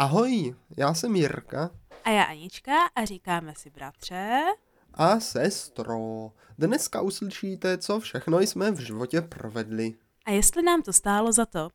Ahoj, 0.00 0.54
já 0.76 0.94
jsem 0.94 1.16
Jirka. 1.16 1.70
A 2.04 2.10
já 2.10 2.22
Anička 2.22 2.72
a 2.94 3.04
říkáme 3.04 3.54
si 3.56 3.70
bratře. 3.70 4.44
A 4.94 5.20
sestro. 5.20 5.98
Dneska 6.58 7.00
uslyšíte, 7.00 7.78
co 7.78 8.00
všechno 8.00 8.40
jsme 8.40 8.70
v 8.70 8.78
životě 8.80 9.20
provedli. 9.20 9.94
A 10.24 10.30
jestli 10.30 10.62
nám 10.62 10.82
to 10.82 10.92
stálo 10.92 11.32
za 11.32 11.46
to. 11.46 11.68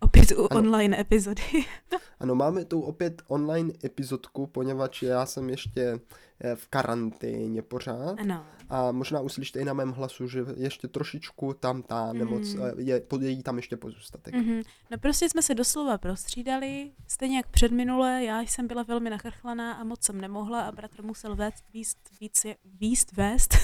Opět 0.00 0.30
u 0.30 0.48
ano. 0.50 0.60
online 0.60 1.00
epizody. 1.00 1.42
ano, 2.20 2.34
máme 2.34 2.64
tu 2.64 2.80
opět 2.80 3.22
online 3.28 3.72
epizodku, 3.84 4.46
poněvadž 4.46 5.02
já 5.02 5.26
jsem 5.26 5.50
ještě 5.50 6.00
eh, 6.40 6.56
v 6.56 6.68
karanténě 6.68 7.62
pořád. 7.62 8.20
Ano. 8.20 8.44
A 8.68 8.92
možná 8.92 9.20
uslyšíte 9.20 9.60
i 9.60 9.64
na 9.64 9.72
mém 9.72 9.90
hlasu, 9.90 10.28
že 10.28 10.44
ještě 10.56 10.88
trošičku 10.88 11.54
tam 11.54 11.82
ta 11.82 12.12
nemoc, 12.12 12.54
mm. 12.54 12.62
je, 12.76 13.02
je 13.20 13.30
jí 13.30 13.42
tam 13.42 13.56
ještě 13.56 13.76
pozůstatek. 13.76 14.34
Mm-hmm. 14.34 14.64
No 14.90 14.98
prostě 14.98 15.28
jsme 15.28 15.42
se 15.42 15.54
doslova 15.54 15.98
prostřídali, 15.98 16.92
stejně 17.08 17.36
jak 17.36 17.46
před 17.46 17.72
minule, 17.72 18.24
já 18.24 18.40
jsem 18.40 18.66
byla 18.66 18.82
velmi 18.82 19.10
nachrchlaná 19.10 19.72
a 19.72 19.84
moc 19.84 20.02
jsem 20.02 20.20
nemohla 20.20 20.62
a 20.62 20.72
bratr 20.72 21.02
musel 21.02 21.36
vést, 21.36 21.64
víst, 21.72 21.98
víc, 22.20 22.46
víst, 22.64 23.12
vést, 23.12 23.54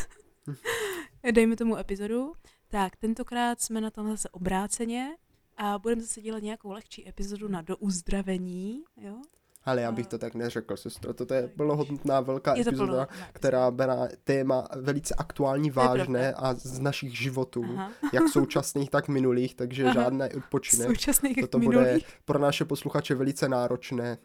dejme 1.33 1.57
tomu 1.57 1.77
epizodu. 1.77 2.33
Tak, 2.69 2.97
tentokrát 2.97 3.61
jsme 3.61 3.81
na 3.81 3.91
tom 3.91 4.11
zase 4.11 4.29
obráceně 4.29 5.17
a 5.57 5.79
budeme 5.79 6.03
zase 6.03 6.21
dělat 6.21 6.43
nějakou 6.43 6.71
lehčí 6.71 7.09
epizodu 7.09 7.49
na 7.49 7.63
douzdravení, 7.63 8.83
jo? 8.97 9.17
Ale 9.65 9.83
já 9.83 9.93
bych 9.93 10.07
to 10.07 10.19
tak 10.19 10.35
neřekl, 10.35 10.77
sestro. 10.77 11.15
Toto 11.15 11.35
je 11.35 11.49
plnohodnotná 11.49 12.21
velká 12.21 12.55
je 12.55 12.63
epizoda, 12.63 13.09
která 13.33 13.71
berá 13.71 14.09
téma 14.25 14.69
velice 14.77 15.15
aktuální, 15.15 15.71
vážné 15.71 16.35
a 16.35 16.55
z 16.55 16.81
našich 16.81 17.19
životů, 17.19 17.65
Aha. 17.69 17.93
jak 18.13 18.29
současných, 18.29 18.91
tak 18.91 19.09
minulých, 19.09 19.55
takže 19.55 19.85
Aha. 19.85 19.93
žádný 19.93 20.27
odpočinek. 20.37 20.87
Současných 20.87 21.37
Toto 21.41 21.59
minulých. 21.59 21.87
bude 21.87 22.01
pro 22.25 22.39
naše 22.39 22.65
posluchače 22.65 23.15
velice 23.15 23.49
náročné. 23.49 24.19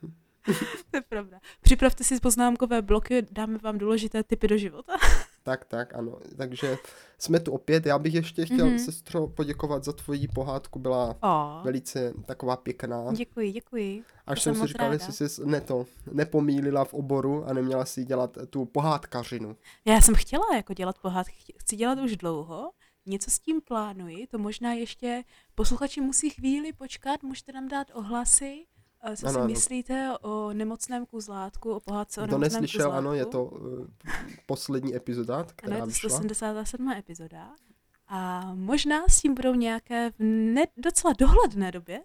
to 0.92 0.98
je 0.98 1.02
pravda. 1.10 1.40
Připravte 1.62 2.04
si 2.04 2.20
poznámkové 2.20 2.82
bloky, 2.82 3.28
dáme 3.32 3.58
vám 3.58 3.78
důležité 3.78 4.24
typy 4.24 4.48
do 4.48 4.58
života. 4.58 4.98
Tak, 5.50 5.66
tak, 5.66 5.96
ano. 5.96 6.20
Takže 6.38 6.78
jsme 7.18 7.40
tu 7.40 7.52
opět. 7.52 7.86
Já 7.86 8.00
bych 8.00 8.14
ještě 8.14 8.46
chtěl, 8.46 8.68
mm-hmm. 8.68 8.86
sestro, 8.86 9.28
poděkovat 9.28 9.84
za 9.84 9.94
tvoji 9.94 10.28
pohádku. 10.28 10.80
Byla 10.80 11.16
oh. 11.24 11.64
velice 11.66 12.14
taková 12.26 12.58
pěkná. 12.58 13.14
Děkuji, 13.14 13.52
děkuji. 13.52 14.04
Až 14.28 14.42
jsem, 14.42 14.56
jsem 14.56 14.62
si 14.62 14.68
říkal, 14.68 14.94
jestli 14.94 15.30
jsi 15.30 15.46
ne 15.46 15.62
to, 15.62 15.86
nepomílila 16.12 16.86
v 16.86 16.94
oboru 16.94 17.46
a 17.46 17.54
neměla 17.54 17.86
si 17.86 18.06
dělat 18.06 18.38
tu 18.50 18.66
pohádkařinu. 18.66 19.56
Já 19.86 20.02
jsem 20.02 20.16
chtěla 20.16 20.56
jako 20.56 20.74
dělat 20.74 21.00
pohádky. 21.00 21.54
Chci 21.58 21.76
dělat 21.76 22.00
už 22.00 22.18
dlouho. 22.18 22.72
Něco 23.06 23.32
s 23.32 23.40
tím 23.40 23.62
plánuji. 23.62 24.28
To 24.28 24.38
možná 24.38 24.74
ještě 24.74 25.24
posluchači 25.56 26.02
musí 26.02 26.30
chvíli 26.30 26.74
počkat. 26.74 27.24
Můžete 27.24 27.52
nám 27.52 27.68
dát 27.68 27.88
ohlasy 27.94 28.66
co 29.04 29.08
ano, 29.08 29.16
si 29.16 29.26
ano. 29.40 29.48
myslíte 29.48 30.18
o 30.22 30.54
nemocném 30.54 31.06
kuzlátku, 31.06 31.72
o 31.72 31.80
pohádce 31.80 32.22
o 32.22 32.24
Kdo 32.24 32.38
nemocném 32.38 32.62
neslyšel, 32.62 32.86
kuzlátku? 32.86 32.98
ano, 32.98 33.14
je 33.14 33.26
to 33.26 33.44
uh, 33.44 33.88
poslední 34.46 34.96
epizoda, 34.96 35.44
která 35.44 35.76
ano, 35.76 35.76
je 35.76 35.82
to 35.82 35.88
vyšla. 35.88 36.10
177. 36.10 36.92
epizoda. 36.92 37.56
A 38.08 38.52
možná 38.54 39.08
s 39.08 39.22
tím 39.22 39.34
budou 39.34 39.54
nějaké 39.54 40.12
v 40.12 40.20
ne, 40.24 40.66
docela 40.78 41.14
dohledné 41.18 41.72
době 41.72 42.02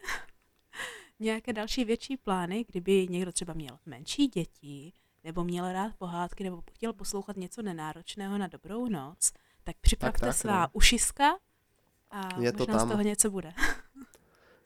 nějaké 1.21 1.53
další 1.53 1.85
větší 1.85 2.17
plány, 2.17 2.65
kdyby 2.69 3.07
někdo 3.11 3.33
třeba 3.33 3.55
měl 3.55 3.79
menší 3.87 4.27
děti, 4.27 4.93
nebo 5.25 5.45
měl 5.45 5.73
rád 5.73 5.93
pohádky, 5.99 6.45
nebo 6.45 6.63
chtěl 6.73 6.93
poslouchat 6.93 7.37
něco 7.37 7.63
nenáročného 7.63 8.39
na 8.39 8.47
dobrou 8.47 8.89
noc, 8.89 9.33
tak 9.65 9.77
připravte 9.81 10.21
tak, 10.21 10.29
tak, 10.29 10.37
svá 10.37 10.61
no. 10.61 10.69
ušiska 10.73 11.39
a 12.11 12.41
je 12.41 12.53
možná 12.53 12.53
to 12.53 12.67
tam. 12.67 12.89
z 12.89 12.91
toho 12.91 13.03
něco 13.03 13.31
bude. 13.31 13.53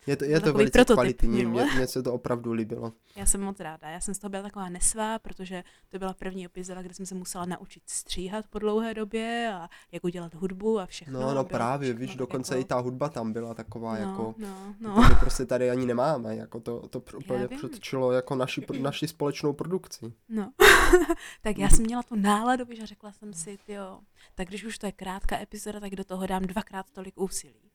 Je 0.06 0.16
to, 0.16 0.24
je 0.24 0.40
to 0.40 0.52
velice 0.52 0.84
kvalitní, 0.84 1.44
mně, 1.44 1.64
mně 1.76 1.86
se 1.86 2.02
to 2.02 2.12
opravdu 2.12 2.52
líbilo. 2.52 2.92
Já 3.16 3.26
jsem 3.26 3.40
moc 3.40 3.60
ráda, 3.60 3.88
já 3.88 4.00
jsem 4.00 4.14
z 4.14 4.18
toho 4.18 4.30
byla 4.30 4.42
taková 4.42 4.68
nesvá, 4.68 5.18
protože 5.18 5.64
to 5.88 5.98
byla 5.98 6.14
první 6.14 6.44
epizoda, 6.44 6.82
kde 6.82 6.94
jsem 6.94 7.06
se 7.06 7.14
musela 7.14 7.44
naučit 7.44 7.82
stříhat 7.86 8.46
po 8.46 8.58
dlouhé 8.58 8.94
době 8.94 9.52
a 9.54 9.68
jak 9.92 10.04
udělat 10.04 10.34
hudbu 10.34 10.78
a 10.78 10.86
všechno. 10.86 11.20
No, 11.20 11.34
no 11.34 11.44
právě, 11.44 11.92
víš, 11.92 12.16
dokonce 12.16 12.54
jako... 12.54 12.60
i 12.60 12.64
ta 12.64 12.78
hudba 12.78 13.08
tam 13.08 13.32
byla 13.32 13.54
taková 13.54 13.94
no, 13.94 14.00
jako, 14.00 14.34
no, 14.38 14.74
no. 14.80 15.08
to 15.08 15.14
prostě 15.14 15.46
tady 15.46 15.70
ani 15.70 15.86
nemáme, 15.86 16.36
jako 16.36 16.60
to, 16.60 16.88
to 16.88 17.02
úplně 17.16 17.48
předčilo 17.48 18.12
jako 18.12 18.34
naši, 18.34 18.66
naši 18.80 19.08
společnou 19.08 19.52
produkci. 19.52 20.12
No, 20.28 20.52
tak 21.42 21.58
já 21.58 21.68
jsem 21.68 21.84
měla 21.84 22.02
tu 22.02 22.14
náladu, 22.14 22.64
že 22.70 22.86
řekla 22.86 23.12
jsem 23.12 23.32
si, 23.32 23.58
jo, 23.68 24.00
tak 24.34 24.48
když 24.48 24.64
už 24.64 24.78
to 24.78 24.86
je 24.86 24.92
krátká 24.92 25.40
epizoda, 25.40 25.80
tak 25.80 25.96
do 25.96 26.04
toho 26.04 26.26
dám 26.26 26.42
dvakrát 26.42 26.86
tolik 26.90 27.20
úsilí. 27.20 27.67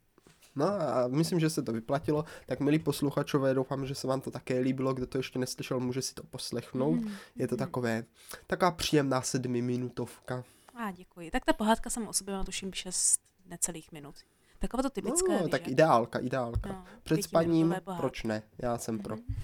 No 0.56 0.66
a 0.66 1.08
myslím, 1.08 1.40
že 1.40 1.50
se 1.50 1.62
to 1.62 1.72
vyplatilo. 1.72 2.26
Tak 2.46 2.60
milí 2.60 2.80
posluchačové, 2.80 3.54
doufám, 3.54 3.86
že 3.86 3.96
se 3.96 4.08
vám 4.08 4.22
to 4.22 4.32
také 4.32 4.60
líbilo. 4.60 4.94
Kdo 4.94 5.08
to 5.08 5.18
ještě 5.18 5.40
neslyšel, 5.40 5.80
může 5.80 6.02
si 6.02 6.14
to 6.14 6.24
poslechnout. 6.24 6.96
Mm. 6.96 7.12
Je 7.36 7.48
to 7.48 7.58
takové, 7.58 8.04
taková 8.48 8.72
příjemná 8.72 9.22
sedmiminutovka. 9.22 10.44
A 10.76 10.92
děkuji. 10.92 11.32
Tak 11.32 11.46
ta 11.46 11.54
pohádka 11.54 11.90
jsem 11.90 12.08
o 12.08 12.14
sobě 12.14 12.34
má 12.34 12.44
tuším 12.44 12.74
šest 12.74 13.22
necelých 13.46 13.92
minut. 13.92 14.16
Takové 14.60 14.84
to 14.84 14.90
typické. 14.90 15.42
No, 15.42 15.48
tak 15.48 15.68
ideálka, 15.68 16.20
ideálka. 16.20 16.70
No, 16.70 16.86
Před 17.04 17.24
spaním, 17.24 17.76
proč 17.98 18.24
ne? 18.24 18.44
Já 18.58 18.78
jsem 18.78 19.00
pro. 19.00 19.16
Mm. 19.16 19.36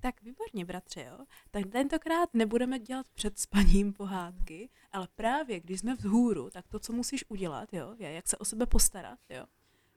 Tak 0.00 0.22
výborně, 0.22 0.64
bratře, 0.64 1.06
jo. 1.10 1.24
Tak 1.50 1.66
tentokrát 1.66 2.34
nebudeme 2.34 2.78
dělat 2.78 3.06
před 3.14 3.38
spaním 3.38 3.92
pohádky, 3.92 4.68
ale 4.92 5.08
právě 5.14 5.60
když 5.60 5.80
jsme 5.80 5.94
vzhůru, 5.94 6.50
tak 6.50 6.68
to, 6.68 6.78
co 6.78 6.92
musíš 6.92 7.24
udělat, 7.28 7.72
jo, 7.72 7.94
je 7.98 8.12
jak 8.12 8.28
se 8.28 8.36
o 8.36 8.44
sebe 8.44 8.66
postarat, 8.66 9.18
jo 9.30 9.44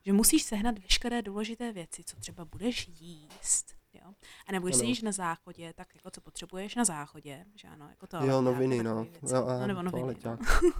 že 0.09 0.13
musíš 0.13 0.43
sehnat 0.43 0.79
veškeré 0.79 1.21
důležité 1.21 1.71
věci, 1.71 2.03
co 2.03 2.17
třeba 2.17 2.45
budeš 2.45 2.87
jíst, 2.87 3.75
jo. 3.93 4.13
A 4.47 4.51
nebo 4.51 4.67
když 4.67 4.77
sedíš 4.77 5.01
na 5.01 5.11
záchodě, 5.11 5.73
tak 5.73 5.95
jako 5.95 6.11
co 6.11 6.21
potřebuješ 6.21 6.75
na 6.75 6.85
záchodě, 6.85 7.45
že 7.55 7.67
ano, 7.67 7.89
jako 7.89 8.07
to. 8.07 8.17
Jo, 8.25 8.41
noviny, 8.41 8.83
no. 8.83 9.07
Jo, 9.33 9.45
no, 9.59 9.67
nebo 9.67 9.81
noviny. 9.81 10.15
No. 10.25 10.37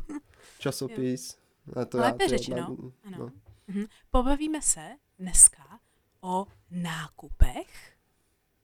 Časopis. 0.59 1.38
A 1.81 1.85
to 1.85 1.97
Lépe 1.97 2.23
já, 2.23 2.29
řečeno, 2.29 2.78
no. 2.81 2.91
ano. 3.06 3.17
No. 3.17 3.31
Mhm. 3.67 3.85
Pobavíme 4.12 4.62
se 4.62 4.90
dneska 5.19 5.79
o 6.22 6.47
nákupech, 6.72 7.97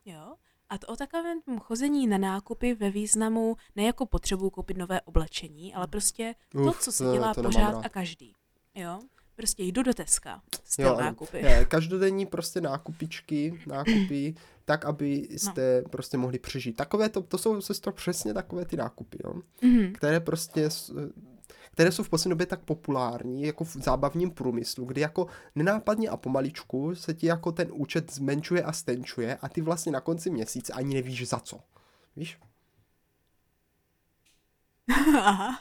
jo, 0.05 0.35
a 0.69 0.77
to 0.77 0.87
o 0.87 0.95
takovém 0.95 1.41
chození 1.59 2.07
na 2.07 2.17
nákupy 2.17 2.73
ve 2.73 2.89
významu 2.89 3.55
ne 3.75 3.83
jako 3.83 4.05
potřebu 4.05 4.49
koupit 4.49 4.77
nové 4.77 5.01
oblečení, 5.01 5.73
ale 5.73 5.87
prostě 5.87 6.35
to, 6.51 6.73
co 6.73 6.91
se 6.91 7.03
dělá 7.03 7.33
pořád 7.33 7.85
a 7.85 7.89
každý. 7.89 8.35
Jo? 8.75 8.99
Prostě 9.35 9.63
jdu 9.63 9.83
do 9.83 9.93
Teska 9.93 10.41
s 10.63 10.79
jo, 10.79 10.97
nákupy. 10.99 11.37
Je, 11.37 11.65
každodenní 11.65 12.25
prostě 12.25 12.61
nákupičky, 12.61 13.59
nákupy, 13.67 14.35
tak, 14.65 14.85
aby 14.85 15.27
jste 15.31 15.81
no. 15.81 15.89
prostě 15.89 16.17
mohli 16.17 16.39
přežít. 16.39 16.75
Takové 16.75 17.09
to, 17.09 17.21
to 17.21 17.37
jsou 17.37 17.59
to 17.81 17.91
přesně 17.91 18.33
takové 18.33 18.65
ty 18.65 18.77
nákupy, 18.77 19.17
jo? 19.23 19.33
Mm-hmm. 19.61 19.91
které 19.91 20.19
prostě 20.19 20.69
které 21.71 21.91
jsou 21.91 22.03
v 22.03 22.09
poslední 22.09 22.29
době 22.29 22.45
tak 22.45 22.59
populární, 22.59 23.43
jako 23.43 23.63
v 23.63 23.73
zábavním 23.75 24.31
průmyslu, 24.31 24.85
kdy 24.85 25.01
jako 25.01 25.27
nenápadně 25.55 26.09
a 26.09 26.17
pomaličku 26.17 26.95
se 26.95 27.13
ti 27.13 27.27
jako 27.27 27.51
ten 27.51 27.67
účet 27.71 28.13
zmenšuje 28.13 28.63
a 28.63 28.73
stenčuje 28.73 29.37
a 29.41 29.49
ty 29.49 29.61
vlastně 29.61 29.91
na 29.91 30.01
konci 30.01 30.29
měsíce 30.29 30.73
ani 30.73 30.95
nevíš 30.95 31.27
za 31.27 31.39
co. 31.39 31.59
Víš? 32.15 32.39
Aha. 35.19 35.59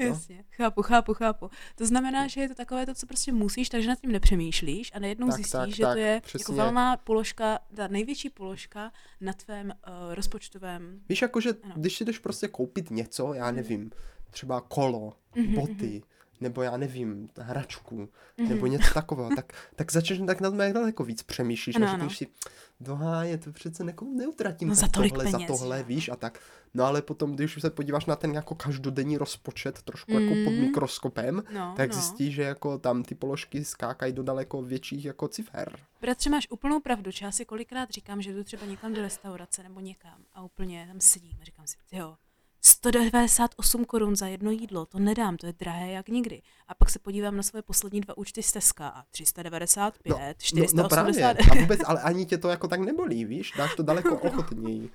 Jasně, 0.00 0.44
chápu, 0.50 0.82
chápu, 0.82 1.14
chápu. 1.14 1.50
To 1.74 1.86
znamená, 1.86 2.26
že 2.26 2.40
je 2.40 2.48
to 2.48 2.54
takové 2.54 2.86
to, 2.86 2.94
co 2.94 3.06
prostě 3.06 3.32
musíš, 3.32 3.68
takže 3.68 3.88
nad 3.88 4.00
tím 4.00 4.12
nepřemýšlíš 4.12 4.90
a 4.94 4.98
najednou 4.98 5.26
tak, 5.26 5.36
zjistíš, 5.36 5.52
tak, 5.52 5.70
že 5.70 5.82
tak, 5.82 5.92
to 5.94 5.98
je 5.98 6.06
jako 6.06 6.26
přesně. 6.26 6.42
jako 6.42 6.52
velná 6.52 6.96
položka, 6.96 7.58
ta 7.76 7.88
největší 7.88 8.30
položka 8.30 8.92
na 9.20 9.32
tvém 9.32 9.66
uh, 9.66 10.14
rozpočtovém. 10.14 11.00
Víš, 11.08 11.22
jakože 11.22 11.54
když 11.76 11.96
si 11.96 12.04
jdeš 12.04 12.18
prostě 12.18 12.48
koupit 12.48 12.90
něco, 12.90 13.34
já 13.34 13.46
mhm. 13.46 13.56
nevím, 13.56 13.90
třeba 14.30 14.60
kolo, 14.60 15.16
mhm, 15.34 15.54
boty, 15.54 15.88
mhm 15.88 16.12
nebo 16.42 16.62
já 16.62 16.76
nevím, 16.76 17.28
hračku, 17.38 17.96
mm-hmm. 17.96 18.48
nebo 18.48 18.66
něco 18.66 18.94
takového, 18.94 19.30
tak, 19.36 19.52
tak 19.76 19.92
začneš 19.92 20.20
tak 20.26 20.40
nad 20.40 20.54
daleko 20.54 21.04
víc 21.04 21.22
přemýšlíš 21.22 21.76
ano, 21.76 21.86
a 21.86 21.90
řekneš 21.90 22.16
si, 22.16 22.26
dohá, 22.80 23.24
je 23.24 23.38
to 23.38 23.52
přece 23.52 23.84
ne, 23.84 23.94
neutratím 24.16 24.68
no, 24.68 24.74
za 24.74 24.88
tohle, 24.88 25.24
peněz, 25.24 25.32
za 25.32 25.38
tohle, 25.46 25.78
že? 25.78 25.84
víš, 25.84 26.08
a 26.08 26.16
tak. 26.16 26.38
No 26.74 26.84
ale 26.84 27.02
potom, 27.02 27.32
když 27.32 27.58
se 27.60 27.70
podíváš 27.70 28.06
na 28.06 28.16
ten 28.16 28.34
jako 28.34 28.54
každodenní 28.54 29.18
rozpočet, 29.18 29.82
trošku 29.82 30.12
mm. 30.12 30.20
jako 30.20 30.34
pod 30.44 30.50
mhm. 30.50 30.60
mikroskopem, 30.60 31.42
no, 31.54 31.74
tak 31.76 31.88
no. 31.88 31.94
zjistíš, 31.94 32.34
že 32.34 32.42
jako 32.42 32.78
tam 32.78 33.02
ty 33.02 33.14
položky 33.14 33.64
skákají 33.64 34.12
do 34.12 34.22
daleko 34.22 34.62
větších 34.62 35.04
jako 35.04 35.28
cifer. 35.28 35.78
Bratře, 36.00 36.30
máš 36.30 36.46
úplnou 36.50 36.80
pravdu, 36.80 37.10
já 37.22 37.32
si 37.32 37.44
kolikrát 37.44 37.90
říkám, 37.90 38.22
že 38.22 38.32
jdu 38.32 38.44
třeba 38.44 38.66
někam 38.66 38.94
do 38.94 39.02
restaurace 39.02 39.62
nebo 39.62 39.80
někam 39.80 40.24
a 40.34 40.42
úplně 40.42 40.86
tam 40.88 41.00
sedím 41.00 41.38
a 41.40 41.44
říkám 41.44 41.66
si, 41.66 41.76
jo, 41.92 42.16
198 42.64 43.84
korun 43.84 44.16
za 44.16 44.26
jedno 44.26 44.50
jídlo, 44.50 44.86
to 44.86 44.98
nedám, 44.98 45.36
to 45.36 45.46
je 45.46 45.52
drahé 45.52 45.92
jak 45.92 46.08
nikdy. 46.08 46.42
A 46.68 46.74
pak 46.74 46.90
se 46.90 46.98
podívám 46.98 47.36
na 47.36 47.42
svoje 47.42 47.62
poslední 47.62 48.00
dva 48.00 48.18
účty 48.18 48.42
z 48.42 48.52
Teska 48.52 48.88
a 48.88 49.02
395, 49.10 50.10
no, 50.10 50.18
480. 50.38 50.74
No, 50.76 50.82
no 50.82 50.88
právě, 50.88 51.24
a 51.50 51.60
vůbec, 51.60 51.80
ale 51.84 52.02
ani 52.02 52.26
tě 52.26 52.38
to 52.38 52.48
jako 52.48 52.68
tak 52.68 52.80
nebolí, 52.80 53.24
víš, 53.24 53.52
dáš 53.56 53.74
to 53.74 53.82
daleko 53.82 54.18
ochotněji. 54.18 54.90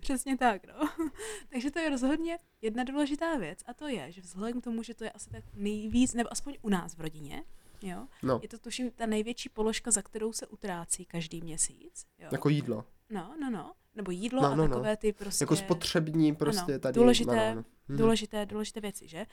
Přesně 0.00 0.36
tak, 0.36 0.66
no. 0.66 0.88
Takže 1.48 1.70
to 1.70 1.78
je 1.78 1.90
rozhodně 1.90 2.38
jedna 2.62 2.84
důležitá 2.84 3.36
věc 3.36 3.58
a 3.66 3.74
to 3.74 3.88
je, 3.88 4.12
že 4.12 4.20
vzhledem 4.20 4.60
k 4.60 4.64
tomu, 4.64 4.82
že 4.82 4.94
to 4.94 5.04
je 5.04 5.10
asi 5.10 5.30
tak 5.30 5.44
nejvíc, 5.54 6.14
nebo 6.14 6.32
aspoň 6.32 6.56
u 6.62 6.68
nás 6.68 6.94
v 6.96 7.00
rodině, 7.00 7.44
jo, 7.82 8.06
no. 8.22 8.40
je 8.42 8.48
to 8.48 8.58
tuším 8.58 8.90
ta 8.90 9.06
největší 9.06 9.48
položka, 9.48 9.90
za 9.90 10.02
kterou 10.02 10.32
se 10.32 10.46
utrácí 10.46 11.04
každý 11.04 11.40
měsíc. 11.40 12.06
Jo. 12.18 12.28
Jako 12.32 12.48
jídlo. 12.48 12.84
no, 13.10 13.34
no, 13.40 13.50
no, 13.50 13.72
nebo 13.94 14.10
jídlo 14.10 14.42
no, 14.42 14.48
a 14.48 14.54
no, 14.54 14.68
takové 14.68 14.90
no. 14.90 14.96
ty 14.96 15.12
prostě... 15.12 15.42
Jako 15.42 15.56
spotřební 15.56 16.34
prostě 16.34 16.72
ano, 16.72 16.78
tady. 16.78 16.94
Důležité, 16.94 17.54
no, 17.54 17.62
no, 17.62 17.64
no. 17.88 17.96
důležité, 17.96 18.46
důležité 18.46 18.80
věci, 18.80 19.08
že? 19.08 19.26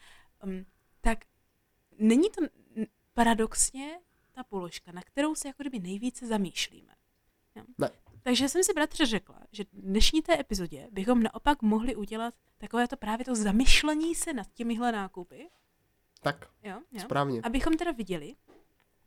Um, 0.44 0.66
tak 1.02 1.18
není 1.98 2.30
to 2.30 2.42
paradoxně 3.14 4.00
ta 4.32 4.44
položka, 4.44 4.92
na 4.92 5.02
kterou 5.02 5.36
se 5.36 5.48
jako 5.48 5.64
kdyby 5.64 5.80
nejvíce 5.80 6.28
zamýšlíme. 6.28 6.94
Jo? 7.56 7.64
Ne. 7.78 7.90
Takže 8.24 8.50
jsem 8.50 8.64
si 8.64 8.74
bratře 8.74 9.06
řekla, 9.06 9.40
že 9.52 9.64
dnešní 9.74 10.22
té 10.22 10.40
epizodě 10.40 10.88
bychom 10.92 11.24
naopak 11.24 11.62
mohli 11.62 11.96
udělat 11.96 12.34
takové 12.58 12.88
to 12.88 12.98
právě 12.98 13.26
to 13.26 13.36
zamyšlení 13.36 14.16
se 14.16 14.34
nad 14.34 14.48
těmihle 14.54 14.92
nákupy. 14.92 15.50
Tak, 16.22 16.50
jo, 16.64 16.82
jo. 16.92 17.02
správně. 17.02 17.42
Abychom 17.44 17.78
teda 17.78 17.92
viděli, 17.92 18.36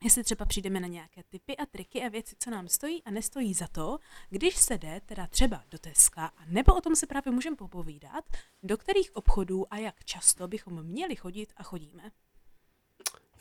jestli 0.05 0.25
třeba 0.25 0.45
přijdeme 0.45 0.81
na 0.81 0.89
nějaké 0.89 1.23
typy 1.23 1.56
a 1.56 1.67
triky 1.67 2.03
a 2.03 2.09
věci, 2.09 2.37
co 2.39 2.51
nám 2.51 2.69
stojí 2.69 3.03
a 3.03 3.11
nestojí 3.11 3.55
za 3.55 3.67
to, 3.67 3.99
když 4.31 4.56
se 4.56 4.79
jde 4.79 5.01
teda 5.06 5.27
třeba 5.27 5.65
do 5.71 5.79
Teska, 5.79 6.27
a 6.27 6.45
nebo 6.47 6.75
o 6.75 6.81
tom 6.81 6.97
se 6.97 7.06
právě 7.06 7.33
můžeme 7.33 7.56
popovídat, 7.56 8.25
do 8.62 8.77
kterých 8.77 9.17
obchodů 9.17 9.75
a 9.75 9.77
jak 9.77 10.05
často 10.05 10.49
bychom 10.49 10.83
měli 10.83 11.17
chodit 11.17 11.53
a 11.56 11.62
chodíme. 11.62 12.11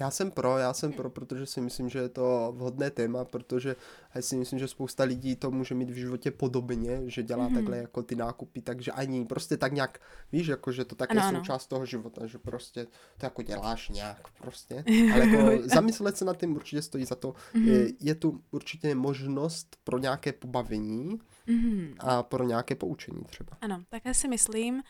Já 0.04 0.12
jsem 0.12 0.32
pro, 0.32 0.58
já 0.58 0.74
jsem 0.74 0.94
pro, 0.94 1.10
protože 1.10 1.46
si 1.46 1.62
myslím, 1.62 1.90
že 1.90 2.00
je 2.00 2.10
to 2.10 2.54
vhodné 2.58 2.92
téma, 2.92 3.26
protože 3.26 3.76
já 4.16 4.22
si 4.22 4.36
myslím, 4.36 4.60
že 4.60 4.68
spousta 4.68 5.04
lidí 5.04 5.36
to 5.36 5.52
může 5.52 5.76
mít 5.76 5.90
v 5.90 5.96
životě 5.96 6.32
podobně, 6.32 7.02
že 7.06 7.24
dělá 7.24 7.50
mm-hmm. 7.50 7.54
takhle 7.54 7.78
jako 7.78 8.04
ty 8.04 8.16
nákupy, 8.16 8.62
takže 8.62 8.92
ani 8.92 9.26
prostě 9.26 9.58
tak 9.58 9.74
nějak, 9.74 10.02
víš, 10.32 10.48
jako 10.48 10.72
že 10.72 10.86
to 10.86 10.96
také 10.96 11.20
ano, 11.20 11.40
součást 11.40 11.68
toho 11.68 11.86
života, 11.86 12.28
že 12.28 12.38
prostě 12.38 12.86
to 13.18 13.26
jako 13.26 13.42
děláš 13.42 13.90
nějak 13.90 14.32
prostě, 14.38 14.84
ale 15.14 15.28
jako 15.28 15.68
zamyslet 15.68 16.18
se 16.18 16.26
nad 16.26 16.38
tím 16.38 16.56
určitě 16.56 16.82
stojí 16.82 17.06
za 17.06 17.16
to. 17.16 17.32
Mm-hmm. 17.32 17.68
Je, 17.68 17.92
je 18.00 18.16
tu 18.16 18.44
určitě 18.52 18.96
možnost 18.96 19.78
pro 19.84 19.98
nějaké 19.98 20.34
pobavení 20.34 21.20
mm-hmm. 21.48 21.96
a 22.00 22.24
pro 22.24 22.44
nějaké 22.44 22.76
poučení 22.76 23.24
třeba. 23.24 23.58
Ano, 23.62 23.84
také 23.90 24.14
si 24.14 24.28
myslím, 24.28 24.76
uh, 24.76 24.82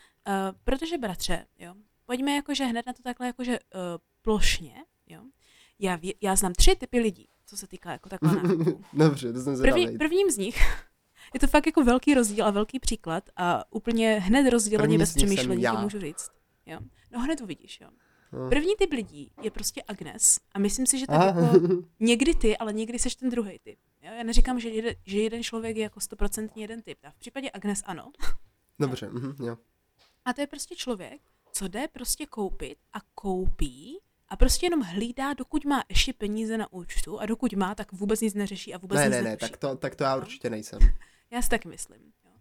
protože 0.63 0.97
bratře, 0.97 1.45
jo, 1.59 1.73
pojďme 2.05 2.35
jakože 2.35 2.65
hned 2.65 2.85
na 2.85 2.93
to 2.93 3.03
takhle 3.03 3.27
jakože 3.27 3.59
uh, 3.59 3.79
plošně, 4.21 4.73
Jo? 4.75 4.92
Já, 5.79 5.95
ví, 5.95 6.15
já 6.21 6.35
znám 6.35 6.53
tři 6.53 6.75
typy 6.75 6.99
lidí, 6.99 7.27
co 7.45 7.57
se 7.57 7.67
týká 7.67 7.91
jako 7.91 8.09
takhle 8.09 8.41
Dobře, 8.93 9.33
to 9.33 9.41
jsem 9.41 9.61
První, 9.61 9.97
Prvním 9.97 10.31
z 10.31 10.37
nich 10.37 10.61
je 11.33 11.39
to 11.39 11.47
fakt 11.47 11.65
jako 11.65 11.83
velký 11.83 12.13
rozdíl 12.13 12.45
a 12.45 12.51
velký 12.51 12.79
příklad 12.79 13.29
a 13.35 13.73
úplně 13.73 14.19
hned 14.19 14.49
rozděleně 14.49 14.97
bez 14.97 15.13
přemýšlení 15.13 15.63
to 15.63 15.77
můžu 15.77 15.99
říct. 15.99 16.31
Jo? 16.65 16.79
No 17.11 17.19
hned 17.19 17.41
uvidíš, 17.41 17.81
jo. 17.81 17.89
No. 18.31 18.49
První 18.49 18.75
typ 18.75 18.91
lidí 18.91 19.31
je 19.41 19.51
prostě 19.51 19.83
Agnes 19.87 20.39
a 20.51 20.59
myslím 20.59 20.85
si, 20.85 20.99
že 20.99 21.07
tak 21.07 21.35
jako 21.35 21.59
někdy 21.99 22.35
ty, 22.35 22.57
ale 22.57 22.73
někdy 22.73 22.99
seš 22.99 23.15
ten 23.15 23.29
druhý 23.29 23.59
typ. 23.59 23.79
Jo? 24.01 24.11
Já 24.17 24.23
neříkám, 24.23 24.59
že, 24.59 24.69
jeden, 24.69 24.95
že 25.05 25.19
jeden 25.19 25.43
člověk 25.43 25.77
je 25.77 25.83
jako 25.83 25.99
stoprocentně 25.99 26.63
jeden 26.63 26.81
typ. 26.81 26.97
A 27.03 27.11
v 27.11 27.15
případě 27.15 27.51
Agnes 27.53 27.81
ano. 27.85 28.11
Dobře, 28.79 29.09
mhm, 29.09 29.45
jo. 29.45 29.57
A 30.25 30.33
to 30.33 30.41
je 30.41 30.47
prostě 30.47 30.75
člověk, 30.75 31.21
co 31.51 31.67
jde 31.67 31.87
prostě 31.87 32.25
koupit 32.25 32.77
a 32.93 32.97
koupí 33.15 33.99
a 34.33 34.35
prostě 34.35 34.65
jenom 34.65 34.81
hlídá, 34.81 35.33
dokud 35.33 35.65
má 35.65 35.83
ještě 35.89 36.13
peníze 36.13 36.57
na 36.57 36.73
účtu 36.73 37.19
a 37.19 37.25
dokud 37.25 37.53
má, 37.53 37.75
tak 37.75 37.91
vůbec 37.91 38.21
nic 38.21 38.33
neřeší 38.33 38.73
a 38.73 38.77
vůbec 38.77 38.97
ne, 38.97 39.05
nic 39.05 39.13
ne, 39.13 39.21
ne, 39.21 39.37
tak 39.37 39.57
to, 39.57 39.75
tak 39.75 39.95
to 39.95 40.03
já 40.03 40.15
určitě 40.15 40.49
nejsem. 40.49 40.79
já 41.31 41.41
si 41.41 41.49
tak 41.49 41.65
myslím. 41.65 42.13
Jo. 42.25 42.31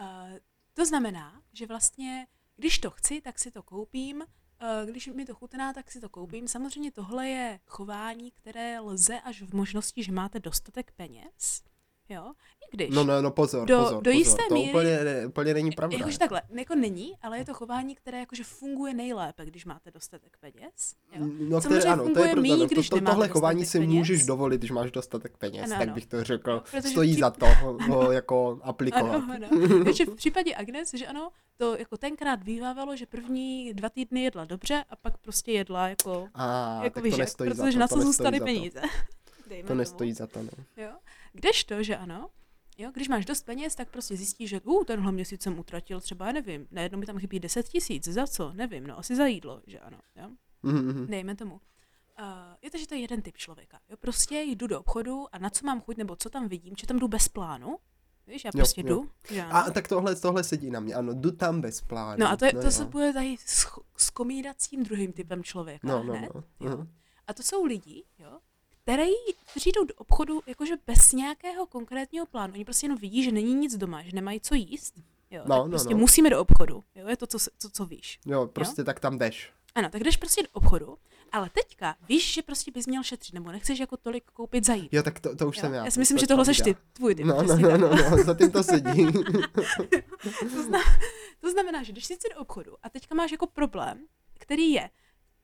Uh, 0.00 0.38
to 0.74 0.86
znamená, 0.86 1.42
že 1.52 1.66
vlastně, 1.66 2.26
když 2.56 2.78
to 2.78 2.90
chci, 2.90 3.20
tak 3.20 3.38
si 3.38 3.50
to 3.50 3.62
koupím, 3.62 4.20
uh, 4.20 4.90
když 4.90 5.06
mi 5.06 5.24
to 5.24 5.34
chutná, 5.34 5.72
tak 5.72 5.90
si 5.90 6.00
to 6.00 6.08
koupím. 6.08 6.48
Samozřejmě 6.48 6.90
tohle 6.90 7.28
je 7.28 7.60
chování, 7.66 8.30
které 8.30 8.80
lze 8.80 9.20
až 9.20 9.42
v 9.42 9.54
možnosti, 9.54 10.02
že 10.02 10.12
máte 10.12 10.40
dostatek 10.40 10.92
peněz. 10.96 11.62
Jo? 12.08 12.32
I 12.60 12.76
když. 12.76 12.90
No, 12.90 13.04
no, 13.04 13.22
no 13.22 13.30
pozor, 13.30 13.68
do, 13.68 13.78
pozor, 13.78 14.02
do 14.02 14.10
jisté 14.10 14.42
pozor. 14.48 14.58
míry, 14.58 14.72
to 14.72 14.78
úplně, 14.78 15.04
ne, 15.04 15.26
úplně 15.26 15.54
není 15.54 15.70
pravda. 15.70 15.96
Jakože 15.98 16.18
takhle, 16.18 16.42
jako 16.50 16.74
není, 16.74 17.12
ale 17.22 17.38
je 17.38 17.44
to 17.44 17.54
chování, 17.54 17.94
které 17.94 18.18
jakože 18.18 18.44
funguje 18.44 18.94
nejlépe, 18.94 19.46
když 19.46 19.64
máte 19.64 19.90
dostatek 19.90 20.36
peněz. 20.40 20.94
Jo? 21.12 21.26
No, 21.48 21.60
které, 21.60 21.82
ano, 21.82 22.04
to 22.04 22.08
je 22.08 22.14
pravda. 22.14 22.42
Míň, 22.42 22.58
no, 22.58 22.68
to, 22.68 22.82
to, 22.90 23.00
tohle 23.00 23.28
chování 23.28 23.66
si 23.66 23.78
peněz. 23.78 23.94
můžeš 23.94 24.26
dovolit, 24.26 24.58
když 24.58 24.70
máš 24.70 24.90
dostatek 24.90 25.36
peněz, 25.36 25.70
ano, 25.70 25.78
tak 25.78 25.94
bych 25.94 26.06
to 26.06 26.24
řekl. 26.24 26.62
No, 26.74 26.82
Stojí 26.82 27.14
za 27.14 27.30
to 27.30 27.46
ho 27.88 28.12
jako 28.12 28.60
aplikovat. 28.62 29.14
Ano, 29.14 29.34
ano. 29.34 29.84
Takže 29.84 30.06
v 30.06 30.14
případě 30.14 30.54
Agnes, 30.54 30.94
že 30.94 31.06
ano, 31.06 31.30
to 31.56 31.76
jako 31.76 31.96
tenkrát 31.96 32.42
bývávalo, 32.42 32.96
že 32.96 33.06
první 33.06 33.74
dva 33.74 33.88
týdny 33.88 34.22
jedla 34.22 34.44
dobře 34.44 34.84
a 34.90 34.96
pak 34.96 35.18
prostě 35.18 35.52
jedla 35.52 35.88
jako, 35.88 36.28
a, 36.34 36.80
jako 36.84 37.00
víš, 37.00 37.14
protože 37.14 37.54
za 37.54 37.70
to, 37.70 37.78
na 37.78 37.88
co 37.88 38.00
zůstaly 38.00 38.40
peníze. 38.40 38.80
to 39.66 39.74
nestojí 39.74 40.12
za 40.12 40.26
to, 40.26 40.42
no. 40.42 40.50
Jo? 40.76 40.90
Kdežto, 41.34 41.82
že 41.82 41.96
ano, 41.96 42.30
Jo, 42.78 42.90
když 42.94 43.08
máš 43.08 43.24
dost 43.24 43.42
peněz, 43.42 43.74
tak 43.74 43.90
prostě 43.90 44.16
zjistíš, 44.16 44.50
že 44.50 44.60
uh, 44.60 44.84
tenhle 44.84 45.12
měsíc 45.12 45.42
jsem 45.42 45.58
utratil 45.58 46.00
třeba, 46.00 46.32
nevím, 46.32 46.66
najednou 46.70 46.98
mi 46.98 47.06
tam 47.06 47.18
chybí 47.18 47.40
10 47.40 47.68
tisíc, 47.68 48.08
za 48.08 48.26
co, 48.26 48.52
nevím, 48.52 48.86
no 48.86 48.98
asi 48.98 49.16
za 49.16 49.26
jídlo, 49.26 49.62
že 49.66 49.78
ano, 49.78 49.98
jo? 50.16 50.28
Mm-hmm. 50.64 51.06
Dejme 51.06 51.34
tomu. 51.34 51.54
Uh, 51.54 51.60
je 52.62 52.70
to, 52.70 52.78
že 52.78 52.86
to 52.86 52.94
je 52.94 53.00
jeden 53.00 53.22
typ 53.22 53.36
člověka. 53.36 53.78
Jo? 53.88 53.96
Prostě 53.96 54.40
jdu 54.40 54.66
do 54.66 54.80
obchodu 54.80 55.26
a 55.32 55.38
na 55.38 55.50
co 55.50 55.66
mám 55.66 55.80
chuť, 55.80 55.96
nebo 55.96 56.16
co 56.16 56.30
tam 56.30 56.48
vidím, 56.48 56.74
že 56.78 56.86
tam 56.86 56.98
jdu 56.98 57.08
bez 57.08 57.28
plánu, 57.28 57.78
Víš, 58.26 58.44
já 58.44 58.50
prostě 58.52 58.80
jo, 58.80 58.86
jdu. 58.86 59.10
Že 59.30 59.42
ano. 59.42 59.54
A 59.54 59.70
tak 59.70 59.88
tohle, 59.88 60.16
tohle 60.16 60.44
sedí 60.44 60.70
na 60.70 60.80
mě, 60.80 60.94
ano, 60.94 61.14
jdu 61.14 61.30
tam 61.30 61.60
bez 61.60 61.80
plánu. 61.80 62.16
No 62.20 62.30
a 62.30 62.36
to, 62.36 62.44
je, 62.44 62.52
no, 62.54 62.62
to 62.62 62.70
se 62.70 62.84
bude 62.84 63.12
tady 63.12 63.36
s, 63.46 63.66
s 63.96 64.10
komídacím 64.10 64.84
druhým 64.84 65.12
typem 65.12 65.44
člověka 65.44 65.88
no, 65.88 66.02
no, 66.02 66.14
hned. 66.14 66.34
No, 66.34 66.44
no. 66.60 66.70
Jo? 66.70 66.86
A 67.26 67.34
to 67.34 67.42
jsou 67.42 67.64
lidi, 67.64 68.04
jo, 68.18 68.38
který, 68.84 69.12
kteří 69.50 69.72
jdou 69.72 69.84
do 69.84 69.94
obchodu 69.94 70.40
jakože 70.46 70.74
bez 70.86 71.12
nějakého 71.12 71.66
konkrétního 71.66 72.26
plánu. 72.26 72.52
Oni 72.54 72.64
prostě 72.64 72.84
jenom 72.84 72.98
vidí, 72.98 73.24
že 73.24 73.32
není 73.32 73.54
nic 73.54 73.76
doma, 73.76 74.02
že 74.02 74.10
nemají 74.14 74.40
co 74.40 74.54
jíst. 74.54 74.94
Jo, 75.30 75.42
no, 75.46 75.56
tak 75.56 75.64
no, 75.64 75.70
prostě 75.70 75.94
no. 75.94 76.00
musíme 76.00 76.30
do 76.30 76.40
obchodu. 76.40 76.84
Jo, 76.94 77.08
je 77.08 77.16
to, 77.16 77.26
co, 77.26 77.38
co, 77.58 77.70
co 77.70 77.86
víš. 77.86 78.18
Jo, 78.26 78.46
prostě 78.52 78.80
jo? 78.80 78.84
tak 78.84 79.00
tam 79.00 79.18
jdeš. 79.18 79.52
Ano, 79.74 79.90
tak 79.90 80.02
jdeš 80.02 80.16
prostě 80.16 80.42
do 80.42 80.48
obchodu, 80.52 80.98
ale 81.32 81.50
teďka 81.50 81.96
víš, 82.08 82.34
že 82.34 82.42
prostě 82.42 82.70
bys 82.70 82.86
měl 82.86 83.02
šetřit, 83.02 83.34
nebo 83.34 83.52
nechceš 83.52 83.78
jako 83.78 83.96
tolik 83.96 84.24
koupit 84.24 84.66
za 84.66 84.74
jídlo. 84.74 84.88
Jo, 84.92 85.02
tak 85.02 85.20
to, 85.20 85.36
to 85.36 85.48
už 85.48 85.56
jo? 85.56 85.60
jsem 85.60 85.74
já. 85.74 85.84
Já 85.84 85.90
si 85.90 85.98
myslím, 85.98 86.18
že 86.18 86.26
tohle 86.26 86.44
seš 86.44 86.60
ty, 86.60 86.76
tvůj 86.92 87.14
typ. 87.14 87.26
No, 87.26 87.42
no, 87.42 87.56
no, 87.56 87.78
no, 87.78 88.10
no, 88.10 88.24
za 88.24 88.34
tím 88.34 88.50
to 88.50 88.62
sedí. 88.62 89.12
to, 90.40 90.62
zna, 90.62 90.78
to 91.40 91.50
znamená, 91.50 91.82
že 91.82 91.92
když 91.92 92.04
jsi 92.04 92.16
do 92.34 92.40
obchodu 92.40 92.76
a 92.82 92.88
teďka 92.88 93.14
máš 93.14 93.32
jako 93.32 93.46
problém, 93.46 94.06
který 94.38 94.70
je, 94.72 94.90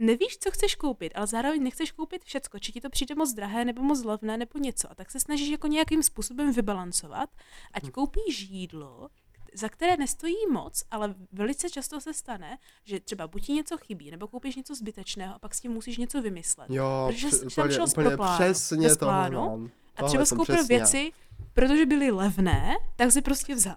nevíš, 0.00 0.38
co 0.38 0.50
chceš 0.50 0.74
koupit, 0.74 1.12
ale 1.14 1.26
zároveň 1.26 1.62
nechceš 1.62 1.92
koupit 1.92 2.24
všecko, 2.24 2.58
či 2.58 2.72
ti 2.72 2.80
to 2.80 2.90
přijde 2.90 3.14
moc 3.14 3.32
drahé, 3.32 3.64
nebo 3.64 3.82
moc 3.82 4.04
levné, 4.04 4.36
nebo 4.36 4.58
něco. 4.58 4.90
A 4.90 4.94
tak 4.94 5.10
se 5.10 5.20
snažíš 5.20 5.48
jako 5.48 5.66
nějakým 5.66 6.02
způsobem 6.02 6.52
vybalancovat, 6.52 7.30
ať 7.72 7.84
hm. 7.84 7.90
koupíš 7.90 8.40
jídlo, 8.40 9.08
za 9.54 9.68
které 9.68 9.96
nestojí 9.96 10.46
moc, 10.52 10.84
ale 10.90 11.14
velice 11.32 11.70
často 11.70 12.00
se 12.00 12.14
stane, 12.14 12.58
že 12.84 13.00
třeba 13.00 13.28
buď 13.28 13.46
ti 13.46 13.52
něco 13.52 13.78
chybí, 13.78 14.10
nebo 14.10 14.28
koupíš 14.28 14.56
něco 14.56 14.74
zbytečného 14.74 15.34
a 15.34 15.38
pak 15.38 15.54
s 15.54 15.60
tím 15.60 15.72
musíš 15.72 15.98
něco 15.98 16.22
vymyslet. 16.22 16.70
Jo, 16.70 17.08
protože 17.12 17.30
jsi 17.30 17.54
tam 17.54 17.70
šel 17.70 17.86
úplně 17.88 18.16
plánu, 18.16 18.44
přesně 18.44 18.88
to 18.88 18.96
plánu, 18.96 19.70
A 19.96 20.06
třeba 20.06 20.24
skoupil 20.24 20.64
věci, 20.64 21.12
protože 21.52 21.86
byly 21.86 22.10
levné, 22.10 22.76
tak 22.96 23.12
si 23.12 23.22
prostě 23.22 23.54
vzal. 23.54 23.76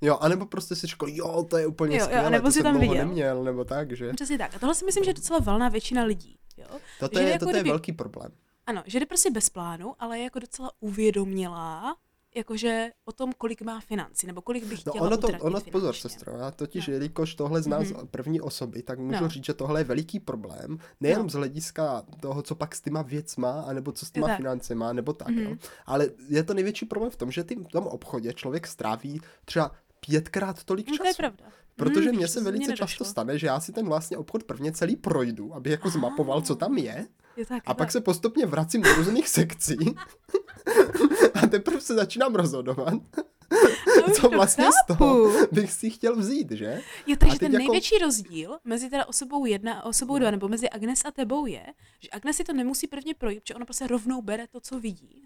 Jo, 0.00 0.18
anebo 0.20 0.46
prostě 0.46 0.74
si 0.74 0.86
řekl, 0.86 1.06
jo, 1.08 1.46
to 1.50 1.56
je 1.56 1.66
úplně 1.66 1.96
jo, 1.98 2.04
skvělé, 2.04 2.24
jo, 2.24 2.30
nebo 2.30 2.48
to 2.48 2.52
si 2.52 2.62
tam 2.62 2.80
viděl. 2.80 2.94
neměl, 2.94 3.44
nebo 3.44 3.64
tak, 3.64 3.96
že? 3.96 4.12
Přesně 4.12 4.38
tak. 4.38 4.54
A 4.54 4.58
tohle 4.58 4.74
si 4.74 4.84
myslím, 4.84 5.04
že 5.04 5.10
je 5.10 5.14
docela 5.14 5.38
valná 5.38 5.68
většina 5.68 6.04
lidí. 6.04 6.38
Jo? 6.56 6.66
Toto, 7.00 7.18
je, 7.18 7.28
jako 7.28 7.38
toto 7.38 7.50
kdyby, 7.50 7.68
je 7.68 7.72
velký 7.72 7.92
problém. 7.92 8.32
Ano, 8.66 8.82
že 8.86 9.00
jde 9.00 9.06
prostě 9.06 9.30
bez 9.30 9.48
plánu, 9.48 9.94
ale 9.98 10.18
je 10.18 10.24
jako 10.24 10.38
docela 10.38 10.70
uvědomělá 10.80 11.96
jakože 12.34 12.90
o 13.04 13.12
tom, 13.12 13.32
kolik 13.38 13.62
má 13.62 13.80
financí, 13.80 14.26
nebo 14.26 14.42
kolik 14.42 14.64
bych 14.64 14.86
no, 14.86 14.92
chtěla 14.92 15.08
no 15.08 15.16
ono 15.16 15.16
to, 15.16 15.44
ono, 15.44 15.60
pozor, 15.72 15.94
sestro, 15.94 16.36
já 16.36 16.50
totiž, 16.50 16.86
no. 16.86 16.92
jelikož 16.92 17.34
tohle 17.34 17.62
z 17.62 17.66
nás 17.66 17.84
mm-hmm. 17.84 18.06
první 18.06 18.40
osoby, 18.40 18.82
tak 18.82 18.98
můžu 18.98 19.22
no. 19.22 19.28
říct, 19.28 19.44
že 19.44 19.54
tohle 19.54 19.80
je 19.80 19.84
veliký 19.84 20.20
problém, 20.20 20.78
nejenom 21.00 21.26
no. 21.26 21.30
z 21.30 21.34
hlediska 21.34 22.02
toho, 22.20 22.42
co 22.42 22.54
pak 22.54 22.74
s 22.74 22.80
těma 22.80 23.02
věcma, 23.02 23.60
anebo 23.60 23.92
co 23.92 24.06
s 24.06 24.10
těma 24.10 24.36
financema, 24.36 24.92
nebo 24.92 25.12
tak, 25.12 25.28
mm-hmm. 25.28 25.50
jo. 25.50 25.56
ale 25.86 26.08
je 26.28 26.42
to 26.42 26.54
největší 26.54 26.86
problém 26.86 27.10
v 27.10 27.16
tom, 27.16 27.30
že 27.30 27.42
v 27.42 27.72
tom 27.72 27.86
obchodě 27.86 28.32
člověk 28.32 28.66
stráví 28.66 29.20
třeba 29.44 29.70
pětkrát 30.06 30.64
tolik 30.64 30.86
času. 30.86 30.98
No, 30.98 31.04
to 31.04 31.08
je 31.08 31.14
pravda. 31.14 31.44
Protože 31.76 32.12
mně 32.12 32.28
se 32.28 32.40
velice 32.40 32.76
často 32.76 33.04
stane, 33.04 33.38
že 33.38 33.46
já 33.46 33.60
si 33.60 33.72
ten 33.72 33.86
vlastně 33.86 34.16
obchod 34.16 34.44
prvně 34.44 34.72
celý 34.72 34.96
projdu, 34.96 35.54
aby 35.54 35.70
jako 35.70 35.90
zmapoval, 35.90 36.42
co 36.42 36.56
tam 36.56 36.78
je. 36.78 37.06
je 37.36 37.46
tak, 37.46 37.62
a 37.66 37.74
pak 37.74 37.92
se 37.92 38.00
postupně 38.00 38.46
vracím 38.46 38.82
do 38.82 38.94
různých 38.94 39.28
sekcí. 39.28 39.76
a 41.42 41.46
teprve 41.46 41.80
se 41.80 41.94
začínám 41.94 42.34
rozhodovat. 42.34 42.94
No, 44.08 44.14
co 44.14 44.28
vlastně 44.28 44.64
chápu. 44.64 44.94
z 44.94 44.98
toho 44.98 45.30
bych 45.52 45.72
si 45.72 45.90
chtěl 45.90 46.16
vzít, 46.16 46.50
že? 46.50 46.80
Jo, 47.06 47.16
takže 47.18 47.38
ten 47.38 47.52
jako... 47.52 47.58
největší 47.58 47.98
rozdíl 47.98 48.58
mezi 48.64 48.90
teda 48.90 49.06
osobou 49.06 49.44
jedna 49.44 49.72
a 49.72 49.84
osobou 49.84 50.18
dva, 50.18 50.30
nebo 50.30 50.48
mezi 50.48 50.70
Agnes 50.70 51.04
a 51.04 51.10
tebou 51.10 51.46
je, 51.46 51.66
že 52.00 52.08
Agnes 52.12 52.36
si 52.36 52.44
to 52.44 52.52
nemusí 52.52 52.86
prvně 52.86 53.14
projít, 53.14 53.40
protože 53.42 53.54
ona 53.54 53.64
prostě 53.64 53.86
rovnou 53.86 54.22
bere 54.22 54.46
to, 54.46 54.60
co 54.60 54.80
vidí. 54.80 55.24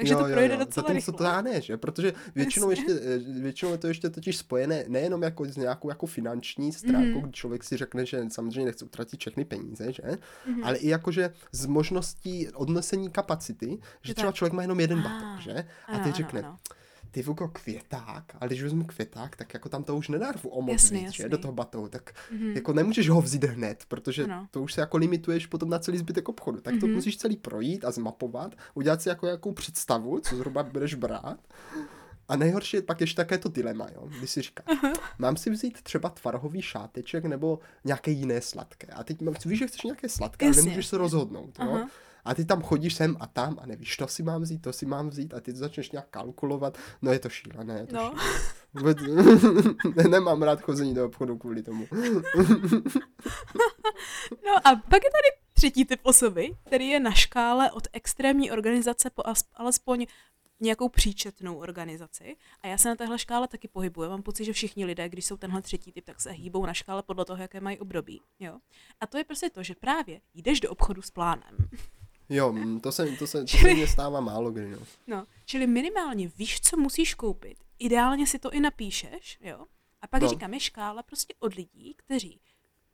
Takže 0.00 0.14
jo, 0.14 0.18
to 0.18 0.24
projde 0.24 0.46
jo, 0.46 0.52
jo. 0.52 0.64
docela 0.64 0.92
rychle. 0.92 1.14
to 1.14 1.24
já 1.24 1.40
ne, 1.40 1.60
že? 1.60 1.76
Protože 1.76 2.12
většinou, 2.34 2.70
ještě, 2.70 2.92
eh, 2.92 3.18
většinou 3.40 3.72
je 3.72 3.78
to 3.78 3.86
ještě 3.86 4.10
totiž 4.10 4.36
spojené 4.36 4.84
nejenom 4.88 5.22
jako 5.22 5.44
s 5.44 5.56
nějakou 5.56 5.88
jako 5.88 6.06
finanční 6.06 6.72
stránkou, 6.72 7.18
mm-hmm. 7.18 7.22
kdy 7.22 7.32
člověk 7.32 7.64
si 7.64 7.76
řekne, 7.76 8.06
že 8.06 8.24
samozřejmě 8.28 8.64
nechce 8.64 8.84
utratit 8.84 9.20
všechny 9.20 9.44
peníze, 9.44 9.92
že? 9.92 10.02
Mm-hmm. 10.02 10.60
Ale 10.64 10.76
i 10.76 10.88
jakože 10.88 11.32
z 11.52 11.66
možností 11.66 12.48
odnesení 12.54 13.10
kapacity, 13.10 13.78
že 14.02 14.14
třeba 14.14 14.32
člověk 14.32 14.52
má 14.52 14.62
jenom 14.62 14.80
jeden 14.80 15.02
batok, 15.02 15.40
že? 15.40 15.64
A 15.88 15.98
ty 15.98 16.12
řekne, 16.12 16.40
ano 16.40 16.58
ty 17.10 17.22
Vuko, 17.22 17.48
květák, 17.48 18.24
ale 18.40 18.48
když 18.48 18.62
vezmu 18.62 18.84
květák, 18.84 19.36
tak 19.36 19.54
jako 19.54 19.68
tam 19.68 19.84
to 19.84 19.96
už 19.96 20.08
nenarvu 20.08 20.48
o 20.50 20.62
moc 20.62 20.72
Jasný, 20.72 20.98
víc, 20.98 21.06
jasný. 21.06 21.22
že, 21.22 21.28
do 21.28 21.38
toho 21.38 21.52
batou, 21.52 21.88
tak 21.88 22.12
Mhm. 22.32 22.50
jako 22.50 22.72
nemůžeš 22.72 23.08
ho 23.08 23.20
vzít 23.22 23.44
hned, 23.44 23.84
protože 23.88 24.24
Ano. 24.24 24.46
to 24.50 24.62
už 24.62 24.72
se 24.74 24.80
jako 24.80 24.96
limituješ 24.96 25.46
potom 25.46 25.68
na 25.70 25.78
celý 25.78 25.98
zbytek 25.98 26.28
obchodu, 26.28 26.60
tak 26.60 26.74
to 26.80 26.86
Mhm. 26.86 26.94
musíš 26.94 27.16
celý 27.18 27.36
projít 27.36 27.84
a 27.84 27.90
zmapovat, 27.90 28.54
udělat 28.74 29.02
si 29.02 29.08
jako 29.08 29.26
jakou 29.26 29.52
představu, 29.52 30.20
co 30.20 30.36
zhruba 30.36 30.62
budeš 30.62 30.94
brát. 30.94 31.38
A 32.28 32.36
nejhorší 32.36 32.76
je 32.76 32.82
pak 32.82 33.00
ještě 33.00 33.16
také 33.16 33.38
to 33.38 33.48
dilema, 33.48 33.86
jo, 33.94 34.08
když 34.18 34.30
si 34.30 34.42
říkáš, 34.42 34.78
mám 35.18 35.36
si 35.36 35.50
vzít 35.50 35.82
třeba 35.82 36.08
tvarohový 36.08 36.62
šáteček 36.62 37.24
nebo 37.24 37.58
nějaké 37.84 38.10
jiné 38.10 38.40
sladké. 38.40 38.86
A 38.86 39.04
teď 39.04 39.20
mám, 39.22 39.34
víš, 39.46 39.58
že 39.58 39.66
chceš 39.66 39.82
nějaké 39.82 40.08
sladké, 40.08 40.46
ale 40.46 40.50
Jasně. 40.50 40.62
nemůžeš 40.62 40.86
se 40.86 40.98
rozhodnout, 40.98 41.58
jo. 41.64 41.86
A 42.24 42.34
ty 42.34 42.44
tam 42.44 42.62
chodíš 42.62 42.94
sem 42.94 43.16
a 43.20 43.26
tam 43.26 43.58
a 43.62 43.66
nevíš, 43.66 43.96
to 43.96 44.08
si 44.08 44.22
mám 44.22 44.42
vzít, 44.42 44.62
to 44.62 44.72
si 44.72 44.86
mám 44.86 45.08
vzít 45.08 45.34
a 45.34 45.40
ty 45.40 45.52
to 45.52 45.58
začneš 45.58 45.90
nějak 45.90 46.08
kalkulovat. 46.10 46.78
No 47.02 47.12
je 47.12 47.18
to 47.18 47.28
šílené, 47.28 47.78
je 47.78 47.86
to 47.86 47.96
No. 47.96 48.14
Vůbec, 48.74 48.98
nemám 50.10 50.42
rád 50.42 50.60
chození 50.60 50.94
do 50.94 51.06
obchodu 51.06 51.38
kvůli 51.38 51.62
tomu. 51.62 51.86
No 54.46 54.56
a 54.56 54.76
pak 54.76 55.04
je 55.04 55.10
tady 55.10 55.40
třetí 55.52 55.84
typ 55.84 56.00
osoby, 56.02 56.56
který 56.66 56.88
je 56.88 57.00
na 57.00 57.10
škále 57.12 57.70
od 57.70 57.88
extrémní 57.92 58.50
organizace 58.50 59.10
po 59.10 59.22
alespoň 59.54 60.06
nějakou 60.60 60.88
příčetnou 60.88 61.56
organizaci. 61.56 62.36
A 62.62 62.66
já 62.66 62.78
se 62.78 62.88
na 62.88 62.96
téhle 62.96 63.18
škále 63.18 63.48
taky 63.48 63.68
pohybuju. 63.68 64.10
Mám 64.10 64.22
pocit, 64.22 64.44
že 64.44 64.52
všichni 64.52 64.84
lidé, 64.84 65.08
když 65.08 65.24
jsou 65.24 65.36
tenhle 65.36 65.62
třetí 65.62 65.92
typ, 65.92 66.04
tak 66.04 66.20
se 66.20 66.30
hýbou 66.30 66.66
na 66.66 66.74
škále 66.74 67.02
podle 67.02 67.24
toho, 67.24 67.42
jaké 67.42 67.60
mají 67.60 67.78
období. 67.78 68.20
Jo? 68.40 68.58
A 69.00 69.06
to 69.06 69.18
je 69.18 69.24
prostě 69.24 69.50
to, 69.50 69.62
že 69.62 69.74
právě 69.74 70.20
jdeš 70.34 70.60
do 70.60 70.70
obchodu 70.70 71.02
s 71.02 71.10
plánem. 71.10 71.56
Jo, 72.30 72.52
mm, 72.52 72.80
to 72.80 72.92
se, 72.92 73.06
to 73.06 73.26
se, 73.26 73.40
to 73.40 73.46
se 73.46 73.56
Čili- 73.58 73.74
mně 73.74 73.86
stává 73.86 74.20
málo 74.20 74.50
kdy, 74.50 74.70
no. 74.70 74.78
No, 75.06 75.26
čili 75.44 75.66
minimálně 75.66 76.28
víš, 76.28 76.60
co 76.60 76.76
musíš 76.76 77.14
koupit. 77.14 77.58
Ideálně 77.78 78.26
si 78.26 78.38
to 78.38 78.50
i 78.50 78.60
napíšeš, 78.60 79.38
jo? 79.40 79.66
A 80.00 80.06
pak 80.06 80.22
no. 80.22 80.28
říkám, 80.28 80.54
je 80.54 80.60
škála 80.60 81.02
prostě 81.02 81.34
od 81.38 81.54
lidí, 81.54 81.94
kteří 81.96 82.40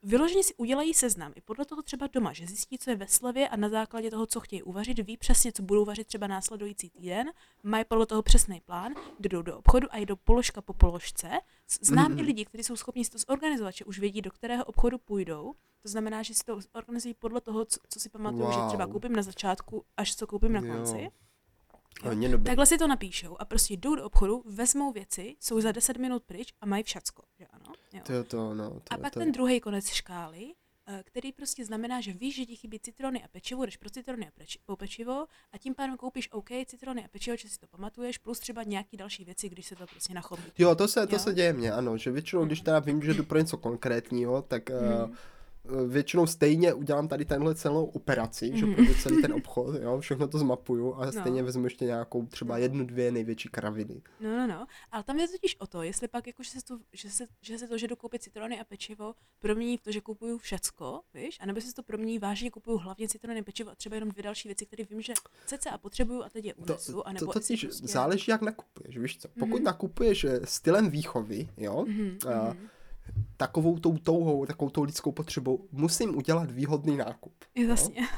vyloženě 0.03 0.45
si 0.45 0.55
udělají 0.55 0.95
seznam 0.95 1.33
i 1.37 1.41
podle 1.41 1.65
toho 1.65 1.83
třeba 1.83 2.07
doma, 2.07 2.33
že 2.33 2.47
zjistí, 2.47 2.79
co 2.79 2.91
je 2.91 2.97
ve 2.97 3.09
slevě 3.09 3.49
a 3.49 3.57
na 3.57 3.69
základě 3.69 4.11
toho, 4.11 4.27
co 4.27 4.41
chtějí 4.41 4.63
uvařit, 4.63 4.99
ví 4.99 5.17
přesně, 5.17 5.53
co 5.53 5.63
budou 5.63 5.85
vařit 5.85 6.07
třeba 6.07 6.27
následující 6.27 6.91
týden, 6.91 7.31
mají 7.63 7.85
podle 7.85 8.07
toho 8.07 8.23
přesný 8.23 8.61
plán, 8.61 8.95
jdou 9.21 9.43
do 9.43 9.59
obchodu 9.59 9.89
a 9.91 9.97
jdou 9.99 10.17
položka 10.17 10.63
po 10.63 10.73
položce. 10.73 11.31
Znám 11.81 12.11
Mhm. 12.11 12.19
i 12.19 12.23
lidi, 12.23 12.45
kteří 12.45 12.65
jsou 12.65 12.77
schopni 12.77 13.05
si 13.05 13.11
to 13.11 13.19
zorganizovat, 13.19 13.75
že 13.75 13.85
už 13.85 13.99
vědí, 13.99 14.23
do 14.23 14.31
kterého 14.31 14.65
obchodu 14.65 14.99
půjdou. 14.99 15.55
To 15.83 15.89
znamená, 15.89 16.23
že 16.23 16.35
si 16.35 16.45
to 16.45 16.59
organizují 16.73 17.15
podle 17.15 17.41
toho, 17.41 17.65
co, 17.65 17.81
co 17.89 18.01
si 18.01 18.09
pamatuju, 18.09 18.51
že 18.53 18.61
třeba 18.69 18.85
Wow. 18.85 18.93
koupím 18.93 19.13
na 19.17 19.23
začátku, 19.23 19.85
až 19.97 20.17
co 20.17 20.27
koupím 20.27 20.53
na 20.53 20.61
Jo. 20.61 21.11
Hodně 22.03 22.29
dobré. 22.29 22.51
Takhle 22.51 22.67
si 22.67 22.79
to 22.79 22.87
napíšou 22.87 23.37
a 23.39 23.45
prostě 23.45 23.75
jdou 23.75 23.95
do 23.95 24.05
obchodu, 24.05 24.43
vezmou 24.47 24.93
věci, 24.93 25.37
jsou 25.41 25.61
za 25.61 25.73
10 25.73 25.97
minut 25.97 26.23
pryč 26.27 26.53
a 26.61 26.67
mají 26.67 26.83
všecko, 26.83 27.23
že 27.39 27.47
ano? 27.47 27.73
Jo. 27.93 28.01
To, 28.07 28.25
to, 28.25 28.55
no, 28.55 28.71
to, 28.71 28.81
A 28.91 28.99
pak 28.99 29.13
to, 29.13 29.21
ten 29.21 29.33
druhý 29.33 29.61
konec 29.61 29.89
škály, 29.89 30.53
eh, 30.89 31.03
který 31.07 31.33
prostě 31.33 31.65
znamená, 31.65 32.01
že 32.01 32.13
víš, 32.13 32.37
že 32.37 32.47
ti 32.47 32.57
chybí 32.57 32.81
citrony 32.81 33.25
a 33.25 33.29
pečivo, 33.29 33.65
jdeš 33.67 33.77
pro 33.77 33.91
citrony 33.91 34.29
a 34.29 34.31
peči, 34.35 34.59
po 34.67 34.77
pečivo 34.77 35.27
a 35.53 35.59
tím 35.59 35.75
pádem 35.75 35.97
koupíš 35.97 36.29
OK, 36.33 36.49
citrony 36.67 37.05
a 37.05 37.09
pečivo, 37.09 37.37
že 37.37 37.49
si 37.49 37.59
to 37.59 37.67
pamatuješ, 37.67 38.19
plus 38.19 38.39
třeba 38.39 38.63
nějaký 38.63 38.97
další 38.97 39.25
věci, 39.25 39.49
když 39.49 39.67
se 39.67 39.77
to 39.77 39.87
prostě 39.87 40.15
nachopí. 40.15 40.43
Jo, 40.59 40.75
to 40.75 40.89
se, 40.89 41.07
to 41.07 41.15
Jo. 41.15 41.19
se 41.19 41.35
děje 41.35 41.53
mně, 41.53 41.73
ano, 41.73 41.97
že 41.99 42.11
většinou, 42.11 42.45
když 42.45 42.61
teda 42.61 42.79
vím, 42.79 43.03
že 43.03 43.15
jdu 43.15 43.25
pro 43.25 43.39
něco 43.39 43.57
konkrétního, 43.57 44.43
tak 44.43 44.71
Mhm. 44.71 45.11
uh, 45.11 45.17
většinou 45.87 46.27
stejně 46.27 46.75
udělám 46.75 47.09
tady 47.09 47.25
tenhle 47.25 47.55
celou 47.55 47.85
operaci, 47.85 48.51
že 48.55 48.67
Mhm. 48.67 48.75
projdu 48.75 48.95
celý 48.95 49.23
ten 49.23 49.33
obchod, 49.33 49.83
jo, 49.83 50.01
všechno 50.01 50.29
to 50.29 50.39
zmapuju 50.39 50.95
a 50.95 51.07
No. 51.07 51.13
stejně 51.13 51.43
vezmu 51.43 51.65
ještě 51.65 51.85
nějakou 51.85 52.27
třeba 52.27 52.55
No. 52.57 52.63
jednu, 52.63 52.87
dvě 52.87 53.13
největší 53.13 53.49
kraviny. 53.49 54.03
No, 54.21 54.37
no, 54.37 54.47
no. 54.47 54.67
Ale 54.93 55.03
tam 55.03 55.19
je 55.19 55.29
totiž 55.29 55.57
o 55.61 55.67
to, 55.67 55.83
jestli 55.83 56.09
pak 56.09 56.27
jako, 56.27 56.43
že 56.43 56.51
se 56.51 56.65
to, 56.65 56.79
že 56.93 57.11
se, 57.11 57.27
že 57.43 57.59
se 57.59 57.69
to, 57.69 57.79
že 57.79 57.89
jdu 57.89 57.97
koupit 57.97 58.23
citrony 58.23 58.61
a 58.61 58.65
pečivo, 58.65 59.15
promění 59.39 59.77
v 59.77 59.83
to, 59.83 59.93
že 59.93 60.01
kupuju 60.01 60.39
všecko, 60.39 61.01
víš? 61.15 61.39
A 61.41 61.47
nebo 61.47 61.61
si 61.61 61.75
to 61.75 61.83
promění 61.83 62.19
vážně, 62.19 62.51
kupuju 62.51 62.79
hlavně 62.79 63.09
citrony 63.09 63.41
a 63.41 63.43
pečivo 63.45 63.71
a 63.71 63.75
třeba 63.75 63.95
jenom 63.95 64.09
dvě 64.11 64.23
další 64.23 64.49
věci, 64.49 64.67
které 64.67 64.85
vím, 64.85 65.01
že 65.01 65.13
chce 65.45 65.71
a 65.71 65.79
potřebuju 65.79 66.23
a 66.23 66.29
teď 66.29 66.45
je 66.45 66.55
To, 66.55 66.63
unesu. 66.63 67.03
nebo 67.13 67.33
to 67.33 67.39
jestli 67.39 67.57
totiž 67.57 67.65
prostě... 67.65 67.87
záleží, 67.87 68.31
jak 68.31 68.43
nakupuješ, 68.43 68.99
víš 68.99 69.19
co? 69.19 69.29
Pokud 69.29 69.55
Mhm. 69.57 69.65
nakupuješ 69.65 70.25
eh, 70.25 70.41
stylem 70.45 70.91
výchovy, 70.91 71.49
jo, 71.57 71.85
Mhm, 71.89 72.19
a 72.29 72.45
mhm. 72.53 72.69
Takovou 73.37 73.79
tou 73.79 73.99
touhou, 73.99 74.47
takovou 74.47 74.71
tou 74.71 74.83
lidskou 74.83 75.13
potřebou, 75.13 75.67
musím 75.73 76.17
udělat 76.17 76.51
výhodný 76.51 76.97
nákup. 76.97 77.33
Jasně. 77.55 78.09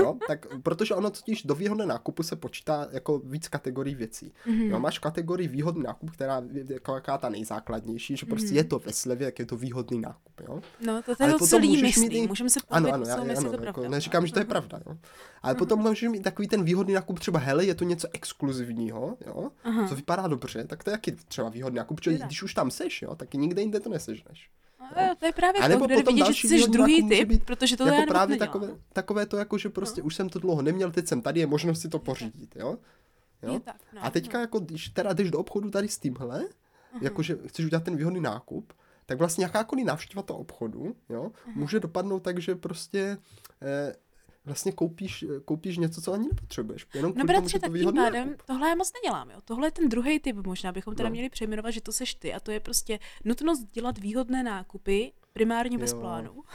Jo? 0.00 0.16
Tak, 0.28 0.46
protože 0.62 0.94
ono 0.94 1.10
totiž 1.10 1.42
do 1.42 1.54
výhodné 1.54 1.86
nákupu 1.86 2.22
se 2.22 2.36
počítá 2.36 2.88
jako 2.90 3.18
víc 3.18 3.48
kategorií 3.48 3.94
věcí. 3.94 4.32
Mhm. 4.46 4.62
Jo, 4.62 4.80
máš 4.80 4.98
kategorii 4.98 5.48
výhodný 5.48 5.82
nákup, 5.82 6.10
která 6.10 6.42
je 6.52 6.64
jako 6.68 6.94
jaká 6.94 7.18
ta 7.18 7.28
nejzákladnější, 7.28 8.16
že 8.16 8.26
prostě 8.26 8.46
Mhm. 8.48 8.56
je 8.56 8.64
to 8.64 8.78
ve 8.78 8.92
slevě, 8.92 9.24
jak 9.24 9.38
je 9.38 9.46
to 9.46 9.56
výhodný 9.56 10.00
nákup. 10.00 10.40
Jo? 10.48 10.60
No, 10.86 11.02
to, 11.02 11.14
je 11.20 11.60
můžeš 11.60 11.82
myslí. 11.82 12.18
i- 12.18 12.26
Můžeme 12.28 12.50
se 12.50 12.60
Ano, 12.70 12.92
ano, 12.92 13.04
já, 13.06 13.14
ano 13.14 13.24
to 13.34 13.40
jako, 13.40 13.56
pravda. 13.72 13.88
neříkám, 13.88 14.26
že 14.26 14.32
to 14.32 14.38
je 14.38 14.44
pravda. 14.44 14.80
Jo? 14.86 14.96
Ale 15.42 15.54
potom 15.54 15.80
můžeš 15.80 16.02
mít 16.02 16.22
takový 16.22 16.48
ten 16.48 16.64
výhodný 16.64 16.94
nákup, 16.94 17.18
třeba 17.20 17.38
hele, 17.38 17.64
je 17.64 17.74
to 17.74 17.84
něco 17.84 18.08
exkluzivního, 18.12 19.16
jo? 19.26 19.50
Aha. 19.64 19.88
co 19.88 19.94
vypadá 19.94 20.26
dobře, 20.28 20.64
tak 20.64 20.84
to 20.84 20.90
je 20.90 20.92
jaký 20.92 21.12
třeba 21.12 21.48
výhodný 21.48 21.76
nákup, 21.76 21.96
protože 22.00 22.18
když 22.18 22.42
už 22.42 22.54
tam 22.54 22.70
seš, 22.70 23.02
jo, 23.02 23.14
tak 23.14 23.34
nikde 23.34 23.62
jinde 23.62 23.80
to 23.80 23.88
nesežneš. 23.90 24.50
No, 24.80 25.02
jo, 25.02 25.14
to 25.18 25.26
je 25.26 25.32
právě 25.32 25.60
A 25.60 25.64
to, 25.64 25.68
nebo 25.68 25.86
kde 25.86 25.94
potom 25.94 26.16
že 26.16 26.22
další 26.24 26.48
jsi 26.48 26.54
výhodný 26.54 26.72
druhý 26.72 27.08
typ, 27.08 27.28
být 27.28 27.44
protože 27.44 27.76
to 27.76 27.86
jako 27.86 28.00
já 28.00 28.06
právě 28.06 28.36
takové, 28.36 28.68
takové 28.92 29.26
to, 29.26 29.36
jako, 29.36 29.58
že 29.58 29.68
prostě 29.68 30.02
už 30.02 30.14
jsem 30.14 30.28
to 30.28 30.38
dlouho 30.38 30.62
neměl, 30.62 30.90
teď 30.90 31.06
jsem 31.06 31.22
tady, 31.22 31.40
je 31.40 31.46
možnost 31.46 31.80
si 31.80 31.88
to 31.88 31.98
pořídit, 31.98 32.56
jo? 32.56 32.78
jo? 33.42 33.60
Tak, 33.64 33.76
no, 33.92 34.04
A 34.04 34.10
teďka, 34.10 34.38
no. 34.38 34.42
jako, 34.42 34.58
když 34.58 34.88
teda 34.88 35.12
jdeš 35.12 35.30
do 35.30 35.38
obchodu 35.38 35.70
tady 35.70 35.88
s 35.88 35.98
tímhle, 35.98 36.44
jakože 37.00 37.38
chceš 37.46 37.66
udělat 37.66 37.84
ten 37.84 37.96
výhodný 37.96 38.20
nákup, 38.20 38.72
tak 39.06 39.18
vlastně 39.18 39.44
jakákoliv 39.44 39.86
návštěva 39.86 40.22
toho 40.22 40.38
obchodu, 40.38 40.96
jo, 41.08 41.30
může 41.54 41.80
dopadnout 41.80 42.20
tak, 42.20 42.38
že 42.38 42.54
prostě 42.54 43.18
eh, 43.62 43.94
vlastně 44.50 44.72
koupíš, 44.72 45.24
koupíš 45.44 45.76
něco, 45.78 46.00
co 46.00 46.12
ani 46.12 46.28
nepotřebuješ. 46.28 46.86
Jenom 46.94 47.12
No 47.16 47.24
bratře, 47.24 47.58
tak 47.58 47.72
tím 47.72 47.94
pádem, 47.94 48.36
tohle 48.46 48.68
já 48.68 48.74
moc 48.74 48.92
nedělám, 49.02 49.30
jo. 49.30 49.40
Tohle 49.44 49.66
je 49.66 49.70
ten 49.70 49.88
druhý 49.88 50.20
typ, 50.20 50.36
možná 50.46 50.72
bychom 50.72 50.94
teda 50.94 51.08
No. 51.08 51.12
měli 51.12 51.28
přejmenovat, 51.30 51.70
že 51.70 51.80
to 51.80 51.92
seš 51.92 52.14
ty 52.14 52.34
a 52.34 52.40
to 52.40 52.50
je 52.50 52.60
prostě 52.60 52.98
nutnost 53.24 53.64
dělat 53.72 53.98
výhodné 53.98 54.42
nákupy 54.42 55.12
primárně 55.32 55.78
bez 55.78 55.92
Jo. 55.92 56.00
plánu. 56.00 56.42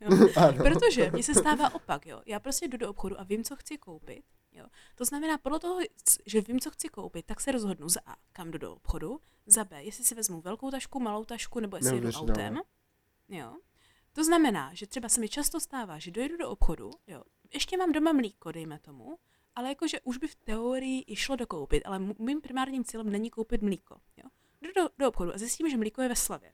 Jo. 0.00 0.28
Protože 0.62 1.10
mně 1.10 1.22
se 1.22 1.34
stává 1.34 1.74
opak, 1.74 2.06
jo. 2.06 2.22
Já 2.26 2.40
prostě 2.40 2.68
jdu 2.68 2.76
do 2.76 2.90
obchodu 2.90 3.20
a 3.20 3.24
vím, 3.24 3.44
co 3.44 3.56
chci 3.56 3.78
koupit. 3.78 4.22
Jo. 4.52 4.64
To 4.94 5.04
znamená, 5.04 5.38
podle 5.38 5.60
toho, 5.60 5.80
že 6.26 6.40
vím, 6.40 6.60
co 6.60 6.70
chci 6.70 6.88
koupit, 6.88 7.26
tak 7.26 7.40
se 7.40 7.52
rozhodnu 7.52 7.88
za 7.88 8.00
A, 8.06 8.16
kam 8.32 8.50
jdu 8.50 8.58
do 8.58 8.72
obchodu, 8.74 9.20
za 9.46 9.64
B, 9.64 9.82
jestli 9.84 10.04
si 10.04 10.14
vezmu 10.14 10.40
velkou 10.40 10.70
tašku, 10.70 11.00
malou 11.00 11.24
tašku, 11.24 11.60
nebo 11.60 11.76
jestli 11.76 11.90
jdu 11.90 11.94
Neuvěřitelné. 11.96 12.32
autem. 12.50 12.60
Jo. 13.28 13.56
To 14.12 14.24
znamená, 14.24 14.70
že 14.74 14.86
třeba 14.86 15.08
se 15.08 15.20
mi 15.20 15.28
často 15.28 15.60
stává, 15.60 15.98
že 15.98 16.10
dojdu 16.10 16.36
do 16.36 16.48
obchodu, 16.50 16.90
jo, 17.06 17.22
ještě 17.54 17.76
mám 17.76 17.92
doma 17.92 18.12
mlíko, 18.12 18.52
dejme 18.52 18.78
tomu, 18.78 19.18
ale 19.56 19.68
jakože 19.68 20.00
už 20.00 20.16
by 20.18 20.28
v 20.28 20.34
teorii 20.34 21.04
i 21.06 21.16
šlo 21.16 21.36
dokoupit, 21.36 21.82
ale 21.86 21.98
mým 22.18 22.40
primárním 22.40 22.84
cílem 22.84 23.10
není 23.10 23.30
koupit 23.30 23.62
mlíko. 23.62 23.96
Jo. 24.16 24.24
Jdu 24.62 24.68
do, 24.76 24.88
do 24.98 25.08
obchodu 25.08 25.34
a 25.34 25.38
zjistím, 25.38 25.70
že 25.70 25.76
mlíko 25.76 26.02
je 26.02 26.08
ve 26.08 26.16
slavě. 26.16 26.52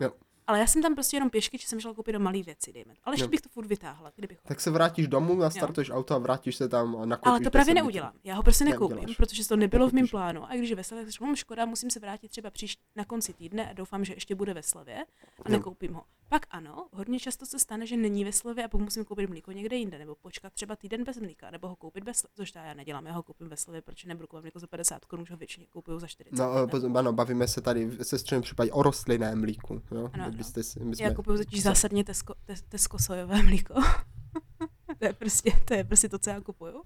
Jo. 0.00 0.10
Ale 0.46 0.58
já 0.58 0.66
jsem 0.66 0.82
tam 0.82 0.94
prostě 0.94 1.16
jenom 1.16 1.30
pěšky, 1.30 1.58
že 1.58 1.68
jsem 1.68 1.80
šla 1.80 1.94
koupit 1.94 2.12
do 2.12 2.20
malé 2.20 2.42
věci, 2.42 2.72
dejme. 2.72 2.94
Ale 3.04 3.14
ještě 3.14 3.24
Jo. 3.24 3.28
bych 3.28 3.40
to 3.40 3.48
furt 3.48 3.66
vytáhla, 3.66 4.12
kdybych 4.16 4.38
Tak 4.42 4.60
se 4.60 4.70
vrátíš 4.70 5.08
domů, 5.08 5.34
nastartuješ 5.34 5.90
auto 5.90 6.14
a 6.14 6.18
vrátíš 6.18 6.56
se 6.56 6.68
tam 6.68 6.96
a 6.96 7.06
nakoupíš 7.06 7.30
ale 7.30 7.40
to 7.40 7.50
právě 7.50 7.64
10 7.64 7.70
litrů. 7.70 7.84
neudělám. 7.84 8.12
Já 8.24 8.34
ho 8.34 8.42
prostě 8.42 8.64
nekoupím, 8.64 8.96
Neuděláš. 8.96 9.16
protože 9.16 9.48
to 9.48 9.56
nebylo 9.56 9.88
v 9.88 9.92
mém 9.92 10.08
plánu. 10.08 10.44
A 10.50 10.56
když 10.56 10.70
je 10.70 10.76
ve 10.76 10.84
slevě, 10.84 11.04
tak 11.06 11.14
"Hm, 11.20 11.36
škoda, 11.36 11.66
musím 11.66 11.90
se 11.90 12.00
vrátit 12.00 12.28
třeba 12.28 12.50
příš 12.50 12.76
na 12.96 13.04
konci 13.04 13.32
týdne 13.32 13.70
a 13.70 13.72
doufám, 13.72 14.04
že 14.04 14.14
ještě 14.14 14.34
bude 14.34 14.54
ve 14.54 14.62
slevě 14.62 14.96
a 15.44 15.50
Jo. 15.50 15.56
nekoupím 15.56 15.94
ho. 15.94 16.04
Pak 16.28 16.46
ano, 16.50 16.88
hodně 16.92 17.20
často 17.20 17.46
se 17.46 17.58
stane, 17.58 17.86
že 17.86 17.96
není 17.96 18.24
ve 18.24 18.32
slevě 18.32 18.64
a 18.64 18.68
pak 18.68 18.80
musím 18.80 19.04
koupit 19.04 19.30
mlíko 19.30 19.52
někde 19.52 19.76
jinde, 19.76 19.98
nebo 19.98 20.14
počkat 20.14 20.52
třeba 20.52 20.76
týden 20.76 21.04
bez 21.04 21.18
mlíka, 21.18 21.50
nebo 21.50 21.68
ho 21.68 21.76
koupit 21.76 22.04
bez 22.04 22.16
slevy, 22.16 22.32
což 22.36 22.54
já 22.54 22.74
nedělám, 22.74 23.06
já 23.06 23.12
ho 23.12 23.22
koupím 23.22 23.48
ve 23.48 23.56
slevě, 23.56 23.82
protože 23.82 24.08
nebudu 24.08 24.26
kupovat 24.26 24.44
mlíko 24.44 24.58
za 24.58 24.66
50 24.66 25.04
korun, 25.04 25.22
už 25.22 25.30
ho 25.30 25.36
většině 25.36 25.66
kupuju 25.66 25.98
za 25.98 26.06
40. 26.06 26.42
No, 26.42 26.54
ne? 26.54 26.66
pozor, 26.66 26.98
ano, 26.98 27.12
bavíme 27.12 27.48
se 27.48 27.60
tady 27.60 27.86
v 27.86 28.04
sestřeném 28.04 28.42
případě 28.42 28.72
o 28.72 28.82
rostlinném 28.82 29.40
mlíku. 29.40 29.82
Jo? 29.90 30.10
Ano. 30.12 30.30
Byste 30.30 30.62
si, 30.62 30.84
my 30.84 30.96
jsme, 30.96 31.04
Já 31.04 31.14
kupuju 31.14 31.38
totiž 31.38 31.62
zásadně 31.62 32.04
tesko, 32.04 32.34
tes, 32.44 32.62
tesko 32.62 32.98
sojové 32.98 33.42
mlíko. 33.42 33.74
to, 34.98 35.04
je 35.04 35.12
prostě, 35.12 35.52
to 35.64 35.74
je 35.74 35.84
prostě 35.84 36.08
to, 36.08 36.18
co 36.18 36.30
já 36.30 36.40
kupuju. 36.40 36.82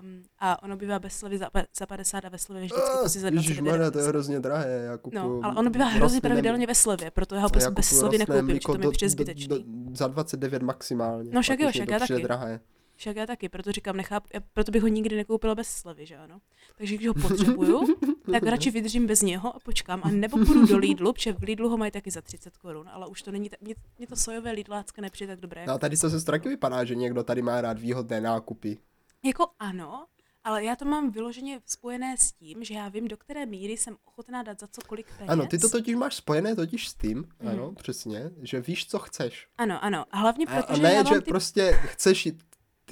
Um, 0.00 0.22
a 0.38 0.62
ono 0.62 0.76
bývá 0.76 0.98
bez 0.98 1.16
slevy 1.16 1.38
za, 1.38 1.50
za 1.78 1.86
50 1.86 2.24
a 2.24 2.28
ve 2.28 2.38
slevě 2.38 2.64
vždycky 2.64 2.90
prostě 3.00 3.20
za 3.20 3.30
29. 3.30 3.48
Ježišmarja, 3.48 3.90
to 3.90 3.98
je 3.98 4.04
hrozně 4.04 4.40
drahé, 4.40 4.82
já 4.86 4.96
kupuju 4.98 5.22
No, 5.22 5.40
ale 5.44 5.54
ono 5.56 5.70
bývá 5.70 5.84
hrozně 5.84 6.20
pravidelně 6.20 6.66
ve 6.66 6.74
slevě, 6.74 7.10
proto 7.10 7.34
já 7.34 7.40
ho 7.40 7.46
já 7.46 7.48
prostě 7.48 7.70
bez 7.70 7.88
kupuju 7.88 8.00
slevy 8.00 8.18
nekoupím, 8.18 8.44
mlíko 8.44 8.72
to 8.72 8.78
mi 8.78 8.90
přijde 8.90 9.10
zbytečný. 9.10 9.64
Za 9.94 10.06
29 10.06 10.62
maximálně. 10.62 11.30
No 11.34 11.42
však 11.42 11.60
jo, 11.60 11.70
však 11.70 11.86
to 11.86 11.92
já 11.92 11.98
taky. 11.98 12.22
drahé. 12.22 12.60
Však 12.96 13.16
já 13.16 13.26
taky, 13.26 13.48
proto 13.48 13.72
říkám, 13.72 13.96
nechápu, 13.96 14.28
já, 14.34 14.40
proto 14.52 14.72
bych 14.72 14.82
ho 14.82 14.88
nikdy 14.88 15.16
nekoupila 15.16 15.54
bez 15.54 15.68
slevy, 15.68 16.06
že 16.06 16.16
ano. 16.16 16.40
Takže 16.76 16.94
když 16.94 17.08
ho 17.08 17.14
potřebuju, 17.14 17.96
tak 18.32 18.42
radši 18.42 18.70
vydržím 18.70 19.06
bez 19.06 19.22
něho 19.22 19.56
a 19.56 19.58
počkám, 19.58 20.00
a 20.04 20.10
nebo 20.10 20.36
půjdu 20.38 20.66
do 20.66 20.76
Lidlu, 20.76 21.12
protože 21.12 21.32
v 21.32 21.42
Lidlu 21.42 21.68
ho 21.68 21.76
mají 21.76 21.90
taky 21.90 22.10
za 22.10 22.20
30 22.20 22.56
korun, 22.56 22.88
ale 22.92 23.06
už 23.06 23.22
to 23.22 23.32
není, 23.32 23.48
tak, 23.48 23.60
mě, 23.60 23.74
mě 23.98 24.06
to 24.06 24.16
sojové 24.16 24.50
Lidlácka 24.50 25.02
nepřijde 25.02 25.32
tak 25.32 25.40
dobré. 25.40 25.66
No 25.66 25.72
a 25.72 25.78
tady 25.78 25.96
se 25.96 26.24
taky 26.24 26.48
vypadá, 26.48 26.84
že 26.84 26.94
někdo 26.94 27.22
tady 27.22 27.42
má 27.42 27.60
rád 27.60 27.78
výhodné 27.78 28.20
nákupy. 28.20 28.78
Jako 29.24 29.46
ano, 29.58 30.06
Ale 30.44 30.64
já 30.64 30.76
to 30.76 30.84
mám 30.84 31.10
vyloženě 31.10 31.60
spojené 31.66 32.16
s 32.16 32.32
tím, 32.32 32.64
že 32.64 32.74
já 32.74 32.88
vím, 32.88 33.08
do 33.08 33.16
které 33.16 33.46
míry 33.46 33.76
jsem 33.76 33.96
ochotná 34.04 34.42
dát 34.42 34.60
za 34.60 34.66
co 34.66 34.80
kolik 34.88 35.06
peněz. 35.18 35.30
Ano, 35.30 35.46
ty 35.46 35.58
to 35.58 35.68
totiž 35.68 35.94
máš 35.94 36.14
spojené 36.14 36.56
totiž 36.56 36.88
s 36.88 36.94
tím, 36.94 37.28
mm. 37.40 37.48
ano, 37.48 37.72
přesně, 37.72 38.30
že 38.42 38.60
víš, 38.60 38.86
co 38.86 38.98
chceš. 38.98 39.46
Ano, 39.58 39.84
ano. 39.84 40.04
A 40.10 40.16
hlavně 40.16 40.46
A, 40.46 40.50
proto, 40.50 40.72
a 40.72 40.76
ne, 40.76 40.92
já 40.92 41.02
mám 41.02 41.14
že 41.14 41.20
ty... 41.20 41.30
prostě 41.30 41.72
chceš, 41.84 42.26
jít- 42.26 42.42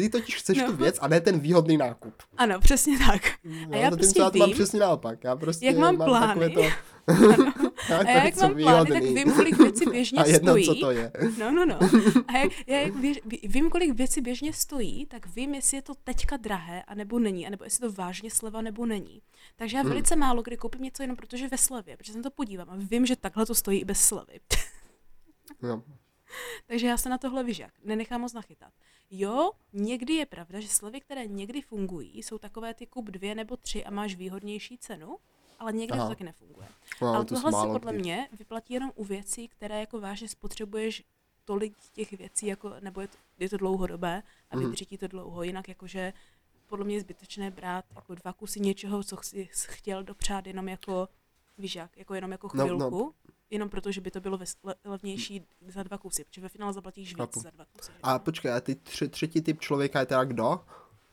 ty 0.03 0.09
totiž 0.09 0.37
chceš 0.37 0.59
No. 0.59 0.67
tu 0.67 0.77
věc 0.77 0.99
a 1.01 1.09
ne 1.09 1.21
ten 1.21 1.41
výhodný 1.41 1.77
nákup. 1.77 2.15
Ano, 2.37 2.61
přesně 2.61 2.99
tak. 2.99 3.23
No, 3.45 3.69
A 3.73 3.77
já 3.77 3.91
prostě 3.91 4.21
já 4.21 4.31
to 4.31 4.39
mám 4.39 4.49
vím, 4.49 4.55
přesně 4.55 4.81
naopak. 4.81 5.25
Já 5.25 5.37
prostě 5.37 5.67
jak 5.67 5.77
mám 5.77 5.97
plány. 5.97 6.27
takové 6.29 6.51
to, 6.51 6.61
já 7.89 7.99
A 7.99 8.11
já 8.11 8.25
jak 8.25 8.37
mám 8.37 8.55
plány, 8.55 8.91
tak 8.91 9.03
vím, 9.03 9.33
kolik 9.33 9.59
věcí 9.59 9.85
běžně 9.91 10.19
a 10.23 10.27
jedno, 10.27 10.53
stojí. 10.53 10.65
co 10.67 10.75
to 10.75 10.91
je. 10.91 11.13
No, 11.39 11.51
no, 11.51 11.67
no. 11.67 11.79
A 12.29 12.37
jak, 12.39 12.53
já 12.67 12.81
jak 12.81 12.97
běž, 12.97 13.21
ví- 13.27 13.41
vím, 13.45 13.71
kolik 13.71 13.95
věcí 13.95 14.21
běžně 14.21 14.53
stojí, 14.53 15.07
tak 15.07 15.27
vím, 15.27 15.55
jestli 15.55 15.77
je 15.77 15.83
to 15.83 15.93
teďka 16.05 16.37
drahé, 16.37 16.83
anebo 16.83 17.19
není, 17.19 17.47
anebo 17.47 17.65
jestli 17.65 17.81
to 17.89 17.93
vážně 17.93 18.31
sleva, 18.31 18.61
nebo 18.63 18.87
není. 18.87 19.23
Takže 19.57 19.77
já 19.77 19.81
Hmm. 19.83 19.91
velice 19.91 20.17
málo 20.17 20.43
kdy 20.43 20.57
koupím 20.57 20.83
něco 20.83 21.03
jenom 21.03 21.17
protože 21.17 21.49
ve 21.49 21.59
slevě, 21.59 21.97
protože 21.97 22.13
jsem 22.13 22.23
to 22.23 22.31
podívám 22.31 22.71
a 22.71 22.75
vím, 22.77 23.07
že 23.07 23.17
takhle 23.17 23.47
to 23.47 23.55
stojí 23.55 23.81
i 23.81 23.85
bez 23.85 24.01
slevy. 24.01 24.41
No. 25.63 25.83
Takže 26.67 26.87
já 26.87 26.97
se 26.97 27.09
na 27.09 27.19
tohle 27.19 27.45
vyžak, 27.45 27.73
nenechám 27.85 28.21
moc 28.21 28.33
nachytat. 28.33 28.73
Jo, 29.11 29.51
někdy 29.73 30.15
je 30.15 30.27
pravda, 30.27 30.61
že 30.61 30.69
slevy, 30.69 31.01
které 31.01 31.27
někdy 31.27 31.63
fungují, 31.63 32.23
jsou 32.23 32.39
takové 32.39 32.75
ty 32.75 32.87
kup 32.87 33.07
dvě 33.07 33.35
nebo 33.35 33.57
tři 33.57 33.85
a 33.85 33.91
máš 33.91 34.15
výhodnější 34.15 34.79
cenu, 34.79 35.17
ale 35.59 35.73
někdy 35.73 35.93
Aha. 35.93 36.05
to 36.05 36.09
taky 36.09 36.25
nefunguje. 36.25 36.69
No, 37.03 37.09
ale 37.09 37.25
to 37.25 37.35
tohle 37.35 37.53
se 37.53 37.73
podle 37.73 37.93
kdy. 37.93 38.01
mě 38.03 38.29
vyplatí 38.33 38.75
jenom 38.75 38.93
u 38.95 39.05
věcí, 39.05 39.49
které 39.49 39.81
jako 39.81 40.01
vážně 40.01 40.29
spotřebuješ 40.29 41.05
tolik 41.45 41.75
těch 41.93 42.13
věcí, 42.13 42.47
jako, 42.47 42.73
nebo 42.81 43.01
je 43.01 43.09
to, 43.09 43.17
je 43.39 43.49
to 43.49 43.57
dlouhodobé 43.57 44.23
a 44.51 44.59
vydrží 44.59 44.87
ti 44.87 44.99
to 44.99 45.09
dlouho. 45.09 45.43
Jinak 45.43 45.69
jakože 45.69 46.13
podle 46.67 46.85
mě 46.85 46.95
je 46.95 47.01
zbytečné 47.01 47.51
brát 47.51 47.85
jako 47.95 48.15
dva 48.15 48.33
kusy 48.33 48.61
něčeho, 48.61 49.05
co 49.05 49.17
jsi 49.23 49.49
chtěl 49.53 50.03
dopřát 50.05 50.47
jenom 50.47 50.69
jako, 50.69 51.09
víš 51.59 51.75
jak, 51.75 51.97
jako 51.97 52.15
jenom 52.15 52.33
jako 52.33 52.51
No, 52.55 52.67
no. 52.67 53.13
Jenom 53.51 53.69
proto, 53.69 53.93
že 53.93 54.01
by 54.01 54.11
to 54.11 54.21
bylo 54.21 54.39
levnější 54.85 55.47
za 55.69 55.83
dva 55.83 55.99
kusy, 55.99 56.25
protože 56.25 56.41
ve 56.41 56.49
finále 56.49 56.73
zaplatíš 56.73 57.09
víc 57.09 57.17
Chápu. 57.19 57.41
za 57.41 57.51
dva 57.51 57.65
kusy. 57.65 57.93
A 58.03 58.19
počkej, 58.19 58.53
a 58.53 58.61
ty 58.61 58.75
tři, 58.75 59.09
třetí 59.09 59.43
typ 59.43 59.61
člověka 59.61 60.01
je 60.01 60.07
teda 60.07 60.25
kdo? 60.25 60.61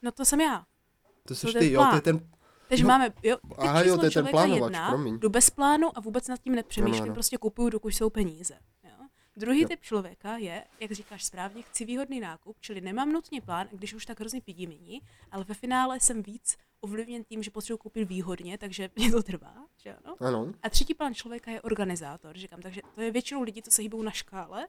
No 0.01 0.12
to 0.12 0.25
jsem 0.25 0.41
já. 0.41 0.65
To 1.27 1.36
jsi 1.36 1.48
ty, 1.48 1.53
ten 1.53 1.70
jo, 1.72 1.86
to 1.89 1.96
je 1.96 2.01
ten, 2.01 2.29
Takže 2.70 2.84
Jo. 2.84 2.88
máme, 2.88 3.13
jo, 3.24 3.38
typ 3.38 3.53
Aha, 3.58 3.82
jo, 3.84 3.98
to 3.98 4.06
je 4.06 4.12
ten 4.12 4.27
plánovač, 4.27 4.62
jedna, 4.72 4.89
promiň. 4.89 5.20
jdu 5.20 5.29
bez 5.29 5.50
plánu 5.50 5.98
a 5.98 6.00
vůbec 6.01 6.27
nad 6.27 6.39
tím 6.41 6.56
nepřemýšlím, 6.56 7.01
Ano, 7.01 7.10
ano. 7.10 7.13
prostě 7.13 7.38
kupuju, 7.38 7.70
dokud 7.70 7.89
jsou 7.89 8.10
peníze. 8.10 8.60
Jo? 8.84 8.91
Druhý 9.38 9.62
Jo. 9.62 9.67
typ 9.67 9.82
člověka 9.82 10.38
je, 10.38 10.63
jak 10.79 10.91
říkáš 10.91 11.25
správně, 11.25 11.62
chci 11.62 11.86
výhodný 11.86 12.20
nákup, 12.20 12.58
čili 12.60 12.82
nemám 12.82 13.12
nutně 13.12 13.41
plán, 13.41 13.67
když 13.72 13.94
už 13.94 14.06
tak 14.06 14.20
hrozně 14.20 14.41
pidí 14.41 14.67
ale 15.32 15.44
ve 15.44 15.53
finále 15.53 16.00
jsem 16.00 16.24
víc 16.24 16.58
ovlivněn 16.81 17.24
tím, 17.24 17.43
že 17.43 17.51
potřebuji 17.51 17.77
koupit 17.77 18.05
výhodně, 18.05 18.57
takže 18.57 18.89
mě 18.96 19.12
to 19.12 19.24
trvá, 19.24 19.55
že 19.77 19.96
ano. 19.96 20.15
ano. 20.19 20.53
A 20.63 20.69
třetí 20.69 20.93
plán 20.93 21.13
člověka 21.13 21.51
je 21.51 21.62
organizátor, 21.62 22.38
říkám, 22.38 22.62
takže 22.62 22.81
to 22.96 23.01
je 23.01 23.12
většinou 23.12 23.41
lidi, 23.41 23.62
co 23.62 23.72
se 23.72 23.81
hýbou 23.81 24.01
na 24.01 24.12
škále, 24.12 24.67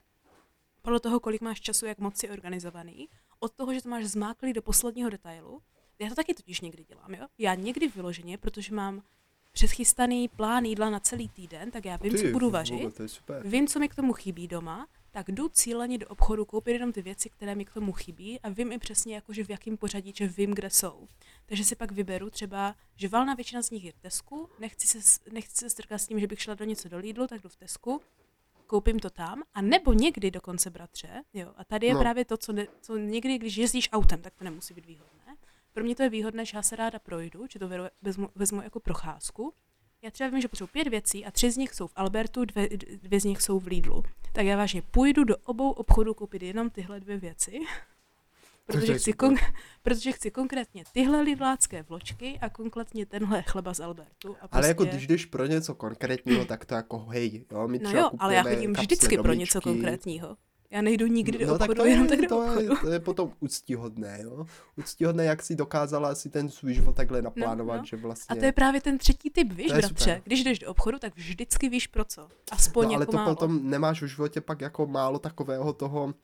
podle 0.82 1.00
toho, 1.00 1.20
kolik 1.20 1.40
máš 1.40 1.60
času, 1.60 1.86
jak 1.86 1.98
moc 1.98 2.16
si 2.16 2.30
organizovaný, 2.30 3.08
od 3.40 3.52
toho, 3.52 3.74
že 3.74 3.82
to 3.82 3.88
máš 3.88 4.04
zmáklý 4.04 4.52
do 4.52 4.62
posledního 4.62 5.10
detailu. 5.10 5.62
Já 5.98 6.08
to 6.08 6.14
taky 6.14 6.34
totiž 6.34 6.60
někdy 6.60 6.84
dělám, 6.84 7.14
jo? 7.14 7.26
Já 7.38 7.54
někdy 7.54 7.88
vyloženě, 7.88 8.38
protože 8.38 8.74
mám 8.74 9.02
předchystaný 9.52 10.28
plán 10.28 10.64
jídla 10.64 10.90
na 10.90 11.00
celý 11.00 11.28
týden, 11.28 11.70
tak 11.70 11.84
já 11.84 11.96
vím, 11.96 12.12
Ty, 12.12 12.18
co 12.18 12.26
budu 12.26 12.46
vůbec, 12.46 12.70
vařit, 12.70 13.00
je 13.00 13.08
super. 13.08 13.42
vím, 13.48 13.66
co 13.66 13.78
mi 13.78 13.88
k 13.88 13.94
tomu 13.94 14.12
chybí 14.12 14.48
doma, 14.48 14.86
tak 15.10 15.28
jdu 15.30 15.48
cíleně 15.48 15.98
do 15.98 16.08
obchodu 16.08 16.44
koupit 16.44 16.72
jenom 16.72 16.92
ty 16.92 17.02
věci, 17.02 17.30
které 17.30 17.54
mi 17.54 17.64
k 17.64 17.72
tomu 17.74 17.92
chybí 17.92 18.40
a 18.40 18.48
vím 18.48 18.72
i 18.72 18.78
přesně, 18.78 19.14
jakože 19.14 19.44
v 19.44 19.50
jakém 19.50 19.76
pořadí, 19.76 20.12
že 20.16 20.26
vím, 20.26 20.54
kde 20.54 20.70
jsou. 20.70 21.08
Takže 21.46 21.64
si 21.64 21.76
pak 21.76 21.92
vyberu 21.92 22.30
třeba, 22.30 22.74
že 22.96 23.08
valná 23.08 23.34
většina 23.34 23.62
z 23.62 23.70
nich 23.70 23.84
je 23.84 23.92
v 23.92 23.98
Tesku, 23.98 24.48
nechci 24.58 24.86
se, 25.00 25.20
nechci 25.32 25.56
se 25.56 25.70
strkat 25.70 25.98
s 26.00 26.06
tím, 26.06 26.20
že 26.20 26.26
bych 26.26 26.42
šla 26.42 26.54
do 26.54 26.64
něco 26.64 26.88
do 26.88 26.98
Lidlu, 26.98 27.26
tak 27.26 27.42
jdu 27.42 27.48
v 27.48 27.56
Tesku, 27.56 28.00
koupím 28.66 28.98
to 28.98 29.10
tam, 29.10 29.42
a 29.54 29.62
nebo 29.62 29.92
někdy 29.92 30.30
dokonce, 30.30 30.70
bratře, 30.70 31.22
jo, 31.34 31.52
a 31.56 31.64
tady 31.64 31.86
je 31.86 31.94
No. 31.94 32.00
právě 32.00 32.24
to, 32.24 32.36
co, 32.36 32.52
ne, 32.52 32.66
co 32.80 32.96
někdy, 32.96 33.38
když 33.38 33.56
jezdíš 33.56 33.88
autem, 33.92 34.22
tak 34.22 34.34
to 34.34 34.44
nemusí 34.44 34.74
být 34.74 34.86
výhodné. 34.86 35.36
Pro 35.72 35.84
mě 35.84 35.94
to 35.94 36.02
je 36.02 36.08
výhodné, 36.08 36.44
že 36.44 36.56
já 36.56 36.62
se 36.62 36.76
ráda 36.76 36.98
projdu, 36.98 37.46
že 37.50 37.58
to 37.58 37.68
vezmu, 38.02 38.28
vezmu 38.34 38.62
jako 38.62 38.80
procházku. 38.80 39.54
Já 40.02 40.10
třeba 40.10 40.30
vím, 40.30 40.40
že 40.40 40.48
potřebuji 40.48 40.68
pět 40.72 40.88
věcí 40.88 41.24
a 41.24 41.30
tři 41.30 41.50
z 41.50 41.56
nich 41.56 41.74
jsou 41.74 41.86
v 41.86 41.92
Albertu, 41.96 42.44
dvě, 42.44 42.68
dvě 43.02 43.20
z 43.20 43.24
nich 43.24 43.42
jsou 43.42 43.60
v 43.60 43.66
Lidlu. 43.66 44.02
Tak 44.32 44.46
já 44.46 44.56
vážně 44.56 44.82
půjdu 44.82 45.24
do 45.24 45.36
obou 45.36 45.70
obchodů 45.70 46.14
koupit 46.14 46.42
jenom 46.42 46.70
tyhle 46.70 47.00
dvě 47.00 47.16
věci. 47.18 47.58
Protože 48.66 48.98
chci, 48.98 49.12
kon- 49.12 49.52
protože 49.82 50.12
chci 50.12 50.30
konkrétně 50.30 50.84
tyhle 50.92 51.22
lidlácké 51.22 51.82
vločky 51.82 52.38
a 52.40 52.48
konkrétně 52.48 53.06
tenhle 53.06 53.42
chleba 53.42 53.74
z 53.74 53.80
Albertu. 53.80 54.28
A 54.28 54.48
prostě, 54.48 54.48
Ale 54.50 54.68
jako 54.68 54.84
když 54.84 55.06
jdeš 55.06 55.24
pro 55.26 55.46
něco 55.46 55.74
konkrétního, 55.74 56.44
tak 56.44 56.64
to 56.64 56.74
jako 56.74 56.98
hej, 56.98 57.44
jo, 57.52 57.68
my 57.68 57.78
No 57.78 57.88
třeba 57.88 58.02
jo, 58.02 58.10
ale 58.18 58.34
já 58.34 58.42
chodím 58.42 58.72
vždycky 58.72 59.16
pro 59.16 59.22
domičky. 59.22 59.40
něco 59.40 59.60
konkrétního. 59.60 60.36
Já 60.70 60.82
nejdu 60.82 61.06
nikdy 61.06 61.38
do 61.38 61.46
No 61.46 61.58
tak 61.58 61.70
obchodu, 61.70 61.80
to 61.82 61.86
jenom 61.86 62.04
je, 62.04 62.08
tak 62.10 62.20
do 62.20 62.28
to, 62.28 62.38
obchodu. 62.38 62.60
je, 62.60 62.68
to 62.80 62.90
je 62.90 63.00
potom 63.00 63.32
úctihodné, 63.40 64.18
jo. 64.22 64.46
Úctihodné, 64.76 65.24
jak 65.24 65.42
si 65.42 65.56
dokázala 65.56 66.14
si 66.14 66.30
ten 66.30 66.48
svůj 66.50 66.74
život 66.74 66.96
takhle 66.96 67.22
naplánovat, 67.22 67.78
no. 67.78 67.84
že 67.84 67.96
A 67.96 68.00
vlastně... 68.00 68.36
to 68.36 68.44
je 68.44 68.52
právě 68.52 68.80
ten 68.80 68.98
třetí 68.98 69.30
typ, 69.30 69.52
víš, 69.52 69.66
To 69.66 69.72
bratře. 69.74 69.88
super. 69.98 70.22
Když 70.24 70.44
jdeš 70.44 70.58
do 70.58 70.70
obchodu, 70.70 70.98
tak 70.98 71.16
vždycky 71.16 71.68
víš 71.68 71.86
pro 71.86 72.04
co. 72.04 72.28
Aspoň 72.50 72.86
no, 72.86 72.94
ale 72.94 73.02
jako 73.02 73.12
to 73.12 73.16
málo. 73.18 73.34
potom 73.34 73.70
nemáš 73.70 74.02
v 74.02 74.06
životě 74.06 74.40
pak 74.40 74.60
jako 74.60 74.86
málo 74.86 75.18
takového 75.18 75.72
toho, 75.72 76.14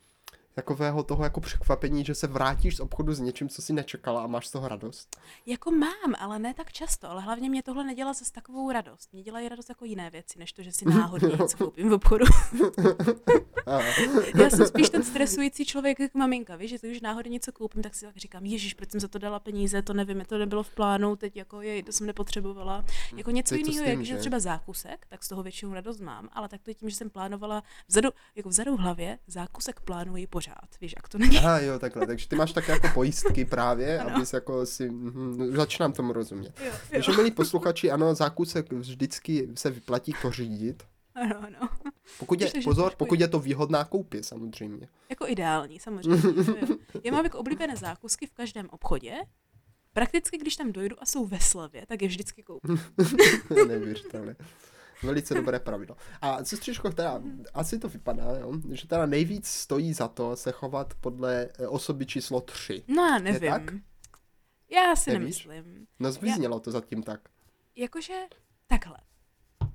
takového 0.55 1.03
toho 1.03 1.23
jako 1.23 1.41
překvapení, 1.41 2.05
že 2.05 2.15
se 2.15 2.27
vrátíš 2.27 2.75
z 2.75 2.79
obchodu 2.79 3.13
s 3.13 3.19
něčím, 3.19 3.49
co 3.49 3.61
si 3.61 3.73
nečekala 3.73 4.23
a 4.23 4.27
máš 4.27 4.47
z 4.47 4.51
toho 4.51 4.67
radost. 4.67 5.19
Jako 5.45 5.71
mám, 5.71 6.15
ale 6.19 6.39
ne 6.39 6.53
tak 6.53 6.71
často. 6.71 7.09
Ale 7.09 7.21
hlavně 7.21 7.49
mě 7.49 7.63
tohle 7.63 7.83
nedělá 7.83 8.13
zase 8.13 8.31
takovou 8.31 8.71
radost. 8.71 9.13
Mě 9.13 9.23
dělají 9.23 9.49
radost 9.49 9.69
jako 9.69 9.85
jiné 9.85 10.09
věci, 10.09 10.39
než 10.39 10.53
to, 10.53 10.63
že 10.63 10.71
si 10.71 10.85
náhodně 10.89 11.37
něco 11.39 11.57
koupím 11.57 11.89
v 11.89 11.93
obchodu. 11.93 12.25
Já 14.35 14.49
jsem 14.49 14.67
spíš 14.67 14.89
ten 14.89 15.03
stresující 15.03 15.65
člověk 15.65 15.99
jak 15.99 16.13
maminka, 16.13 16.55
víš, 16.55 16.71
že 16.71 16.77
když 16.81 17.01
náhodně 17.01 17.29
něco 17.29 17.51
koupím, 17.51 17.81
tak 17.81 17.95
si 17.95 18.05
tak 18.05 18.17
říkám, 18.17 18.45
ježíš, 18.45 18.73
proč 18.73 18.91
jsem 18.91 18.99
za 18.99 19.07
to 19.07 19.19
dala 19.19 19.39
peníze, 19.39 19.81
to 19.81 19.93
nevím, 19.93 20.23
to 20.27 20.37
nebylo 20.37 20.63
v 20.63 20.75
plánu, 20.75 21.15
teď 21.15 21.35
jako 21.35 21.61
jej, 21.61 21.83
to 21.83 21.91
jsem 21.91 22.07
nepotřebovala. 22.07 22.85
Jako 23.15 23.31
něco 23.31 23.55
jiného, 23.55 23.89
jak 23.89 23.99
je 23.99 24.05
že? 24.05 24.17
třeba 24.17 24.39
zákusek, 24.39 25.05
tak 25.09 25.23
z 25.23 25.27
toho 25.27 25.43
většinou 25.43 25.73
radost 25.73 25.99
mám, 25.99 26.29
ale 26.31 26.49
tak 26.49 26.61
to 26.61 26.69
je 26.69 26.75
tím, 26.75 26.89
že 26.89 26.95
jsem 26.95 27.09
plánovala 27.09 27.63
vzadu, 27.87 28.09
jako 28.35 28.49
vzadu 28.49 28.75
v 28.75 28.79
hlavě, 28.79 29.19
zákusek 29.27 29.79
plánuji 29.79 30.27
pořád, 30.27 30.44
víš, 30.81 30.93
jak 30.95 31.07
to 31.09 31.17
není. 31.17 31.37
aha, 31.37 31.59
jo, 31.59 31.79
takhle. 31.79 32.07
Takže 32.07 32.27
ty 32.27 32.35
máš 32.35 32.51
tak 32.53 32.67
jako 32.67 32.87
pojistky 32.93 33.45
právě, 33.45 33.99
Ano. 33.99 34.15
abys 34.15 34.33
jako 34.33 34.65
si... 34.65 34.89
mhm, 34.89 35.55
začínám 35.55 35.93
tomu 35.93 36.13
rozumět. 36.13 36.53
Jo, 36.59 36.65
jo. 36.65 36.73
Takže 36.91 37.11
milí 37.11 37.31
posluchači, 37.31 37.91
ano, 37.91 38.15
zákusek 38.15 38.73
vždycky 38.73 39.47
se 39.55 39.69
vyplatí 39.69 40.13
pořídit. 40.21 40.83
Ano, 41.15 41.35
ano. 41.47 41.69
Pokud 42.19 42.41
je, 42.41 42.51
pozor, 42.63 42.93
pokud 42.97 43.19
je 43.19 43.27
to 43.27 43.39
výhodná 43.39 43.83
koupě, 43.85 44.23
samozřejmě. 44.23 44.87
Jako 45.09 45.27
ideální, 45.27 45.79
samozřejmě. 45.79 46.21
Já 47.03 47.11
mám 47.11 47.23
jako 47.23 47.39
oblíbené 47.39 47.75
zákusky 47.75 48.27
v 48.27 48.33
každém 48.33 48.67
obchodě. 48.71 49.13
Prakticky, 49.93 50.37
když 50.37 50.55
tam 50.55 50.71
dojdu 50.71 50.95
a 50.99 51.05
jsou 51.05 51.25
ve 51.25 51.39
slevě, 51.39 51.85
tak 51.87 52.01
je 52.01 52.07
vždycky 52.07 52.43
koupím. 52.43 52.79
Neuvěřitelné. 53.67 54.35
Velice 55.03 55.33
dobré 55.33 55.59
pravidlo. 55.59 55.95
A 56.21 56.43
sestřičko, 56.43 56.89
teda, 56.91 57.21
asi 57.53 57.79
to 57.79 57.89
vypadá, 57.89 58.37
jo, 58.39 58.53
že 58.71 58.87
teda 58.87 59.05
nejvíc 59.05 59.47
stojí 59.47 59.93
za 59.93 60.07
to 60.07 60.35
se 60.35 60.51
chovat 60.51 60.93
podle 61.01 61.49
eh, 61.59 61.67
osoby 61.67 62.05
číslo 62.05 62.41
3. 62.41 62.83
No 62.87 63.03
já 63.03 63.13
tak? 63.13 63.23
nevím. 63.23 63.83
Já 64.69 64.95
si 64.95 65.13
Nevíš? 65.13 65.45
nemyslím. 65.45 65.87
No 65.99 66.11
zvyznělo 66.11 66.59
to 66.59 66.71
zatím 66.71 67.03
tak. 67.03 67.21
Jakože 67.75 68.13
takhle. 68.67 68.97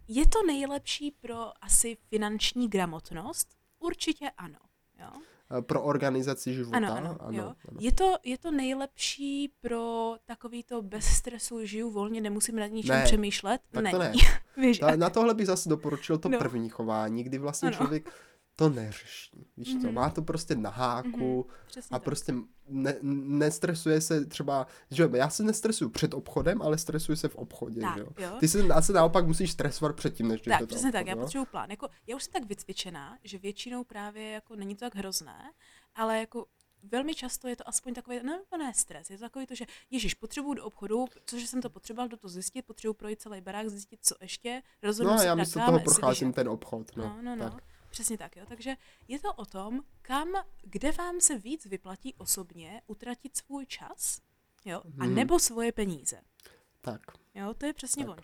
Je 0.08 0.26
to 0.26 0.42
nejlepší 0.46 1.10
pro 1.10 1.64
asi 1.64 1.96
finanční 2.08 2.68
gramotnost? 2.68 3.48
Určitě 3.78 4.30
ano. 4.36 4.58
Jo? 4.98 5.10
Eh, 5.58 5.62
Pro 5.62 5.82
organizaci 5.82 6.54
života. 6.54 6.76
Ano, 6.76 6.92
ano, 6.96 7.16
ano, 7.20 7.38
jo. 7.38 7.44
ano. 7.44 7.54
Je, 7.80 7.92
to, 7.92 8.16
je 8.24 8.38
to 8.38 8.50
nejlepší 8.50 9.52
pro 9.60 10.14
takový 10.26 10.62
to 10.62 10.82
bez 10.82 11.04
stresu, 11.04 11.64
žiju 11.66 11.90
volně, 11.90 12.20
nemusím 12.20 12.56
nad 12.56 12.66
ničem 12.66 12.96
Ne, 12.96 13.04
přemýšlet? 13.04 13.60
tak 13.70 13.82
Není. 13.84 13.92
to 13.92 13.98
ne. 13.98 14.12
Víš, 14.56 14.78
Ta, 14.78 14.96
na 14.96 15.10
tohle 15.10 15.34
bych 15.34 15.46
zase 15.46 15.68
doporučil 15.68 16.18
to 16.18 16.28
No. 16.28 16.38
první 16.38 16.68
chování, 16.68 17.24
kdy 17.24 17.38
vlastně 17.38 17.66
Ano. 17.68 17.76
člověk 17.76 18.10
to 18.60 18.68
neřeší. 18.70 19.46
Víš 19.56 19.72
co, 19.72 19.86
Mhm. 19.86 19.94
má 19.94 20.10
to 20.10 20.22
prostě 20.22 20.54
na 20.54 20.70
háku 20.70 21.46
přesně 21.66 21.94
a 21.94 21.98
tak. 21.98 22.04
prostě 22.04 22.34
ne, 22.68 22.94
nestresuje 23.02 24.00
se 24.00 24.26
třeba, 24.26 24.66
že 24.90 25.02
jo, 25.02 25.10
já 25.14 25.30
se 25.30 25.42
nestresuju 25.42 25.90
před 25.90 26.14
obchodem, 26.14 26.62
ale 26.62 26.78
stresuju 26.78 27.16
se 27.16 27.28
v 27.28 27.36
obchodě, 27.36 27.80
Tak, 27.80 27.94
že 27.94 28.00
jo. 28.00 28.06
jo. 28.18 28.36
Ty 28.40 28.48
se 28.48 28.62
asi 28.62 28.92
naopak 28.92 29.26
musíš 29.26 29.50
stresovat 29.52 29.96
předtím, 29.96 30.28
než 30.28 30.40
jdeš 30.40 30.58
Tak, 30.58 30.68
přesně 30.68 30.92
tak, 30.92 31.00
obchodu, 31.02 31.08
já 31.10 31.16
jo? 31.16 31.22
potřebuji 31.22 31.44
plán. 31.46 31.70
Jako, 31.70 31.88
já 32.06 32.16
už 32.16 32.24
jsem 32.24 32.32
tak 32.32 32.44
vycvičená, 32.44 33.18
že 33.24 33.38
většinou 33.38 33.84
právě 33.84 34.30
jako 34.30 34.56
není 34.56 34.74
to 34.74 34.80
tak 34.84 34.94
hrozné, 34.94 35.52
ale 35.94 36.18
jako 36.18 36.46
velmi 36.92 37.14
často 37.14 37.48
je 37.48 37.56
to 37.56 37.68
aspoň 37.68 37.94
takový, 37.94 38.20
no 38.22 38.40
to 38.50 38.56
ne 38.56 38.74
stres, 38.74 39.10
je 39.10 39.16
to 39.18 39.24
takový 39.24 39.46
to, 39.46 39.54
že 39.54 39.64
ježiš, 39.90 40.14
potřebuju 40.14 40.54
do 40.54 40.64
obchodu, 40.64 41.04
což 41.26 41.46
jsem 41.46 41.62
to 41.62 41.70
potřeboval 41.70 42.08
do 42.08 42.16
toho 42.16 42.30
zjistit, 42.30 42.62
potřebuji 42.66 42.94
projít 42.94 43.20
celý 43.20 43.40
barák, 43.40 43.68
zjistit, 43.68 43.98
co 44.02 44.14
ještě, 44.20 44.62
rozhodnu 44.82 45.12
No 45.12 45.18
se 45.18 45.26
já 45.26 45.36
tak 45.36 45.66
toho 45.66 45.80
procházím 45.80 46.32
ten 46.32 46.48
obchod, 46.48 46.96
no. 46.96 47.04
No, 47.04 47.22
no, 47.22 47.36
no. 47.36 47.50
Tak. 47.50 47.62
Přesně 47.90 48.18
tak, 48.18 48.36
jo. 48.36 48.44
Takže 48.48 48.76
je 49.08 49.18
to 49.20 49.32
o 49.34 49.44
tom, 49.44 49.80
kam, 50.02 50.28
kde 50.62 50.92
vám 50.92 51.20
se 51.20 51.38
víc 51.38 51.66
vyplatí 51.66 52.14
osobně 52.14 52.82
utratit 52.86 53.36
svůj 53.36 53.66
čas 53.66 54.20
Jo? 54.64 54.82
A 54.98 55.06
nebo 55.06 55.38
svoje 55.38 55.72
peníze. 55.72 56.16
Tak. 56.80 57.00
Jo, 57.34 57.54
to 57.58 57.66
je 57.66 57.72
přesně 57.72 58.04
Tak. 58.04 58.18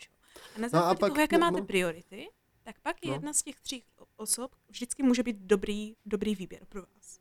A 0.57 0.59
na 0.59 0.61
No 0.61 0.65
a 0.67 0.69
základě 0.69 0.99
pak- 1.01 1.11
toho, 1.11 1.21
jaké 1.21 1.39
no, 1.39 1.47
máte 1.47 1.61
no. 1.61 1.67
priority, 1.67 2.29
tak 2.63 2.81
pak 2.81 2.97
No. 3.07 3.13
jedna 3.13 3.33
z 3.33 3.43
těch 3.43 3.61
tří 3.61 3.85
osob 4.17 4.55
vždycky 4.69 5.03
může 5.03 5.23
být 5.23 5.37
dobrý, 5.41 5.95
dobrý 6.07 6.35
výběr 6.35 6.65
pro 6.69 6.83
vás. 6.83 7.21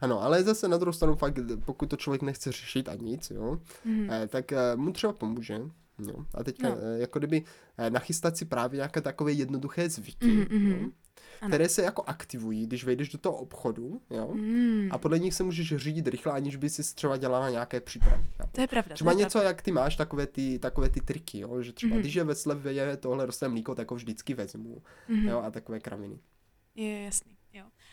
Ano, 0.00 0.22
ale 0.22 0.42
zase 0.42 0.68
na 0.68 0.76
druhou 0.76 0.92
stranu 0.92 1.16
fakt, 1.16 1.34
pokud 1.64 1.90
to 1.90 1.96
člověk 1.96 2.22
nechce 2.22 2.52
řešit 2.52 2.88
a 2.88 2.94
nic, 2.94 3.30
jo, 3.30 3.58
Mhm. 3.84 4.10
eh, 4.10 4.28
tak 4.28 4.52
eh, 4.52 4.76
mu 4.76 4.92
třeba 4.92 5.12
pomůže. 5.12 5.60
Jo. 6.08 6.24
A 6.34 6.44
teďka, 6.44 6.68
No. 6.68 6.76
eh, 6.80 6.98
jako 6.98 7.18
kdyby 7.18 7.44
eh, 7.78 7.90
nachystat 7.90 8.36
si 8.36 8.44
právě 8.44 8.76
nějaké 8.76 9.00
takové 9.00 9.32
jednoduché 9.32 9.88
zvyky, 9.90 10.26
Mhm, 10.26 10.46
mhm. 10.58 10.70
jo, 10.70 10.90
Ano. 11.40 11.48
které 11.50 11.68
se 11.68 11.82
jako 11.82 12.02
aktivují, 12.06 12.66
když 12.66 12.84
vejdeš 12.84 13.08
do 13.08 13.18
toho 13.18 13.36
obchodu, 13.36 14.00
jo, 14.10 14.30
Mm. 14.34 14.88
a 14.90 14.98
podle 14.98 15.18
nich 15.18 15.34
se 15.34 15.42
můžeš 15.42 15.76
řídit 15.76 16.08
rychle, 16.08 16.32
aniž 16.32 16.56
by 16.56 16.70
si 16.70 16.94
třeba 16.94 17.16
dělala 17.16 17.50
nějaké 17.50 17.80
přípravy. 17.80 18.24
chápeš? 18.36 18.52
To 18.52 18.60
je 18.60 18.66
pravda. 18.66 18.94
Třeba 18.94 19.10
je 19.10 19.16
něco, 19.16 19.38
jak 19.38 19.62
ty 19.62 19.72
máš, 19.72 19.96
takové 19.96 20.26
ty, 20.26 20.58
takové 20.58 20.88
ty 20.88 21.00
triky, 21.00 21.38
jo? 21.38 21.62
že 21.62 21.72
třeba 21.72 21.90
Mhm. 21.94 22.00
když 22.00 22.14
je 22.14 22.24
ve 22.24 22.34
slevě 22.34 22.96
tohle 22.96 23.26
rostné 23.26 23.48
mlíko, 23.48 23.74
tak 23.74 23.90
ho 23.90 23.96
vždycky 23.96 24.34
vezmu, 24.34 24.82
Mhm. 25.08 25.28
jo, 25.28 25.42
a 25.46 25.50
takové 25.50 25.80
kraviny. 25.80 26.18
Je 26.74 27.02
jasný, 27.04 27.32
jo. 27.32 27.37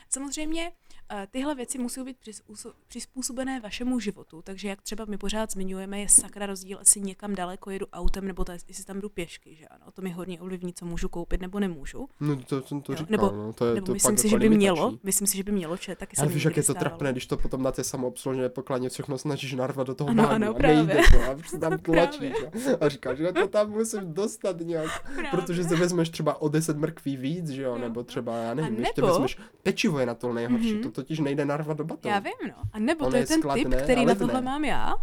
Samozřejmě 0.09 0.71
eh, 1.11 1.27
tyhle 1.31 1.55
věci 1.55 1.77
musí 1.77 2.03
být 2.03 2.17
přizpůso- 2.25 2.73
přizpůsobené 2.87 3.59
vašemu 3.59 3.99
životu, 3.99 4.41
takže 4.41 4.67
jak 4.67 4.81
třeba 4.81 5.05
my 5.05 5.17
pořád 5.17 5.51
zmiňujeme, 5.51 5.99
je 5.99 6.09
sakra 6.09 6.45
rozdíl, 6.45 6.77
jestli 6.79 7.01
někam 7.01 7.35
daleko 7.35 7.69
jedu 7.71 7.85
autem, 7.93 8.27
nebo 8.27 8.45
to, 8.45 8.51
jestli 8.51 8.83
tam 8.85 8.99
jdu 9.01 9.09
pěšky, 9.09 9.55
že 9.55 9.65
ano, 9.67 9.91
to 9.93 10.01
mi 10.01 10.09
hodně 10.11 10.41
ovlivní, 10.41 10.73
co 10.73 10.85
můžu 10.85 11.09
koupit 11.09 11.41
nebo 11.41 11.59
nemůžu. 11.59 12.07
No 12.19 12.35
to 12.35 12.61
jsem 12.61 12.81
to 12.81 12.91
Jo, 12.91 12.97
říkal, 12.97 13.11
nebo- 13.11 13.31
no, 13.31 13.53
to 13.53 13.65
je 13.65 13.73
nebo 13.75 13.85
to 13.85 13.93
myslím 13.93 14.17
si, 14.17 14.27
jako 14.27 14.35
že 14.43 14.49
by 14.49 14.55
mělo, 14.57 14.97
myslím 15.03 15.27
si, 15.27 15.37
že 15.37 15.43
by 15.43 15.51
mělo, 15.51 15.75
že 15.75 15.95
taky 15.95 16.15
se 16.15 16.21
Ale 16.21 16.31
víš, 16.31 16.45
jak 16.45 16.57
je 16.57 16.63
to 16.63 16.73
trapné, 16.73 17.11
když 17.11 17.25
to 17.25 17.37
potom 17.37 17.63
na 17.63 17.71
té 17.71 17.83
samoobslužné 17.83 18.49
pokladně 18.49 18.89
všechno 18.89 19.17
snažíš 19.17 19.53
narvat 19.53 19.87
do 19.87 19.95
toho 19.95 20.09
Ano, 20.09 20.29
ano, 20.29 20.49
a 20.49 20.53
právě. 20.53 20.83
nejde 20.83 21.01
to 21.11 21.21
a 21.31 21.59
tam 21.59 21.77
tlačíš 21.79 22.33
a, 22.81 22.85
a 22.85 22.89
říkáš, 22.89 23.17
že 23.17 23.31
to 23.33 23.47
tam 23.47 23.69
musím 23.69 24.13
dostat 24.13 24.55
nějak, 24.59 25.01
Právě. 25.15 25.31
protože 25.31 25.63
si 25.63 25.75
vezmeš 25.75 26.09
třeba 26.09 26.41
o 26.41 26.49
10 26.49 26.77
mrkví 26.77 27.17
víc, 27.17 27.49
že 27.49 27.61
jo, 27.61 27.75
No, 27.75 27.81
nebo 27.81 27.99
no. 27.99 28.03
třeba, 28.03 28.37
já 28.37 28.53
nevím, 28.53 28.79
ještě 28.79 29.01
vezmeš 29.01 29.37
pečivo 29.63 29.94
je 29.99 30.05
na 30.05 30.15
to 30.15 30.33
nejhorší, 30.33 30.73
Mhm. 30.73 30.83
to 30.83 30.91
totiž 30.91 31.19
nejde 31.19 31.45
narvat 31.45 31.77
do 31.77 31.83
batonu. 31.85 32.13
Já 32.13 32.19
vím, 32.19 32.33
no. 32.47 32.55
A 32.73 32.79
nebo 32.79 33.09
to 33.09 33.15
je 33.15 33.21
je 33.21 33.27
ten 33.27 33.39
skladné, 33.39 33.63
typ, 33.63 33.81
který 33.83 34.05
na 34.05 34.13
ne. 34.13 34.19
tohle 34.19 34.41
mám 34.41 34.65
já. 34.65 34.93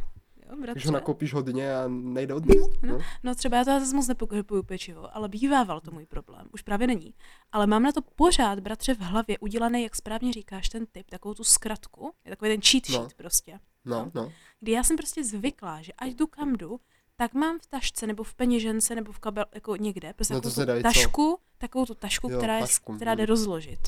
Jo, 0.50 0.56
Když 0.72 0.86
ho 0.86 0.92
nakoupíš 0.92 1.32
hodně 1.34 1.74
a 1.76 1.84
nejde 1.88 2.34
odníst. 2.34 2.70
no. 2.82 2.92
No. 2.92 2.98
No 3.22 3.34
třeba 3.34 3.56
já 3.56 3.64
to 3.64 3.80
zase 3.80 3.96
moc 3.96 4.08
nepokupuju 4.08 4.62
pečivo, 4.62 5.16
ale 5.16 5.28
bývával 5.28 5.80
to 5.80 5.90
můj 5.90 6.06
problém. 6.06 6.46
Už 6.52 6.62
právě 6.62 6.86
není. 6.86 7.14
Ale 7.52 7.66
mám 7.66 7.82
na 7.82 7.92
to 7.92 8.02
pořád, 8.02 8.60
bratře, 8.60 8.94
v 8.94 8.98
hlavě 9.00 9.38
udělaný, 9.38 9.82
jak 9.82 9.96
správně 9.96 10.32
říkáš, 10.32 10.68
ten 10.68 10.86
typ, 10.86 11.10
takovou 11.10 11.34
tu 11.34 11.44
zkratku, 11.44 12.12
je 12.24 12.30
takový 12.30 12.50
ten 12.50 12.60
cheat 12.60 12.82
No. 12.88 12.94
sheet 12.98 13.14
prostě. 13.14 13.60
No, 13.84 14.10
no. 14.14 14.32
Kdy 14.60 14.72
já 14.72 14.82
jsem 14.82 14.96
prostě 14.96 15.24
zvyklá, 15.24 15.82
že 15.82 15.92
ať 15.92 16.10
jdu 16.10 16.26
kam 16.26 16.52
jdu, 16.52 16.80
tak 17.16 17.34
mám 17.34 17.58
v 17.58 17.66
tašce 17.66 18.06
nebo 18.06 18.22
v 18.22 18.34
peněžence 18.34 18.94
nebo 18.94 19.12
v 19.12 19.18
kabel, 19.18 19.44
jako 19.54 19.76
někde, 19.76 20.12
prostě 20.12 20.34
No 20.34 20.40
takovou 20.40 20.64
tu 20.66 20.76
co? 20.76 20.82
tašku, 20.82 21.38
takovou 21.58 21.86
tu 21.86 21.94
tašku, 21.94 22.30
Jo, 22.30 22.38
která, 22.38 22.54
je, 22.54 22.60
tašku, 22.60 22.96
která 22.96 23.14
jde 23.14 23.22
mm. 23.22 23.26
rozložit. 23.28 23.78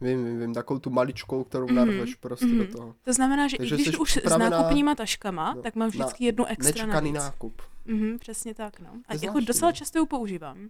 Vím, 0.00 0.24
vím, 0.24 0.40
vím, 0.40 0.54
takovou 0.54 0.80
tu 0.80 0.90
maličkou, 0.90 1.44
kterou 1.44 1.66
Mhm, 1.66 1.74
narveš 1.76 2.14
prostě 2.14 2.46
mhm. 2.46 2.58
do 2.58 2.66
toho. 2.66 2.94
To 3.04 3.12
znamená, 3.12 3.48
že 3.48 3.56
Takže 3.56 3.76
i 3.76 3.82
když 3.82 3.98
už 3.98 4.16
s 4.24 4.36
nákupníma 4.38 4.94
taškama, 4.94 5.54
No, 5.54 5.62
tak 5.62 5.74
mám 5.74 5.86
na 5.86 5.90
vždycky 5.90 6.24
jednu 6.24 6.44
extra 6.46 6.68
Nečekaný 6.86 7.12
navíc. 7.12 7.24
nákup. 7.24 7.62
Mhm, 7.84 8.18
přesně 8.18 8.54
tak, 8.54 8.80
no. 8.80 8.88
A 9.08 9.12
jako 9.14 9.18
zvláštní, 9.18 9.44
docela 9.46 9.70
no. 9.70 9.76
často 9.76 9.98
ji 9.98 10.06
používám. 10.06 10.68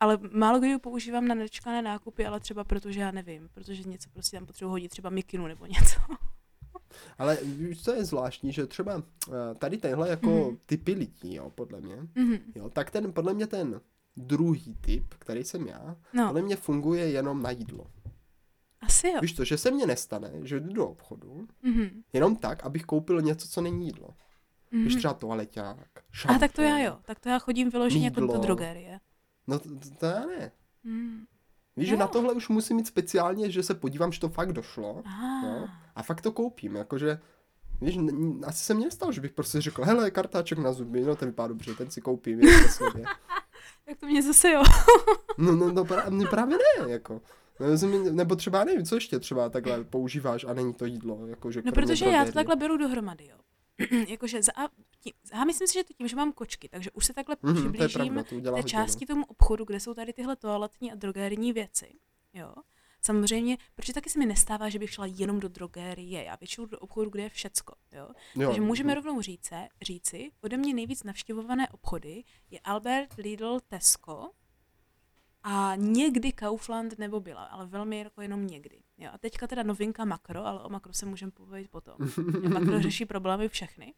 Ale 0.00 0.18
málo 0.32 0.58
kdy 0.58 0.68
ji 0.68 0.78
používám 0.78 1.28
na 1.28 1.34
nečekané 1.34 1.82
nákupy, 1.82 2.26
ale 2.26 2.40
třeba 2.40 2.64
protože 2.64 3.00
já 3.00 3.10
nevím, 3.10 3.48
protože 3.54 3.82
něco 3.82 4.10
prostě 4.10 4.36
tam 4.36 4.46
potřebuji 4.46 4.70
hodit, 4.70 4.88
třeba 4.88 5.10
mikinu 5.10 5.46
nebo 5.46 5.66
něco. 5.66 6.00
Ale 7.18 7.38
víš, 7.42 7.82
co 7.82 7.92
je 7.94 8.04
zvláštní, 8.04 8.52
že 8.52 8.66
třeba 8.66 9.02
eh, 9.28 9.32
tady 9.58 9.76
tenhle 9.78 10.08
jako 10.08 10.30
Mhm. 10.30 10.56
typy 10.66 10.92
lidí, 10.92 11.34
jo, 11.34 11.50
podle 11.54 11.80
mě, 11.80 11.96
Mhm. 12.14 12.38
jo, 12.54 12.70
tak 12.70 12.90
ten, 12.90 13.12
podle 13.12 13.34
mě 13.34 13.46
ten 13.46 13.80
druhý 14.16 14.74
typ, 14.80 15.14
který 15.18 15.44
jsem 15.44 15.66
já, 15.68 15.96
No, 16.12 16.26
podle 16.26 16.42
mě 16.42 16.56
funguje 16.56 17.10
jenom 17.10 17.42
na 17.42 17.50
jídlo. 17.50 17.86
Asi 18.80 19.08
jo. 19.08 19.18
Víš 19.22 19.32
to, 19.32 19.44
že 19.44 19.58
se 19.58 19.70
mně 19.70 19.86
nestane, 19.86 20.30
že 20.42 20.60
jdu 20.60 20.72
do 20.72 20.86
obchodu, 20.88 21.46
Mhm. 21.62 22.02
jenom 22.12 22.36
tak, 22.36 22.64
abych 22.64 22.84
koupil 22.84 23.20
něco, 23.22 23.48
co 23.48 23.60
není 23.60 23.86
jídlo. 23.86 24.08
Víš, 24.72 24.92
Mhm. 24.92 24.98
třeba 24.98 25.14
toaleťák, 25.14 25.76
A 25.96 26.00
šampon. 26.12 26.40
tak 26.40 26.52
to 26.52 26.62
já 26.62 26.78
jo, 26.78 26.98
tak 27.02 27.20
to 27.20 27.28
já 27.28 27.38
chodím 27.38 27.70
vyloženě 27.70 28.04
jako 28.04 28.20
do 28.20 28.38
drogerie. 28.38 29.00
No 29.46 29.58
to, 29.58 29.68
to, 29.68 29.90
to 29.98 30.06
já 30.06 30.26
ne. 30.26 30.52
Mm. 30.84 31.24
Víš, 31.76 31.88
že 31.88 31.94
Jo. 31.94 31.98
na 32.00 32.06
tohle 32.06 32.32
už 32.34 32.48
musím 32.48 32.76
mít 32.76 32.86
speciálně, 32.86 33.50
že 33.50 33.62
se 33.62 33.74
podívám, 33.74 34.12
že 34.12 34.20
to 34.20 34.28
fakt 34.28 34.52
došlo. 34.52 35.02
Ah. 35.06 35.46
Jo? 35.46 35.68
A 35.94 36.02
fakt 36.02 36.20
to 36.20 36.32
koupím, 36.32 36.74
jakože, 36.76 37.20
víš, 37.80 37.96
n- 37.96 38.40
asi 38.46 38.64
se 38.64 38.74
mě 38.74 38.84
nestalo, 38.84 39.12
že 39.12 39.20
bych 39.20 39.32
prostě 39.32 39.60
řekl, 39.60 39.84
hele, 39.84 40.10
kartáček 40.10 40.58
na 40.58 40.72
zuby, 40.72 41.00
no 41.00 41.16
ten 41.16 41.28
vypadá 41.28 41.48
dobře, 41.48 41.74
ten 41.74 41.90
si 41.90 42.00
koupím, 42.00 42.40
je 42.40 42.68
sobě. 42.68 43.04
Tak 43.86 43.98
to 43.98 44.06
mě 44.06 44.22
zase 44.22 44.50
jo. 44.50 44.62
No, 45.38 45.52
no, 45.52 45.72
no 45.72 45.84
pra, 45.84 46.10
mě 46.10 46.26
právě 46.26 46.58
ne, 46.58 46.90
jako. 46.90 47.20
No, 47.60 48.12
Nebo 48.12 48.36
třeba 48.36 48.64
nevím, 48.64 48.84
co 48.84 48.94
ještě 48.94 49.18
třeba 49.18 49.48
takhle 49.48 49.84
používáš 49.84 50.44
a 50.44 50.54
není 50.54 50.74
to 50.74 50.84
jídlo, 50.84 51.26
jakože 51.26 51.58
No 51.58 51.62
kromě 51.62 51.86
protože 51.86 52.04
já 52.04 52.24
to 52.24 52.32
takhle 52.32 52.56
beru 52.56 52.76
dohromady, 52.76 53.26
jo. 53.26 53.36
Jakože 54.08 54.42
za, 54.42 54.52
A- 54.56 54.68
tím, 55.00 55.12
a 55.32 55.44
myslím 55.44 55.68
si, 55.68 55.74
že 55.74 55.84
to 55.84 55.92
tím, 55.94 56.08
že 56.08 56.16
mám 56.16 56.32
kočky, 56.32 56.68
takže 56.68 56.90
už 56.90 57.06
se 57.06 57.12
takhle 57.12 57.36
to 57.36 57.48
je 57.48 57.54
přiblížím 57.54 57.92
pravda, 57.92 58.22
to 58.22 58.40
té 58.40 58.50
hodně, 58.50 58.62
části 58.62 59.06
tomu 59.06 59.24
obchodu, 59.24 59.64
kde 59.64 59.80
jsou 59.80 59.94
tady 59.94 60.12
tyhle 60.12 60.36
toaletní 60.36 60.92
a 60.92 60.94
drogérní 60.94 61.52
věci. 61.52 61.92
Jo. 62.34 62.54
Samozřejmě, 63.02 63.58
protože 63.74 63.92
taky 63.92 64.10
se 64.10 64.18
mi 64.18 64.26
nestává, 64.26 64.68
že 64.68 64.78
bych 64.78 64.90
šla 64.90 65.06
jenom 65.06 65.40
do 65.40 65.48
drogérie. 65.48 66.24
Já 66.24 66.36
většinou 66.36 66.66
do 66.66 66.78
obchodu, 66.78 67.10
kde 67.10 67.22
je 67.22 67.28
všecko. 67.28 67.74
Jo. 67.92 68.08
no. 68.36 68.42
jo. 68.42 68.48
Takže 68.48 68.60
můžeme 68.60 68.94
mhm. 68.94 68.94
rovnou 68.94 69.22
říct, 69.22 69.50
říci, 69.82 70.30
ode 70.40 70.56
mě 70.56 70.74
nejvíc 70.74 71.04
navštěvované 71.04 71.68
obchody 71.68 72.24
je 72.50 72.60
Albert, 72.64 73.14
Lidl, 73.18 73.60
Tesco 73.68 74.30
a 75.42 75.72
někdy 75.76 76.32
Kaufland 76.32 76.98
nebo 76.98 77.20
byla, 77.20 77.44
ale 77.44 77.66
velmi 77.66 77.98
jako 77.98 78.20
jenom 78.22 78.46
někdy. 78.46 78.82
Jo. 78.98 79.10
A 79.12 79.18
teďka 79.18 79.46
teda 79.46 79.62
novinka 79.62 80.04
Makro, 80.04 80.46
ale 80.46 80.62
o 80.62 80.68
Makro 80.68 80.92
se 80.92 81.06
můžeme 81.06 81.32
povědět 81.32 81.70
potom. 81.70 81.96
Makro 82.52 82.80
řeší 82.82 83.06
problémy 83.06 83.48
všechny. 83.48 83.94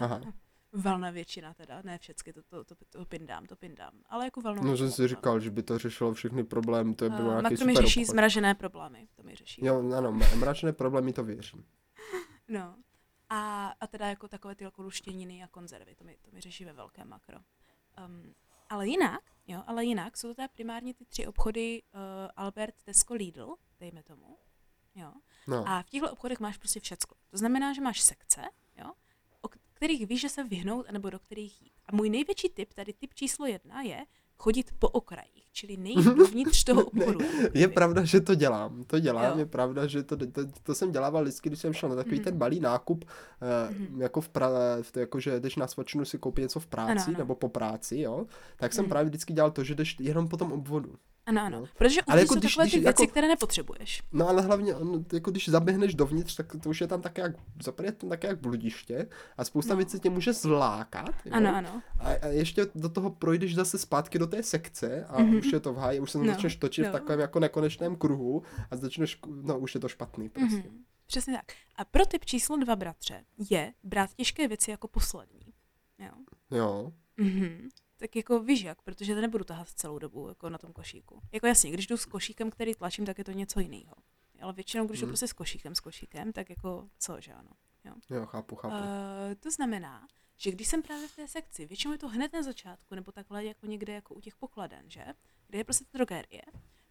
Aha. 0.00 0.20
Valná 0.72 1.10
většina 1.10 1.54
teda, 1.54 1.82
ne 1.84 1.98
všechny, 1.98 2.32
to, 2.32 2.42
to, 2.42 2.64
to, 2.64 2.74
to 2.90 3.04
pindám, 3.04 3.46
to 3.46 3.56
pindám. 3.56 3.92
Ale 4.08 4.24
jako 4.24 4.40
valnou 4.40 4.64
No 4.64 4.76
jsem 4.76 4.90
si 4.90 5.08
říkal, 5.08 5.40
že 5.40 5.50
by 5.50 5.62
to 5.62 5.78
řešilo 5.78 6.14
všechny 6.14 6.44
problémy, 6.44 6.94
to 6.94 7.04
by 7.10 7.16
bylo 7.16 7.28
Uh, 7.28 7.34
nějaký 7.40 7.54
Makro 7.54 7.66
mi 7.66 7.74
řeší 7.74 8.00
obchod. 8.00 8.12
zmražené 8.12 8.54
problémy, 8.54 9.08
to 9.16 9.22
mi 9.22 9.34
řeší. 9.34 9.64
Jo, 9.64 9.92
ano, 9.96 10.08
m- 10.08 10.38
mračné 10.38 10.72
problémy 10.72 11.12
to 11.12 11.24
věřím. 11.24 11.64
No. 12.48 12.76
A, 13.28 13.66
a 13.80 13.86
teda 13.86 14.08
jako 14.08 14.28
takové 14.28 14.54
ty 14.54 14.64
jako 14.64 14.82
luštěniny 14.82 15.42
a 15.42 15.46
konzervy, 15.48 15.94
to 15.94 16.04
mi, 16.04 16.16
to 16.22 16.30
mi 16.32 16.40
řeší 16.40 16.64
ve 16.64 16.72
velkém 16.72 17.08
makro. 17.08 17.38
Um, 18.06 18.34
ale 18.70 18.88
jinak, 18.88 19.20
jo, 19.46 19.62
ale 19.66 19.84
jinak 19.84 20.16
jsou 20.16 20.28
to 20.28 20.34
teda 20.34 20.48
primárně 20.48 20.94
ty 20.94 21.04
tři 21.04 21.26
obchody 21.26 21.82
uh, 21.82 22.00
Albert, 22.36 22.74
Tesco, 22.84 23.14
Lidl, 23.14 23.54
dejme 23.80 24.02
tomu. 24.02 24.38
Jo. 24.94 25.12
No. 25.46 25.68
A 25.68 25.82
v 25.82 25.90
těchto 25.90 26.12
obchodech 26.12 26.40
máš 26.40 26.56
prostě 26.58 26.80
všecko. 26.80 27.14
To 27.30 27.36
znamená, 27.36 27.72
že 27.72 27.80
máš 27.80 28.00
sekce, 28.00 28.42
jo, 28.76 28.92
o 29.42 29.48
kterých 29.48 30.06
víš, 30.06 30.20
že 30.20 30.28
se 30.28 30.44
vyhnout, 30.44 30.90
nebo 30.90 31.10
do 31.10 31.18
kterých 31.18 31.62
jít. 31.62 31.72
A 31.86 31.96
můj 31.96 32.10
největší 32.10 32.48
tip, 32.48 32.74
tady 32.74 32.92
tip 32.92 33.14
číslo 33.14 33.46
jedna, 33.46 33.82
je 33.82 34.06
chodit 34.40 34.70
po 34.78 34.88
okrajích, 34.88 35.46
čili 35.52 35.76
nejít 35.76 36.04
dovnitř 36.04 36.64
toho 36.64 36.84
obchodu. 36.90 37.18
Je 37.54 37.68
pravda, 37.68 38.04
že 38.04 38.20
to 38.20 38.34
dělám, 38.34 38.84
to 38.86 38.98
dělám, 38.98 39.32
Jo. 39.32 39.38
je 39.38 39.46
pravda, 39.46 39.86
že 39.86 40.02
to, 40.02 40.16
to, 40.16 40.26
to 40.62 40.74
jsem 40.74 40.92
dělával 40.92 41.22
vždycky, 41.22 41.48
když 41.48 41.60
jsem 41.60 41.72
šel 41.72 41.88
na 41.88 41.94
takový 41.96 42.16
Mhm. 42.16 42.24
ten 42.24 42.38
malý 42.38 42.60
nákup, 42.60 43.04
eh, 43.04 43.74
Mhm. 43.74 44.00
jako 44.02 44.20
v 44.20 44.28
pra, 44.28 44.48
v 44.82 44.92
to, 44.92 45.00
jako 45.00 45.20
že 45.20 45.40
jdeš 45.40 45.56
na 45.56 45.66
svačinu 45.66 46.04
si 46.04 46.18
koupit 46.18 46.42
něco 46.42 46.60
v 46.60 46.66
práci, 46.66 46.90
Ano, 46.92 47.04
ano. 47.08 47.18
nebo 47.18 47.34
po 47.34 47.48
práci, 47.48 47.98
jo, 48.00 48.26
tak 48.56 48.72
jsem 48.72 48.82
Mhm. 48.84 48.88
právě 48.90 49.08
vždycky 49.08 49.32
dělal 49.32 49.50
to, 49.50 49.64
že 49.64 49.74
jdeš 49.74 49.96
jenom 50.00 50.28
po 50.28 50.36
tom 50.36 50.52
obvodu. 50.52 50.94
Ano, 51.30 51.40
ano. 51.42 51.60
No. 51.60 51.66
Protože 51.78 52.00
Ale 52.08 52.20
jako 52.20 52.34
když- 52.34 52.52
takové 52.52 52.64
když 52.64 52.72
ty 52.72 52.80
věci, 52.80 53.02
jako- 53.02 53.10
které 53.10 53.28
nepotřebuješ. 53.28 54.02
No 54.12 54.28
ale 54.28 54.42
hlavně, 54.42 54.74
on, 54.74 55.04
jako 55.12 55.30
když 55.30 55.48
zaběhneš 55.48 55.94
dovnitř, 55.94 56.36
tak 56.36 56.52
to 56.62 56.68
už 56.70 56.80
je 56.80 56.86
tam 56.86 57.00
také 57.02 57.22
jak, 57.22 57.32
zaprvé 57.62 57.88
je 57.88 57.92
tam 57.92 58.10
také 58.10 58.28
jak 58.28 58.40
bludiště 58.40 59.06
a 59.36 59.44
spousta 59.44 59.72
No. 59.74 59.76
věcí 59.76 60.00
tě 60.00 60.10
může 60.10 60.32
zlákat, 60.32 61.14
jo? 61.24 61.32
Ano, 61.34 61.56
ano. 61.56 61.82
A, 62.00 62.08
a 62.08 62.26
ještě 62.26 62.66
do 62.74 62.88
toho 62.88 63.10
projdeš 63.10 63.54
zase 63.54 63.78
zpátky 63.78 64.18
do 64.18 64.26
té 64.26 64.42
sekce 64.42 65.04
a 65.04 65.22
Mhm. 65.22 65.36
už 65.36 65.52
je 65.52 65.60
to 65.60 65.72
v 65.72 65.76
háji, 65.76 66.00
už 66.00 66.10
se 66.10 66.18
No, 66.18 66.26
začneš 66.26 66.56
točit 66.56 66.82
v 66.84 66.86
no. 66.86 66.92
takovém 66.92 67.20
jako 67.20 67.40
nekonečném 67.40 67.96
kruhu 67.96 68.42
a 68.70 68.76
začneš, 68.76 69.18
no 69.42 69.58
už 69.58 69.74
je 69.74 69.80
to 69.80 69.88
špatný 69.88 70.28
prostě. 70.28 70.56
Mhm. 70.56 70.84
Přesně 71.06 71.34
tak. 71.36 71.44
A 71.76 71.84
pro 71.84 72.06
tip 72.06 72.24
číslo 72.24 72.56
dva, 72.56 72.76
bratře, 72.76 73.24
je 73.50 73.72
brát 73.84 74.10
těžké 74.14 74.48
věci 74.48 74.70
jako 74.70 74.88
poslední. 74.88 75.40
Jo. 75.98 76.10
Jo. 76.58 76.92
Mhm. 77.16 77.68
Tak 78.00 78.16
jako 78.16 78.40
víš 78.40 78.60
jak, 78.62 78.82
protože 78.82 79.14
to 79.14 79.20
nebudu 79.20 79.44
tahat 79.44 79.68
celou 79.68 79.98
dobu 79.98 80.28
jako 80.28 80.48
na 80.50 80.58
tom 80.58 80.72
košíku. 80.72 81.20
Jako 81.32 81.46
jasně, 81.46 81.70
když 81.70 81.86
jdu 81.86 81.96
s 81.96 82.04
košíkem, 82.06 82.50
který 82.50 82.74
tlačím, 82.74 83.06
tak 83.06 83.18
je 83.18 83.24
to 83.24 83.32
něco 83.32 83.60
jiného. 83.60 83.94
Ale 84.42 84.52
většinou, 84.52 84.86
když 84.86 85.00
jdu 85.00 85.06
Mhm. 85.06 85.10
prostě 85.10 85.28
s 85.28 85.32
košíkem, 85.32 85.74
s 85.74 85.80
košíkem, 85.80 86.32
tak 86.32 86.50
jako 86.50 86.88
co, 86.98 87.20
že 87.20 87.32
ano. 87.32 87.50
Jo, 88.10 88.26
chápu, 88.26 88.56
chápu. 88.56 88.74
Uh, 88.74 88.82
to 89.40 89.50
znamená, 89.50 90.06
že 90.36 90.50
když 90.50 90.68
jsem 90.68 90.82
právě 90.82 91.08
v 91.08 91.16
té 91.16 91.28
sekci, 91.28 91.66
většinou 91.66 91.92
je 91.92 91.98
to 91.98 92.08
hned 92.08 92.32
na 92.32 92.42
začátku, 92.42 92.94
nebo 92.94 93.12
takhle 93.12 93.44
jako 93.44 93.66
někde 93.66 93.92
jako 93.92 94.14
u 94.14 94.20
těch 94.20 94.36
pokladen, 94.36 94.84
že? 94.90 95.04
Kde 95.48 95.58
je 95.58 95.64
prostě 95.64 95.84
ta 95.84 95.90
drogerie, 95.98 96.42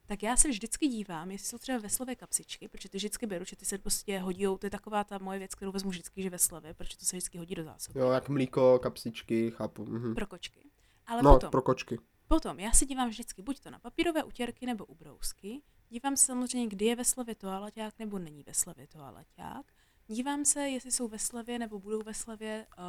tak 0.06 0.24
já 0.24 0.38
se 0.38 0.48
vždycky 0.48 0.88
dívám, 0.88 1.32
jestli 1.32 1.48
jsou 1.48 1.58
třeba 1.58 1.78
veslové 1.78 2.16
kapsičky, 2.16 2.68
protože 2.68 2.90
ty 2.90 2.98
vždycky 2.98 3.26
beru, 3.28 3.46
že 3.46 3.56
ty 3.56 3.66
se 3.66 3.78
prostě 3.78 4.20
hodí, 4.20 4.44
to 4.44 4.60
je 4.64 4.70
taková 4.70 5.04
ta 5.04 5.18
moje 5.18 5.40
věc, 5.40 5.56
kterou 5.56 5.72
vezmu 5.72 5.90
vždycky, 5.90 6.22
že 6.24 6.30
veslové, 6.30 6.74
protože 6.74 6.98
to 6.98 7.06
se 7.06 7.16
vždycky 7.16 7.38
hodí 7.38 7.56
do 7.56 7.64
zásoby. 7.64 8.00
Jo, 8.00 8.10
jak 8.12 8.30
mlíko, 8.30 8.80
kapsičky, 8.80 9.52
chápu. 9.52 9.86
Mhm. 9.86 10.16
Pro 10.16 10.28
kočky. 10.28 10.69
Ale 11.10 11.22
no, 11.22 11.34
potom, 11.34 11.52
pro 11.52 11.62
kočky. 11.62 12.00
potom, 12.28 12.60
já 12.60 12.72
se 12.72 12.86
dívám 12.86 13.10
vždycky 13.10 13.42
buď 13.42 13.60
to 13.60 13.70
na 13.70 13.80
papírové 13.80 14.24
utěrky 14.24 14.66
nebo 14.66 14.86
ubrousky, 14.86 15.62
dívám 15.90 16.18
se 16.18 16.26
samozřejmě, 16.26 16.68
kdy 16.68 16.86
je 16.86 16.96
ve 16.96 17.06
slevě 17.06 17.36
toaleťák 17.36 18.00
nebo 18.00 18.20
není 18.20 18.44
ve 18.44 18.54
slevě 18.54 18.88
toaleťák, 18.88 19.66
dívám 20.08 20.46
se, 20.46 20.70
jestli 20.70 20.92
jsou 20.92 21.08
ve 21.08 21.20
slevě 21.20 21.60
nebo 21.60 21.80
budou 21.80 22.02
ve 22.02 22.14
slevě 22.14 22.68
uh, 22.78 22.84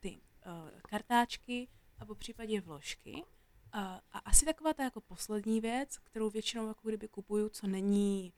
ty 0.00 0.20
uh, 0.46 0.80
kartáčky 0.90 1.68
a 1.98 2.06
po 2.06 2.14
případě 2.14 2.60
vložky. 2.60 3.24
A, 3.72 4.00
a 4.12 4.18
asi 4.18 4.44
taková 4.44 4.74
ta 4.74 4.82
jako 4.82 5.00
poslední 5.00 5.60
věc, 5.60 5.98
kterou 5.98 6.30
většinou 6.30 6.68
jako 6.68 6.88
kdyby 6.88 7.08
kupuju, 7.08 7.48
co 7.48 7.66
není 7.66 8.32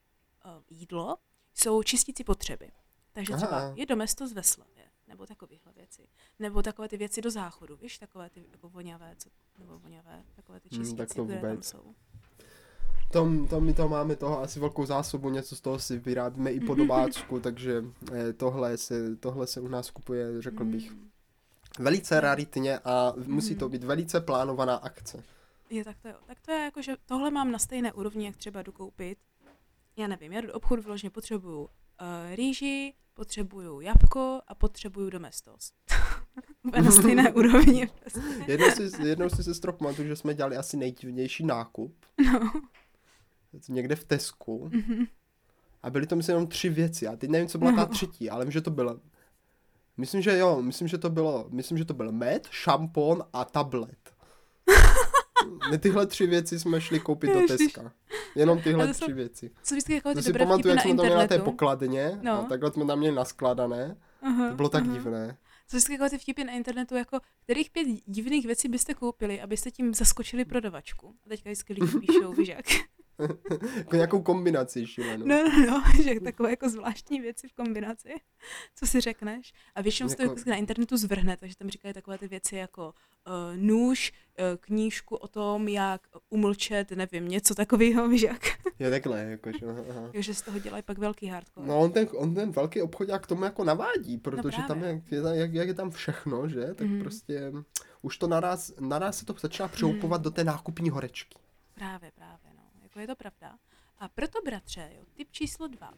uh, 0.45 0.63
jídlo, 0.71 1.17
jsou 1.55 1.83
čistící 1.83 2.25
potřeby. 2.25 2.73
Takže 3.13 3.37
třeba 3.37 3.57
Aha. 3.57 3.73
je 3.77 3.87
domestos 3.87 4.33
ve 4.33 4.43
slavě, 4.43 4.90
nebo 5.11 5.27
takovéhle 5.27 5.73
věci. 5.77 6.03
Nebo 6.39 6.63
takové 6.63 6.89
ty 6.89 6.97
věci 6.97 7.21
do 7.23 7.31
záchodu, 7.31 7.77
víš, 7.77 7.99
takové 7.99 8.31
ty 8.31 8.45
jako 8.53 8.69
voňavé, 8.69 9.15
co, 9.19 9.31
nebo 9.59 9.79
voňavé, 9.79 10.23
takové 10.37 10.61
ty 10.61 10.69
Hmm, 10.73 10.79
čistící, 10.81 10.97
tak 10.97 11.15
to 11.15 11.25
které 11.25 11.41
tam 11.41 11.63
jsou. 11.63 11.95
To, 13.13 13.29
to 13.51 13.61
my 13.61 13.75
to 13.75 13.89
máme 13.89 14.17
toho 14.17 14.41
asi 14.43 14.61
velkou 14.61 14.87
zásobu, 14.87 15.31
něco 15.31 15.57
z 15.57 15.61
toho 15.61 15.79
si 15.79 15.99
vyrábíme 15.99 16.53
i 16.53 16.61
po 16.61 16.75
domácku, 16.75 17.41
takže 17.41 17.85
eh, 18.13 18.33
tohle 18.33 18.77
se, 18.79 19.17
tohle 19.17 19.47
se 19.47 19.61
u 19.61 19.69
nás 19.69 19.91
kupuje, 19.91 20.43
řekl 20.43 20.65
bych, 20.65 20.91
Mm. 20.93 21.11
velice 21.79 22.21
raritně 22.21 22.79
a 22.79 23.13
musí 23.27 23.57
to 23.57 23.65
Mhm. 23.65 23.73
být 23.73 23.85
velice 23.85 24.21
plánovaná 24.21 24.77
akce. 24.77 25.25
Je, 25.71 25.85
tak 25.85 25.97
to 26.03 26.09
jo. 26.09 26.15
Tak 26.27 26.41
to 26.41 26.53
je 26.53 26.59
jako, 26.65 26.83
že 26.83 26.97
tohle 27.07 27.31
mám 27.31 27.51
na 27.51 27.59
stejné 27.59 27.93
úrovni, 27.93 28.27
jak 28.27 28.37
třeba 28.37 28.63
jdu 28.63 28.73
koupit. 28.73 29.19
Já 29.97 30.07
nevím, 30.07 30.33
já 30.33 30.41
do 30.41 30.53
obchodu 30.53 30.83
vyloženě 30.83 31.11
potřebuju 31.11 31.61
uh, 31.61 31.69
rýži, 32.35 32.95
potřebuju 33.15 33.81
jabko 33.81 34.41
a 34.49 34.55
potřebuju 34.55 35.11
domestos. 35.11 35.73
Úplně 36.63 36.83
na 36.85 36.91
stejné 36.91 37.33
úrovni. 37.35 37.91
Prostě. 38.01 38.21
Jednou 38.47 38.71
si, 38.71 39.07
jednou 39.09 39.29
si 39.29 39.45
se 39.45 39.55
strop 39.55 39.79
pamatuju, 39.79 40.09
že 40.09 40.17
jsme 40.17 40.35
dělali 40.35 40.57
asi 40.57 40.77
nejdivnější 40.77 41.47
nákup. 41.47 41.97
No. 42.33 42.53
Někde 43.69 43.97
v 43.97 44.05
Tesku. 44.05 44.71
Mhm. 44.73 45.05
A 45.83 45.91
byly 45.91 46.07
to 46.07 46.17
myslím 46.17 46.35
jenom 46.37 46.49
tři 46.49 46.69
věci. 46.69 47.07
A 47.07 47.17
teď 47.17 47.31
nevím, 47.31 47.49
co 47.49 47.59
byla 47.59 47.71
ta 47.73 47.77
No. 47.77 47.87
třetí, 47.87 48.31
ale 48.31 48.45
vím, 48.45 48.53
že 48.53 48.61
to 48.61 48.71
bylo. 48.71 49.01
Myslím, 49.97 50.23
že 50.23 50.39
jo, 50.39 50.63
myslím, 50.63 50.89
že 50.89 50.99
to 50.99 51.11
bylo, 51.11 51.47
myslím, 51.51 51.79
že 51.79 51.85
to 51.85 51.95
byl 51.95 52.13
med, 52.13 52.49
šampon 52.51 53.25
a 53.33 53.45
tablet. 53.45 54.15
My 55.71 55.79
tyhle 55.79 56.07
tři 56.07 56.27
věci 56.27 56.61
jsme 56.61 56.81
šli 56.81 57.01
koupit 57.01 57.27
do 57.33 57.41
Ježiš. 57.41 57.57
Teska. 57.73 57.93
Jenom 58.35 58.63
tyhle 58.63 58.87
to 58.87 58.95
jsou- 58.95 59.05
tři 59.07 59.13
věci. 59.13 59.51
Co 59.63 59.75
vždycky 59.75 59.95
jako 59.95 60.15
ty 60.15 60.23
si 60.23 60.29
dobré 60.29 60.45
pamatuju, 60.47 60.75
jak 60.75 60.83
jsme 60.83 60.95
to 60.95 61.03
měli 61.03 61.11
na 61.15 61.19
té 61.19 61.25
internetu. 61.25 61.51
pokladně 61.51 62.19
No. 62.23 62.33
a 62.33 62.43
takhle 62.43 62.73
jsme 62.73 62.87
tam 62.87 62.99
měli 62.99 63.15
naskladané. 63.17 63.97
Aha, 64.23 64.49
To 64.49 64.55
bylo 64.57 64.69
tak 64.69 64.85
aha. 64.85 64.93
divné. 64.93 65.37
Co 65.69 65.77
vždycky 65.77 65.93
jako 65.93 66.09
ty 66.09 66.19
vtipy 66.19 66.45
na 66.45 66.53
internetu, 66.53 66.95
jako 66.97 67.19
kterých 67.45 67.71
pět 67.71 67.87
divných 68.07 68.47
věcí 68.47 68.69
byste 68.69 68.95
koupili, 68.95 69.41
abyste 69.41 69.71
tím 69.71 69.95
zaskočili 69.95 70.45
prodavačku. 70.45 71.15
A 71.27 71.29
teďka 71.29 71.51
vždycky 71.51 71.73
lidi 71.73 71.99
píšou, 71.99 72.33
víš 72.33 72.49
jak. 72.49 72.67
Jako 73.77 73.97
nějakou 73.97 74.23
kombinaci 74.23 74.87
šílenou. 74.87 75.27
No, 75.27 75.37
no, 75.45 75.67
no, 75.67 75.83
že 76.03 76.21
takové 76.21 76.51
jako 76.51 76.69
zvláštní 76.69 77.21
věci 77.21 77.49
v 77.49 77.53
kombinaci, 77.53 78.15
co 78.75 78.87
si 78.87 79.01
řekneš. 79.01 79.53
A 79.75 79.83
většinou 79.83 80.09
se 80.09 80.17
to 80.17 80.23
Jako- 80.23 80.35
jako... 80.39 80.51
na 80.51 80.57
internetu 80.57 80.97
zvrhne, 80.97 81.37
takže 81.37 81.57
tam 81.57 81.69
říkají 81.71 81.95
takové 81.95 82.19
ty 82.19 82.29
věci 82.29 82.57
jako 82.57 82.87
uh, 83.27 83.57
nůž, 83.57 84.13
uh, 84.39 84.45
knížku 84.61 85.17
o 85.17 85.29
tom, 85.29 85.69
jak 85.69 86.01
umlčet, 86.29 86.91
nevím, 86.91 87.29
něco 87.29 87.55
takového, 87.55 88.09
víš 88.09 88.23
jak. 88.23 88.43
Je 88.79 88.91
takhle, 88.91 89.21
jakože. 89.25 89.59
Jo, 90.13 90.23
že 90.23 90.35
z 90.35 90.43
toho 90.43 90.59
dělají 90.59 90.83
pak 90.83 90.99
velký 90.99 91.27
hardcore. 91.27 91.67
No 91.67 91.79
on 91.79 91.93
ten, 91.93 92.09
on 92.17 92.35
ten 92.35 92.51
velký 92.53 92.83
obchod 92.83 93.09
k 93.21 93.27
tomu 93.27 93.45
jako 93.45 93.65
navádí, 93.65 94.19
protože 94.19 94.57
tam 94.69 94.81
právě. 94.81 95.03
je, 95.11 95.23
jak, 95.41 95.55
jak 95.55 95.69
je 95.69 95.75
tam 95.75 95.91
všechno, 95.91 96.49
že, 96.49 96.75
tak 96.75 96.87
Mhm. 96.87 97.01
prostě 97.01 97.53
už 98.03 98.19
to 98.19 98.27
naraz, 98.27 98.73
naraz 98.81 99.19
se 99.19 99.25
to 99.27 99.35
začíná 99.41 99.69
přehoupovat 99.69 100.23
do 100.23 100.31
té 100.31 100.45
nákupní 100.45 100.91
horečky. 100.91 101.39
Právě, 101.75 102.11
právě, 102.15 102.39
no. 102.45 102.50
Jako 102.91 103.01
je 103.01 103.07
to 103.07 103.17
pravda. 103.17 103.59
A 103.99 104.09
proto, 104.09 104.39
bratře, 104.45 104.91
jo, 104.97 105.05
typ 105.15 105.33
číslo 105.33 105.69
dva, 105.69 105.93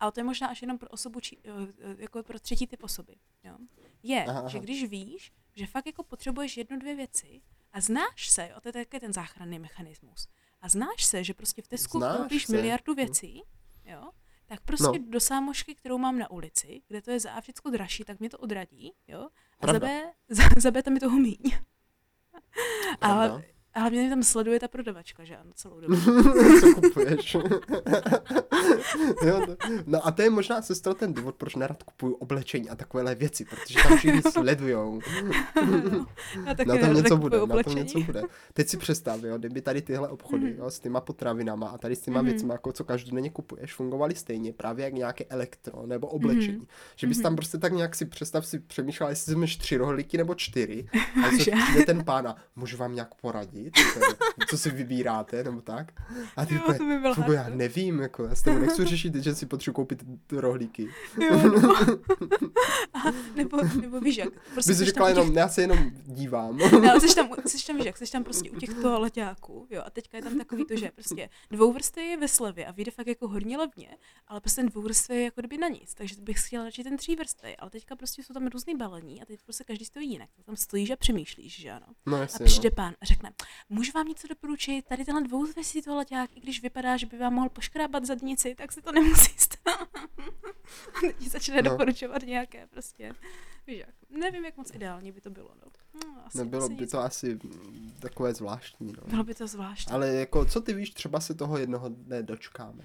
ale 0.00 0.12
to 0.12 0.20
je 0.20 0.24
možná 0.24 0.48
až 0.48 0.62
jenom 0.62 0.78
pro 0.78 0.88
osobu, 0.88 1.20
či, 1.20 1.38
eh, 1.44 1.50
eh, 1.78 1.96
jako 1.98 2.22
pro 2.22 2.38
třetí 2.40 2.66
typ 2.66 2.82
osoby, 2.82 3.16
jo, 3.44 3.56
je, 4.02 4.24
Aha, 4.24 4.38
aha. 4.38 4.48
že 4.48 4.58
když 4.58 4.84
víš, 4.84 5.32
že 5.54 5.66
fakt 5.66 5.86
jako 5.86 6.02
potřebuješ 6.02 6.56
jednu, 6.56 6.78
dvě 6.78 6.94
věci 6.96 7.42
a 7.72 7.80
znáš 7.80 8.28
se, 8.30 8.48
jo, 8.48 8.60
to 8.60 8.68
je 8.68 8.72
taky 8.72 9.00
ten 9.00 9.12
záchranný 9.12 9.58
mechanismus, 9.58 10.28
a 10.60 10.68
znáš 10.68 11.04
se, 11.04 11.24
že 11.24 11.34
prostě 11.34 11.62
v 11.62 11.68
Tesku 11.68 12.00
koupíš 12.00 12.46
miliardu 12.48 12.94
věcí, 12.94 13.42
jo, 13.84 14.10
tak 14.46 14.60
prostě 14.60 14.98
No. 14.98 15.08
do 15.08 15.20
sámošky, 15.20 15.74
kterou 15.74 15.98
mám 15.98 16.18
na 16.18 16.30
ulici, 16.30 16.82
kde 16.88 17.02
to 17.02 17.10
je 17.10 17.20
za 17.20 17.30
A 17.32 17.40
všechno 17.40 17.70
dražší, 17.70 18.04
tak 18.04 18.20
mě 18.20 18.30
to 18.30 18.38
odradí, 18.38 18.92
jo, 19.08 19.28
a 19.60 19.72
za 19.72 19.78
B, 19.78 20.12
za, 20.28 20.42
za 20.56 20.70
B 20.70 20.82
tam 20.82 20.94
je 20.94 21.00
toho 21.00 21.16
míň. 21.16 21.58
Pravda? 22.98 23.42
Ale, 23.74 23.82
ale 23.86 23.90
mě 23.90 24.10
tam 24.10 24.22
sleduje 24.22 24.60
ta 24.60 24.68
prodavačka, 24.68 25.24
že 25.24 25.36
ano, 25.36 25.50
celou 25.54 25.80
dobu. 25.80 25.96
Co 26.60 26.74
kupuješ? 26.74 27.34
jo, 29.26 29.46
to, 29.46 29.56
no 29.86 30.06
a 30.06 30.10
to 30.10 30.22
je 30.22 30.30
možná, 30.30 30.62
sestro, 30.62 30.94
ten 30.94 31.14
důvod, 31.14 31.34
proč 31.34 31.54
nerad 31.54 31.82
kupuju 31.82 32.14
oblečení 32.14 32.70
a 32.70 32.76
takovéhle 32.76 33.14
věci, 33.14 33.44
protože 33.44 33.78
tam 33.82 33.96
všichni 33.98 34.22
sledujou. 34.32 35.00
no, 35.90 36.06
já 36.46 36.54
taky 36.54 36.68
Na 36.68 36.76
tom 36.78 36.94
něco 36.94 37.16
bude, 37.16 37.36
na 37.36 37.40
tom 37.40 37.50
oblečení. 37.50 37.76
něco 37.76 38.00
bude. 38.00 38.22
Teď 38.52 38.68
si 38.68 38.76
představ, 38.76 39.22
jo, 39.22 39.38
kdyby 39.38 39.60
tady 39.60 39.82
tyhle 39.82 40.08
obchody, 40.08 40.44
Mhm. 40.46 40.58
jo, 40.58 40.70
s 40.70 40.80
těma 40.80 41.00
potravinama 41.00 41.68
a 41.68 41.78
tady 41.78 41.96
s 41.96 42.00
těma 42.00 42.22
Mhm. 42.22 42.30
věcmi, 42.30 42.52
jako 42.52 42.72
co 42.72 42.84
každodenně 42.84 43.30
kupuješ, 43.30 43.74
fungovaly 43.74 44.14
stejně, 44.14 44.52
právě 44.52 44.84
jak 44.84 44.94
nějaké 44.94 45.24
elektro 45.24 45.86
nebo 45.86 46.06
oblečení. 46.06 46.56
Mhm. 46.58 46.66
Že 46.96 47.06
bys 47.06 47.20
tam 47.20 47.32
Mhm. 47.32 47.36
prostě 47.36 47.58
tak 47.58 47.72
nějak 47.72 47.94
si 47.94 48.04
představ 48.04 48.46
si 48.46 48.58
přemýšlel, 48.58 49.08
jestli 49.08 49.30
vezmeš 49.30 49.56
tři 49.56 49.76
rohlíky 49.76 50.16
nebo 50.18 50.34
čtyři. 50.34 50.86
A 51.26 51.30
co 51.30 51.36
přijde 51.50 51.84
ten 51.86 52.04
pán 52.04 52.28
a 52.28 52.36
můžu 52.56 52.76
vám 52.76 52.94
nějak 52.94 53.14
poradit, 53.14 53.63
co, 53.70 54.00
co 54.48 54.58
si 54.58 54.70
vybíráte, 54.70 55.44
nebo 55.44 55.60
tak. 55.60 55.92
A 56.36 56.46
ty 56.46 56.54
Jo, 56.54 56.60
úplně, 56.62 56.78
to 56.78 56.84
by 56.84 56.98
byl 56.98 57.14
"Fugo, 57.14 57.32
já 57.32 57.48
nevím, 57.48 58.00
jako, 58.00 58.24
já 58.24 58.34
s 58.34 58.42
tebou 58.42 58.58
nechci 58.60 58.84
řešit, 58.84 59.14
že 59.14 59.34
si 59.34 59.46
potřebuji 59.46 59.74
koupit 59.74 60.04
rohlíky. 60.32 60.88
Jo, 61.20 61.36
no. 61.62 61.74
Aha, 62.92 63.12
nebo, 63.34 63.58
nebo 63.80 64.00
víš 64.00 64.16
jak, 64.16 64.28
prostě 64.52 64.70
Bys 64.72 64.78
řekla 64.78 65.06
u 65.06 65.08
těch, 65.08 65.18
jenom, 65.18 65.36
já 65.36 65.48
se 65.48 65.60
jenom 65.60 65.90
dívám. 66.04 66.56
ne, 66.56 66.90
ale 66.90 67.00
jsi 67.00 67.14
tam, 67.14 67.28
jsi 67.46 67.66
tam, 67.66 67.76
víš 67.76 67.84
jak, 67.86 67.96
jsi 67.98 68.12
tam 68.12 68.24
prostě 68.24 68.50
u 68.50 68.56
těch 68.56 68.74
toaleťáků, 68.74 69.66
jo, 69.70 69.82
a 69.86 69.90
teďka 69.90 70.16
je 70.16 70.22
tam 70.22 70.38
takový 70.38 70.64
to, 70.64 70.76
že 70.76 70.90
prostě 70.94 71.28
dvouvrstvý 71.50 72.02
je 72.08 72.16
ve 72.16 72.28
slevě 72.28 72.66
a 72.66 72.72
vyjde 72.72 72.90
fakt 72.90 73.06
jako 73.06 73.28
hodně 73.28 73.58
levně, 73.58 73.88
ale 74.28 74.40
prostě 74.40 74.60
ten 74.60 74.68
dvouvrstvý 74.70 75.16
je 75.16 75.22
jako 75.24 75.40
kdyby 75.40 75.58
na 75.58 75.68
nic, 75.68 75.94
takže 75.94 76.14
bych 76.20 76.46
chtěla 76.46 76.64
radši 76.64 76.84
ten 76.84 76.96
třívrstvý, 76.96 77.56
ale 77.56 77.70
teďka 77.70 77.96
prostě 77.96 78.22
jsou 78.22 78.34
tam 78.34 78.46
různý 78.46 78.74
balení 78.76 79.22
a 79.22 79.24
teď 79.24 79.40
prostě 79.44 79.64
každý 79.64 79.84
stojí 79.84 80.10
jinak, 80.10 80.28
tak 80.36 80.44
tam 80.46 80.56
stojíš 80.56 80.90
a 80.90 80.96
přemýšlíš, 80.96 81.60
že 81.60 81.70
ano. 81.70 81.86
No 82.06 82.16
A 82.16 82.20
jasně, 82.20 82.44
přijde 82.46 82.70
no. 82.70 82.74
pán 82.76 82.94
a 83.00 83.04
řekne, 83.06 83.32
můžu 83.68 83.92
vám 83.94 84.08
něco 84.08 84.28
doporučit, 84.28 84.86
tady 84.86 85.04
tenhle 85.04 85.22
dvouzvěsí 85.24 85.82
toaleťák, 85.82 86.36
i 86.36 86.40
když 86.40 86.62
vypadá, 86.62 86.96
že 86.96 87.06
by 87.06 87.18
vám 87.18 87.34
mohl 87.34 87.48
poškrábat 87.48 88.04
zadnici, 88.04 88.54
tak 88.54 88.72
si 88.72 88.82
to 88.82 88.92
nemusí 88.92 89.32
stát. 89.36 89.88
Teď 91.00 91.16
ti 91.16 91.28
začne 91.28 91.62
No. 91.62 91.70
doporučovat 91.70 92.22
nějaké 92.22 92.66
prostě, 92.66 93.12
víš 93.66 93.78
jak, 93.78 93.94
nevím, 94.10 94.44
jak 94.44 94.56
moc 94.56 94.74
ideální 94.74 95.12
by 95.12 95.20
to 95.20 95.30
bylo, 95.30 95.50
no. 95.64 95.70
no 95.94 96.22
asi, 96.26 96.38
Nebylo 96.38 96.64
asi 96.64 96.74
by 96.74 96.82
nic. 96.82 96.90
to 96.90 96.98
asi 97.00 97.38
takové 98.00 98.34
zvláštní, 98.34 98.92
no. 98.96 99.02
Bylo 99.06 99.24
by 99.24 99.34
to 99.34 99.46
zvláštní. 99.46 99.92
Ale 99.92 100.08
jako, 100.08 100.44
co 100.44 100.60
ty 100.60 100.74
víš, 100.74 100.90
třeba 100.90 101.20
se 101.20 101.34
toho 101.34 101.58
jednoho 101.58 101.88
dne 101.88 102.22
dočkáme. 102.22 102.84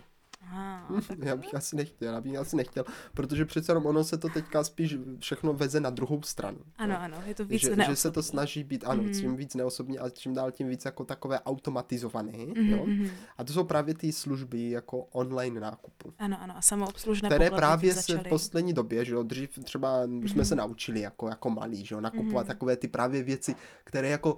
Aha, 0.51 0.87
tak 1.07 1.17
Já 1.19 1.35
bych 1.35 1.55
asi 1.55 1.75
nechtěl, 1.75 2.13
já 2.13 2.21
bych 2.21 2.35
asi 2.37 2.55
nechtěl, 2.55 2.83
protože 3.13 3.45
přece 3.45 3.71
jenom 3.71 3.85
ono 3.85 4.03
se 4.03 4.17
to 4.17 4.29
teďka 4.29 4.63
spíš 4.63 4.95
všechno 5.19 5.53
veze 5.53 5.79
na 5.79 5.89
druhou 5.89 6.21
stranu. 6.21 6.57
ano, 6.77 7.01
ano, 7.01 7.17
je 7.25 7.35
to 7.35 7.45
víc 7.45 7.61
Že, 7.61 7.67
že 7.67 7.71
se 7.71 7.75
to 8.11 8.19
neosobní. 8.19 8.23
snaží 8.23 8.63
být, 8.63 8.83
ano, 8.87 9.03
Mhm. 9.03 9.13
čím 9.13 9.35
víc 9.35 9.55
neosobní 9.55 9.99
a 9.99 10.09
čím 10.09 10.33
dál 10.33 10.51
tím 10.51 10.67
víc 10.69 10.85
jako 10.85 11.05
takové 11.05 11.39
automatizované, 11.39 12.37
Mhm, 12.37 12.69
jo. 12.69 12.85
mhm. 12.85 13.07
A 13.37 13.43
to 13.43 13.53
jsou 13.53 13.63
právě 13.63 13.93
ty 13.93 14.11
služby 14.11 14.69
jako 14.69 14.99
online 15.11 15.59
nákupu. 15.59 16.13
Ano, 16.19 16.37
ano, 16.41 16.53
a 16.57 16.61
samoobslužné 16.61 17.29
Které 17.29 17.51
právě 17.51 17.93
se 17.93 18.01
začaly. 18.01 18.19
v 18.25 18.29
poslední 18.29 18.73
době, 18.73 19.05
že 19.05 19.13
jo, 19.13 19.23
dřív 19.23 19.59
třeba 19.63 20.03
jsme 20.03 20.45
se 20.45 20.55
naučili 20.55 20.99
jako, 20.99 21.27
jako 21.29 21.49
malí, 21.49 21.85
že 21.85 21.95
jo, 21.95 22.01
nakupovat 22.01 22.43
Mhm. 22.43 22.47
takové 22.47 22.77
ty 22.77 22.87
právě 22.87 23.23
věci, 23.23 23.55
které 23.83 24.09
jako 24.09 24.37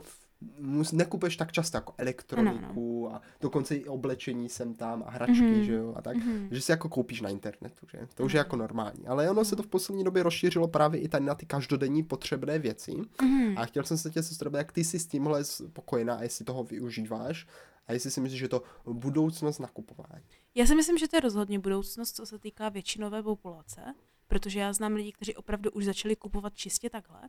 nekupuješ 0.93 1.37
tak 1.37 1.51
často 1.51 1.77
jako 1.77 1.93
elektroniku 1.97 3.09
a 3.13 3.21
dokonce 3.41 3.75
i 3.75 3.85
oblečení 3.87 4.49
sem 4.49 4.73
tam 4.73 5.03
a 5.07 5.09
hračky, 5.11 5.41
Mhm. 5.43 5.63
že 5.63 5.73
jo, 5.73 5.93
a 5.97 6.01
tak, 6.01 6.17
Mhm. 6.17 6.47
že 6.51 6.61
si 6.61 6.71
jako 6.71 6.89
koupíš 6.89 7.21
na 7.21 7.29
internetu, 7.29 7.87
že? 7.91 8.07
To 8.15 8.23
už 8.25 8.33
je 8.33 8.39
Ano. 8.39 8.45
jako 8.45 8.55
normální. 8.55 9.07
Ale 9.07 9.29
ono 9.29 9.45
se 9.45 9.55
to 9.55 9.63
v 9.63 9.67
poslední 9.67 10.03
době 10.03 10.23
rozšířilo 10.23 10.67
právě 10.67 11.01
i 11.01 11.07
tady 11.07 11.25
na 11.25 11.35
ty 11.35 11.45
každodenní 11.45 12.03
potřebné 12.03 12.59
věci. 12.59 12.91
Mhm. 13.21 13.57
A 13.57 13.65
chtěl 13.65 13.83
jsem 13.83 13.97
se 13.97 14.09
tě 14.11 14.23
sestro, 14.23 14.51
jak 14.57 14.71
ty 14.71 14.83
jsi 14.83 14.99
s 14.99 15.07
tímhle 15.07 15.43
spokojená 15.43 16.15
a 16.15 16.23
jestli 16.23 16.45
toho 16.45 16.63
využíváš 16.63 17.47
a 17.87 17.93
jestli 17.93 18.11
si 18.11 18.21
myslíš, 18.21 18.39
že 18.39 18.47
to 18.47 18.63
budoucnost 18.93 19.59
nakupování. 19.59 20.23
Já 20.55 20.65
si 20.65 20.75
myslím, 20.75 20.97
že 20.97 21.07
to 21.07 21.15
je 21.15 21.19
rozhodně 21.19 21.59
budoucnost, 21.59 22.15
co 22.15 22.25
se 22.25 22.39
týká 22.39 22.69
většinové 22.69 23.23
populace, 23.23 23.81
protože 24.27 24.59
já 24.59 24.73
znám 24.73 24.93
lidi, 24.93 25.11
kteří 25.11 25.35
opravdu 25.35 25.71
už 25.71 25.85
začali 25.85 26.15
kupovat 26.15 26.55
čistě 26.55 26.89
takhle. 26.89 27.21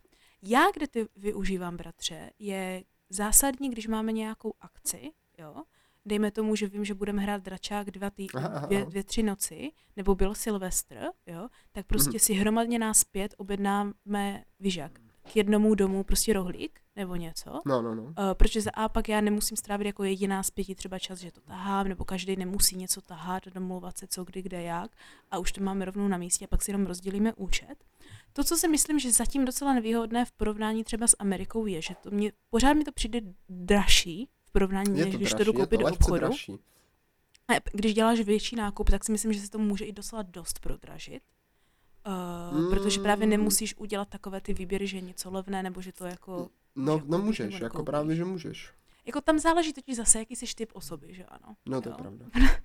Já, 0.43 0.71
kde 0.75 0.89
ty 0.89 1.07
využívám, 1.17 1.77
bratře, 1.77 2.31
je 2.39 2.85
zásadní, 3.15 3.71
když 3.71 3.87
máme 3.87 4.13
nějakou 4.13 4.55
akci, 4.61 5.13
jo, 5.39 5.63
dejme 6.05 6.31
tomu, 6.31 6.57
že 6.57 6.67
vím, 6.67 6.85
že 6.85 6.95
budeme 6.95 7.23
hrát 7.23 7.43
dračák 7.43 7.91
dva 7.91 8.11
tý, 8.11 8.27
aha, 8.35 8.49
aha. 8.49 8.67
Dvě, 8.67 8.85
dvě, 8.85 9.05
tři 9.05 9.23
noci, 9.23 9.73
nebo 9.97 10.15
byl 10.15 10.35
Silvestr, 10.35 11.07
jo, 11.27 11.49
tak 11.73 11.87
prostě 11.87 12.13
mm. 12.13 12.19
si 12.19 12.33
hromadně 12.33 12.79
nás 12.79 13.05
pět 13.05 13.35
objednáme 13.37 14.45
vyžak 14.61 15.01
k 15.23 15.37
jednomu 15.37 15.75
domu 15.75 16.05
prostě 16.05 16.33
rohlík 16.33 16.81
nebo 16.97 17.17
něco. 17.17 17.61
No, 17.67 17.83
no, 17.83 17.95
no. 17.95 18.03
Uh, 18.03 18.13
protože 18.37 18.61
za 18.61 18.71
A 18.75 18.89
pak 18.89 19.09
já 19.09 19.21
nemusím 19.21 19.57
strávit 19.57 19.87
jako 19.87 20.05
jediná 20.05 20.43
z 20.43 20.51
pěti 20.51 20.75
třeba 20.75 20.99
čas, 20.99 21.19
že 21.19 21.33
to 21.33 21.41
tahám, 21.41 21.89
nebo 21.89 22.05
každý 22.05 22.37
nemusí 22.37 22.77
něco 22.77 23.01
tahat, 23.01 23.47
domlouvat 23.47 23.99
se 23.99 24.07
co, 24.07 24.25
kdy, 24.25 24.43
kde, 24.43 24.63
jak 24.63 24.91
a 25.31 25.39
už 25.39 25.53
to 25.53 25.63
máme 25.65 25.85
rovnou 25.85 26.09
na 26.09 26.17
místě 26.17 26.45
a 26.45 26.49
pak 26.49 26.63
si 26.63 26.71
jenom 26.71 26.87
rozdělíme 26.87 27.33
účet. 27.35 27.75
To, 28.33 28.45
co 28.45 28.57
si 28.57 28.69
myslím, 28.69 28.99
že 28.99 29.13
zatím 29.13 29.45
docela 29.45 29.75
nevýhodné 29.75 30.25
v 30.25 30.33
porovnání 30.33 30.85
třeba 30.85 31.07
s 31.07 31.17
Amerikou, 31.19 31.67
je, 31.67 31.83
že 31.83 31.95
to 32.03 32.11
mě, 32.11 32.33
pořád 32.51 32.75
mi 32.75 32.85
to 32.85 32.93
přijde 32.93 33.21
dražší 33.49 34.29
v 34.45 34.53
porovnání, 34.53 35.01
než 35.01 35.17
když 35.17 35.35
to 35.35 35.45
jdu 35.45 35.53
koupit 35.53 35.81
do 35.81 35.87
obchodu. 35.87 36.19
Dražší. 36.19 36.59
A 37.49 37.55
když 37.73 37.95
děláš 37.95 38.21
větší 38.21 38.57
nákup, 38.57 38.91
tak 38.91 39.05
si 39.05 39.13
myslím, 39.13 39.33
že 39.33 39.41
se 39.41 39.51
to 39.51 39.59
může 39.59 39.85
i 39.85 39.93
docela 39.93 40.23
dost 40.23 40.61
prodražit. 40.61 41.23
Uh, 42.07 42.59
mm. 42.59 42.71
Protože 42.71 43.01
právě 43.01 43.27
nemusíš 43.27 43.75
udělat 43.77 44.09
takové 44.09 44.41
ty 44.41 44.55
výběry, 44.55 44.87
že 44.87 44.97
je 44.97 45.01
něco 45.01 45.31
levné, 45.31 45.63
nebo 45.63 45.81
že 45.81 45.93
to 45.93 46.07
jako... 46.07 46.49
No, 46.77 47.03
no 47.07 47.19
můžeš, 47.19 47.61
jako 47.61 47.85
právě, 47.85 48.17
že 48.17 48.25
můžeš. 48.25 48.73
Jako 49.07 49.21
tam 49.21 49.39
záleží 49.39 49.73
totiž 49.73 49.97
zase, 49.97 50.19
jaký 50.19 50.37
jsi 50.37 50.55
typ 50.55 50.71
osoby, 50.73 51.15
že 51.15 51.25
ano. 51.25 51.57
No 51.67 51.81
to 51.81 51.89
jo? 51.89 51.95
je 51.99 52.03
pravda. 52.03 52.27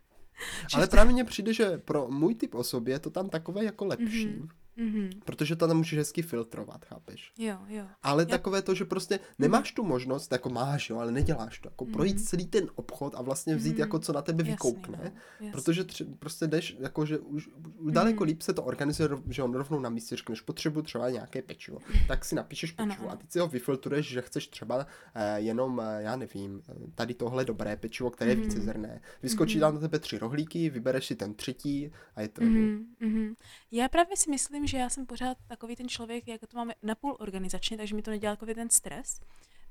Ale 0.73 0.88
právě 0.88 1.13
mně 1.13 1.23
přijde, 1.23 1.54
že 1.54 1.78
pro 1.78 2.08
můj 2.08 2.36
typ 2.36 2.56
osoby 2.56 2.91
je 2.91 3.00
to 3.00 3.10
tam 3.10 3.30
takové 3.30 3.63
jako 3.63 3.86
lepší. 3.86 4.28
Mm-hmm. 4.28 4.50
Mm-hmm. 4.77 5.09
Protože 5.25 5.55
to 5.55 5.67
tam 5.67 5.77
můžeš 5.77 5.97
hezky 5.97 6.21
filtrovat, 6.21 6.85
chápeš? 6.85 7.31
Jo, 7.37 7.57
jo. 7.67 7.83
Ale 8.03 8.23
jo. 8.23 8.29
takové 8.29 8.61
to, 8.61 8.75
že 8.75 8.85
prostě 8.85 9.19
nemáš 9.39 9.71
mm-hmm. 9.71 9.75
tu 9.75 9.83
možnost, 9.83 10.31
jako 10.31 10.49
máš, 10.49 10.89
jo, 10.89 10.97
ale 10.97 11.11
neděláš 11.11 11.59
to, 11.59 11.67
jako 11.67 11.85
mm-hmm. 11.85 11.93
projít 11.93 12.21
celý 12.21 12.45
ten 12.45 12.69
obchod 12.75 13.15
a 13.15 13.21
vlastně 13.21 13.55
vzít 13.55 13.75
mm-hmm. 13.75 13.79
jako 13.79 13.99
co 13.99 14.13
na 14.13 14.21
tebe 14.21 14.43
vykoukne, 14.43 14.99
Jasný, 15.03 15.47
no. 15.47 15.51
protože 15.51 15.83
tři, 15.83 16.05
prostě 16.05 16.47
jdeš, 16.47 16.77
jako 16.79 17.05
že 17.05 17.19
už, 17.19 17.47
už 17.77 17.93
daleko 17.93 18.23
mm-hmm. 18.23 18.27
líp 18.27 18.41
se 18.41 18.53
to 18.53 18.63
organizuje, 18.63 19.09
že 19.29 19.43
on 19.43 19.53
rovnou 19.53 19.79
na 19.79 19.89
místě 19.89 20.15
řekneš, 20.15 20.41
potřebuji 20.41 20.81
třeba 20.81 21.09
nějaké 21.09 21.41
pečivo, 21.41 21.79
tak 22.07 22.25
si 22.25 22.35
napíšeš 22.35 22.71
pečivo 22.71 23.03
ano, 23.03 23.11
a 23.11 23.15
teď 23.15 23.31
si 23.31 23.39
ho 23.39 23.47
vyfiltruješ, 23.47 24.07
že 24.07 24.21
chceš 24.21 24.47
třeba 24.47 24.87
eh, 25.15 25.39
jenom, 25.39 25.81
eh, 25.81 26.03
já 26.03 26.15
nevím, 26.15 26.61
eh, 26.69 26.73
tady 26.95 27.13
tohle 27.13 27.45
dobré 27.45 27.75
pečivo, 27.77 28.09
které 28.09 28.31
mm-hmm. 28.33 28.39
je 28.39 28.43
více 28.43 28.59
zrné. 28.59 29.01
Vyskočí 29.23 29.57
mm-hmm. 29.57 29.59
tam 29.59 29.73
na 29.73 29.79
tebe 29.79 29.99
tři 29.99 30.17
rohlíky, 30.17 30.69
vybereš 30.69 31.05
si 31.05 31.15
ten 31.15 31.33
třetí 31.33 31.91
a 32.15 32.21
je 32.21 32.27
to. 32.27 32.41
Mm-hmm. 32.41 33.35
Já 33.71 33.89
právě 33.89 34.17
si 34.17 34.29
myslím, 34.29 34.66
že 34.67 34.77
já 34.77 34.89
jsem 34.89 35.06
pořád 35.06 35.38
takový 35.47 35.75
ten 35.75 35.89
člověk, 35.89 36.27
jak 36.27 36.41
to 36.41 36.58
máme 36.58 36.73
napůl 36.84 37.17
organizačně, 37.19 37.77
takže 37.77 37.95
mi 37.95 38.01
to 38.01 38.12
nedělá 38.12 38.36
takový 38.36 38.53
ten 38.53 38.69
stres. 38.69 39.19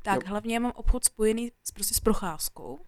Tak 0.02 0.22
jo. 0.22 0.30
hlavně 0.30 0.54
já 0.54 0.60
mám 0.60 0.72
obchod 0.74 1.04
spojený 1.04 1.52
s, 1.64 1.70
prostě 1.70 1.94
s 1.94 2.00
procházkou. 2.00 2.80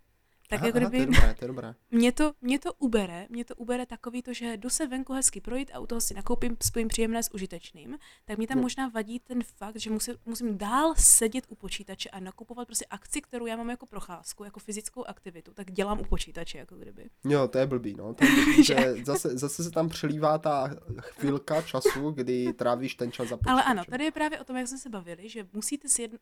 Tak 0.51 0.61
aha, 0.61 0.67
jako 0.67 0.79
kdyby... 0.79 0.99
Aha, 0.99 1.05
to 1.05 1.05
je 1.05 1.07
dobré, 1.07 1.35
to 1.39 1.45
je 1.45 1.49
dobré. 1.49 1.75
Mě 1.91 2.13
to, 2.13 2.33
mě 2.41 2.59
to 2.59 2.73
ubere, 2.73 3.27
mě 3.31 3.45
to 3.45 3.55
ubere 3.55 3.87
takový 3.87 4.23
to, 4.23 4.33
že 4.33 4.57
jdu 4.57 4.71
se 4.71 4.87
venku 4.87 5.13
hezky 5.13 5.41
projít 5.41 5.71
a 5.75 5.79
u 5.79 5.87
toho 5.87 6.01
si 6.01 6.15
nakoupím, 6.15 6.57
spojím 6.63 6.89
příjemné 6.89 7.23
s 7.23 7.35
užitečným, 7.35 7.99
tak 8.25 8.39
mě 8.39 8.47
tam 8.47 8.57
no. 8.57 8.63
možná 8.63 8.89
vadí 8.89 9.21
ten 9.21 9.43
fakt, 9.43 9.77
že 9.77 9.91
musím, 9.91 10.15
musím 10.27 10.59
dál 10.59 10.95
sedět 10.97 11.45
u 11.49 11.55
počítače 11.55 12.11
a 12.11 12.21
nakupovat 12.21 12.67
prostě 12.69 12.85
akci, 12.91 13.21
kterou 13.21 13.47
já 13.47 13.57
mám 13.57 13.71
jako 13.71 13.87
procházku, 13.87 14.45
jako 14.45 14.61
fyzickou 14.61 15.05
aktivitu, 15.05 15.55
tak 15.55 15.71
dělám 15.71 16.01
u 16.01 16.05
počítače, 16.05 16.59
jako 16.59 16.77
kdyby. 16.77 17.11
Jo, 17.25 17.49
to 17.49 17.59
je 17.59 17.67
blbý, 17.67 17.95
no. 17.95 18.15
To 18.15 18.25
je 18.25 18.31
blbý, 18.45 18.65
že 18.65 18.95
zase, 19.05 19.39
zase 19.39 19.65
se 19.65 19.71
tam 19.71 19.89
přelívá 19.89 20.39
ta 20.39 20.71
chvilka 21.01 21.63
času, 21.63 22.11
kdy 22.11 22.53
trávíš 22.53 22.95
ten 22.95 23.13
čas 23.13 23.29
za 23.29 23.37
počítače. 23.37 23.53
Ale 23.53 23.63
ano, 23.63 23.83
tady 23.91 24.05
je 24.05 24.11
právě 24.11 24.41
o 24.41 24.45
tom, 24.45 24.57
jak 24.57 24.69
jsme 24.69 24.79
se 24.79 24.89
bavili, 24.89 25.29
že 25.29 25.47
musíte 25.53 25.89
si 25.89 26.03
jedn, 26.03 26.17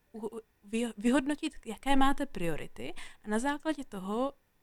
vyhodnotit, 0.96 1.52
jaké 1.66 1.96
máte 1.96 2.26
priority 2.26 2.94
a 3.24 3.28
na 3.28 3.38
základě 3.38 3.84
toho 3.84 4.15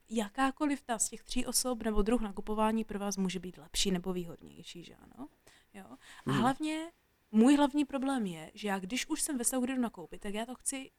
jakákoliv 0.10 0.82
ta 0.82 1.00
z 1.00 1.10
těch 1.10 1.24
tří 1.24 1.46
osob 1.46 1.84
nebo 1.84 2.02
druh 2.02 2.22
nakupování 2.22 2.84
pro 2.84 3.00
vás 3.00 3.18
může 3.18 3.40
být 3.40 3.58
lepší 3.58 3.92
nebo 3.92 4.14
výhodnější, 4.14 4.84
že 4.84 4.96
ano? 4.96 5.28
Jo? 5.74 5.86
A 6.26 6.32
hmm. 6.32 6.42
hlavně 6.42 6.92
můj 7.32 7.56
hlavní 7.56 7.86
problém 7.86 8.26
je, 8.26 8.52
že 8.54 8.68
já 8.68 8.80
když 8.80 9.08
už 9.08 9.22
jsem 9.22 9.38
ve 9.38 9.44
stavu, 9.44 9.64
kde 9.64 9.76
jdu 9.76 9.82
nakoupit, 9.82 10.22
tak 10.22 10.34
já 10.34 10.46
to 10.46 10.56
chci 10.56 10.92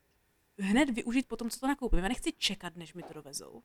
hned 0.58 0.90
využít 0.90 1.28
po 1.28 1.36
tom, 1.36 1.50
co 1.50 1.60
to 1.60 1.66
nakoupím. 1.66 1.98
Já 1.98 2.08
nechci 2.08 2.32
čekat, 2.32 2.76
než 2.76 2.94
mi 2.94 3.02
to 3.02 3.12
dovezou. 3.14 3.62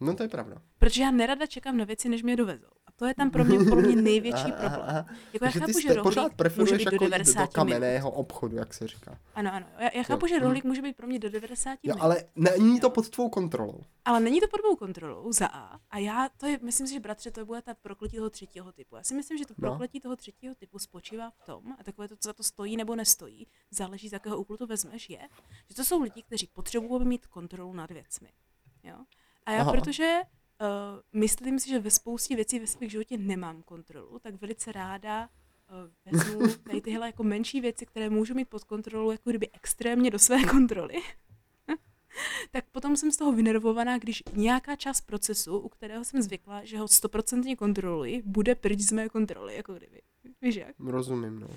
No 0.00 0.14
to 0.16 0.22
je 0.22 0.28
pravda. 0.28 0.62
Protože 0.78 1.02
já 1.02 1.10
nerada 1.10 1.46
čekám 1.46 1.76
na 1.76 1.84
věci, 1.84 2.08
než 2.08 2.22
mě 2.22 2.36
dovezou. 2.36 2.72
To 2.96 3.06
je 3.06 3.14
tam 3.14 3.30
pro 3.30 3.44
mě, 3.44 3.58
pro 3.58 3.76
mě 3.76 3.96
největší 3.96 4.52
problém. 4.60 4.82
Aha. 4.86 5.06
Jako 5.32 5.44
já 5.44 5.50
chápu, 5.50 5.72
ty 5.72 5.82
že 5.82 5.94
pořád 5.94 6.34
preferuješ 6.34 6.84
jako 6.84 6.96
do, 6.96 6.98
90 6.98 7.40
do 7.40 7.46
kamenného 7.46 8.10
minut. 8.10 8.20
obchodu, 8.20 8.56
jak 8.56 8.74
se 8.74 8.86
říká. 8.86 9.18
Ano, 9.34 9.54
ano. 9.54 9.66
Já, 9.78 9.90
já 9.94 10.02
chápu, 10.02 10.26
jo. 10.26 10.28
že 10.28 10.38
rohlík 10.38 10.64
může 10.64 10.82
být 10.82 10.96
pro 10.96 11.06
mě 11.06 11.18
do 11.18 11.30
90 11.30 11.70
jo, 11.70 11.76
minut. 11.82 12.02
ale 12.02 12.24
není 12.36 12.80
to 12.80 12.90
pod 12.90 13.08
tvou 13.08 13.28
kontrolou. 13.28 13.80
Ale 14.04 14.20
není 14.20 14.40
to 14.40 14.48
pod 14.48 14.60
tvou 14.60 14.76
kontrolou, 14.76 15.32
za 15.32 15.46
A. 15.46 15.78
A 15.90 15.98
já, 15.98 16.28
to 16.36 16.46
je, 16.46 16.58
myslím 16.62 16.86
si, 16.86 16.94
že 16.94 17.00
bratře, 17.00 17.30
to 17.30 17.46
bude 17.46 17.62
ta 17.62 17.74
prokletí 17.74 18.16
toho 18.16 18.30
třetího 18.30 18.72
typu. 18.72 18.96
Já 18.96 19.02
si 19.02 19.14
myslím, 19.14 19.38
že 19.38 19.46
to 19.46 19.54
no. 19.58 19.68
prokletí 19.68 20.00
toho 20.00 20.16
třetího 20.16 20.54
typu 20.54 20.78
spočívá 20.78 21.30
v 21.30 21.42
tom, 21.46 21.72
a 21.80 21.84
takové 21.84 22.08
to, 22.08 22.16
co 22.16 22.28
za 22.28 22.32
to 22.32 22.42
stojí 22.42 22.76
nebo 22.76 22.96
nestojí, 22.96 23.46
záleží, 23.70 24.08
z 24.08 24.12
jakého 24.12 24.38
úkolu 24.38 24.56
to 24.56 24.66
vezmeš, 24.66 25.10
je, 25.10 25.28
že 25.68 25.74
to 25.74 25.84
jsou 25.84 26.02
lidi, 26.02 26.22
kteří 26.22 26.46
potřebují 26.46 27.04
mít 27.04 27.26
kontrolu 27.26 27.72
nad 27.72 27.90
věcmi. 27.90 28.28
Jo? 28.84 28.96
A 29.46 29.52
já, 29.52 29.60
Aha. 29.60 29.72
protože 29.72 30.20
Uh, 30.60 31.00
myslím 31.12 31.58
si, 31.58 31.68
že 31.68 31.78
ve 31.78 31.90
spoustě 31.90 32.36
věcí 32.36 32.58
ve 32.58 32.66
svém 32.66 32.90
životě 32.90 33.16
nemám 33.16 33.62
kontrolu, 33.62 34.18
tak 34.18 34.40
velice 34.40 34.72
ráda 34.72 35.28
uh, 36.08 36.12
vezmu 36.12 36.48
tady 36.64 36.80
tyhle 36.80 37.06
jako 37.06 37.22
menší 37.22 37.60
věci, 37.60 37.86
které 37.86 38.10
můžu 38.10 38.34
mít 38.34 38.48
pod 38.48 38.64
kontrolou, 38.64 39.10
jako 39.10 39.30
kdyby 39.30 39.50
extrémně 39.52 40.10
do 40.10 40.18
své 40.18 40.44
kontroly. 40.44 40.94
tak 42.50 42.64
potom 42.72 42.96
jsem 42.96 43.12
z 43.12 43.16
toho 43.16 43.32
vynervovaná, 43.32 43.98
když 43.98 44.22
nějaká 44.32 44.76
část 44.76 45.00
procesu, 45.00 45.58
u 45.58 45.68
kterého 45.68 46.04
jsem 46.04 46.22
zvykla, 46.22 46.64
že 46.64 46.78
ho 46.78 46.88
stoprocentně 46.88 47.56
kontroluji, 47.56 48.22
bude 48.26 48.54
pryč 48.54 48.80
z 48.80 48.92
mé 48.92 49.08
kontroly, 49.08 49.56
jako 49.56 49.74
kdyby. 49.74 50.00
Víš 50.42 50.54
jak? 50.54 50.74
Rozumím, 50.78 51.40
no. 51.40 51.48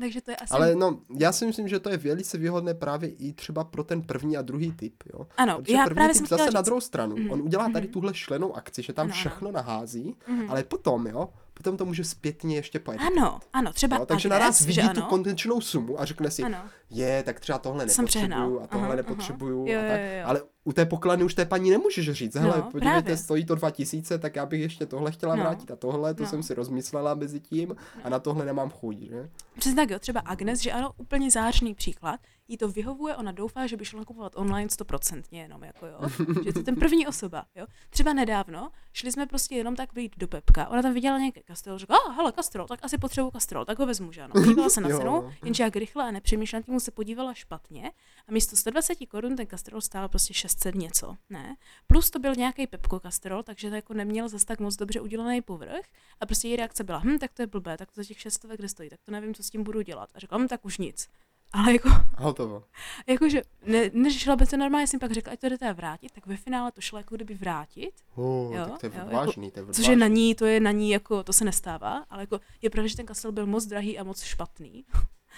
Takže 0.00 0.20
to 0.20 0.30
je 0.30 0.36
asi... 0.36 0.54
Ale 0.54 0.74
no, 0.74 1.00
já 1.18 1.32
si 1.32 1.46
myslím, 1.46 1.68
že 1.68 1.80
to 1.80 1.90
je 1.90 1.96
velice 1.96 2.38
výhodné 2.38 2.74
právě 2.74 3.10
i 3.10 3.32
třeba 3.32 3.64
pro 3.64 3.84
ten 3.84 4.02
první 4.02 4.36
a 4.36 4.42
druhý 4.42 4.72
typ, 4.72 4.94
jo. 5.12 5.26
Ano, 5.36 5.56
Protože 5.56 5.76
já 5.76 5.84
první 5.84 5.94
právě 5.94 6.12
typ 6.12 6.16
jsem 6.16 6.26
zase 6.26 6.44
říct... 6.44 6.54
na 6.54 6.62
druhou 6.62 6.80
stranu, 6.80 7.16
mm-hmm. 7.16 7.32
on 7.32 7.42
udělá 7.42 7.68
tady 7.68 7.86
mm-hmm. 7.86 7.92
tuhle 7.92 8.14
šlenou 8.14 8.56
akci, 8.56 8.82
že 8.82 8.92
tam 8.92 9.06
ano, 9.06 9.14
všechno 9.14 9.52
nahází, 9.52 10.16
mm-hmm. 10.28 10.50
ale 10.50 10.64
potom, 10.64 11.06
jo, 11.06 11.28
potom 11.54 11.76
to 11.76 11.84
může 11.84 12.04
zpětně 12.04 12.56
ještě 12.56 12.78
pojet. 12.78 12.98
Ano, 12.98 13.40
ano, 13.52 13.72
třeba 13.72 13.96
jo, 13.96 14.06
Takže 14.06 14.28
naraz 14.28 14.60
vidí 14.60 14.88
tu 14.88 15.02
konečnou 15.02 15.60
sumu 15.60 16.00
a 16.00 16.04
řekne 16.04 16.30
si, 16.30 16.42
ano. 16.42 16.58
je, 16.90 17.22
tak 17.22 17.40
třeba 17.40 17.58
tohle 17.58 17.86
nepotřebuju 17.86 18.60
a 18.60 18.66
tohle 18.66 18.86
aha, 18.86 18.96
nepotřebuju 18.96 19.66
aha. 19.68 19.84
a 19.84 19.88
tak, 19.88 20.00
jo, 20.00 20.06
jo, 20.06 20.18
jo. 20.18 20.24
ale 20.26 20.42
u 20.64 20.72
té 20.72 20.86
pokladny 20.86 21.24
už 21.24 21.34
té 21.34 21.44
paní 21.44 21.70
nemůžeš 21.70 22.10
říct, 22.10 22.34
hele, 22.34 22.56
no, 22.56 22.62
podívejte, 22.62 23.02
právě. 23.02 23.16
stojí 23.16 23.44
to 23.44 23.54
2000, 23.54 24.18
tak 24.18 24.36
já 24.36 24.46
bych 24.46 24.60
ještě 24.60 24.86
tohle 24.86 25.12
chtěla 25.12 25.36
no. 25.36 25.42
vrátit 25.42 25.70
a 25.70 25.76
tohle, 25.76 26.14
to 26.14 26.22
no. 26.22 26.28
jsem 26.28 26.42
si 26.42 26.54
rozmyslela 26.54 27.14
mezi 27.14 27.40
tím 27.40 27.68
no. 27.68 27.76
a 28.04 28.08
na 28.08 28.18
tohle 28.18 28.44
nemám 28.44 28.70
chuť, 28.70 28.98
že? 28.98 29.30
Přesně 29.58 29.76
tak 29.76 29.90
jo, 29.90 29.98
třeba 29.98 30.20
Agnes, 30.20 30.60
že 30.60 30.72
ano, 30.72 30.92
úplně 30.96 31.30
zářný 31.30 31.74
příklad, 31.74 32.20
jí 32.48 32.56
to 32.56 32.68
vyhovuje, 32.68 33.16
ona 33.16 33.32
doufá, 33.32 33.66
že 33.66 33.76
by 33.76 33.84
šla 33.84 33.98
nakupovat 33.98 34.32
online 34.36 34.70
stoprocentně 34.70 35.42
jenom, 35.42 35.64
jako 35.64 35.86
jo, 35.86 35.98
že 36.44 36.52
to 36.52 36.58
je 36.58 36.64
ten 36.64 36.76
první 36.76 37.06
osoba, 37.06 37.44
jo. 37.54 37.66
Třeba 37.90 38.12
nedávno 38.12 38.70
šli 38.92 39.12
jsme 39.12 39.26
prostě 39.26 39.54
jenom 39.54 39.76
tak 39.76 39.92
být 39.92 40.12
do 40.16 40.28
Pepka, 40.28 40.68
ona 40.68 40.82
tam 40.82 40.94
viděla 40.94 41.18
nějaký 41.18 41.42
kastrol, 41.42 41.78
řekla, 41.78 41.98
ah, 41.98 42.12
hele, 42.12 42.32
kastrol, 42.32 42.66
tak 42.66 42.80
asi 42.82 42.98
potřebuji 42.98 43.30
kastrol, 43.30 43.64
tak 43.64 43.78
ho 43.78 43.86
vezmu, 43.86 44.12
že 44.12 44.22
ano. 44.22 44.44
Dívala 44.44 44.68
se 44.68 44.80
na 44.80 44.88
cenu, 44.98 45.32
jenže 45.44 45.62
jak 45.62 45.76
rychle 45.76 46.04
a 46.04 46.10
nepřemýšlela 46.10 46.62
tím 46.62 46.80
se 46.80 46.90
podívala 46.90 47.34
špatně 47.34 47.92
a 48.28 48.32
místo 48.32 48.56
120 48.56 49.06
korun 49.08 49.36
ten 49.36 49.46
kastrol 49.46 49.80
stál 49.80 50.08
prostě 50.08 50.34
600 50.34 50.74
něco, 50.74 51.16
ne. 51.30 51.56
Plus 51.86 52.10
to 52.10 52.18
byl 52.18 52.34
nějaký 52.34 52.66
Pepko 52.66 53.00
kastrol, 53.00 53.42
takže 53.42 53.68
to 53.68 53.74
jako 53.74 53.94
neměl 53.94 54.28
zase 54.28 54.46
tak 54.46 54.60
moc 54.60 54.76
dobře 54.76 55.00
udělaný 55.00 55.42
povrch 55.42 55.86
a 56.20 56.26
prostě 56.26 56.48
její 56.48 56.56
reakce 56.56 56.84
byla, 56.84 56.98
hm, 56.98 57.18
tak 57.18 57.32
to 57.32 57.42
je 57.42 57.46
blbé, 57.46 57.76
tak 57.76 57.92
to 57.92 58.02
za 58.02 58.04
těch 58.04 58.20
600 58.20 58.50
kde 58.50 58.68
stojí, 58.68 58.90
tak 58.90 59.00
to 59.02 59.12
nevím, 59.12 59.34
co 59.34 59.42
s 59.42 59.50
tím 59.50 59.62
budu 59.64 59.82
dělat. 59.82 60.10
A 60.14 60.18
řekla, 60.18 60.38
hm, 60.38 60.48
tak 60.48 60.64
už 60.64 60.78
nic. 60.78 61.08
Ale 61.54 61.72
jako... 61.72 61.88
Hotovo. 62.18 62.62
Jakože, 63.06 63.42
ne, 63.66 63.90
než 63.92 64.20
šla 64.20 64.36
by 64.36 64.46
se 64.46 64.56
normálně, 64.56 64.86
jsem 64.86 65.00
pak 65.00 65.12
řekla, 65.12 65.32
ať 65.32 65.40
to 65.40 65.48
jdete 65.48 65.72
vrátit, 65.72 66.12
tak 66.12 66.26
ve 66.26 66.36
finále 66.36 66.72
to 66.72 66.80
šlo 66.80 66.98
jako 66.98 67.14
kdyby 67.14 67.34
vrátit. 67.34 67.92
Uh, 68.14 68.56
jo, 68.56 68.66
tak 68.66 68.80
to 68.80 68.86
je 68.86 68.92
jo, 68.98 69.06
vážný, 69.12 69.46
jako, 69.46 69.54
to 69.54 69.70
je 69.70 69.74
Což 69.74 69.86
je 69.86 69.96
na 69.96 70.06
ní, 70.06 70.34
to 70.34 70.44
je 70.44 70.60
na 70.60 70.70
ní, 70.70 70.90
jako, 70.90 71.22
to 71.22 71.32
se 71.32 71.44
nestává, 71.44 72.04
ale 72.10 72.22
jako 72.22 72.40
je 72.62 72.70
pravda, 72.70 72.88
že 72.88 72.96
ten 72.96 73.06
kastel 73.06 73.32
byl 73.32 73.46
moc 73.46 73.66
drahý 73.66 73.98
a 73.98 74.04
moc 74.04 74.22
špatný. 74.22 74.84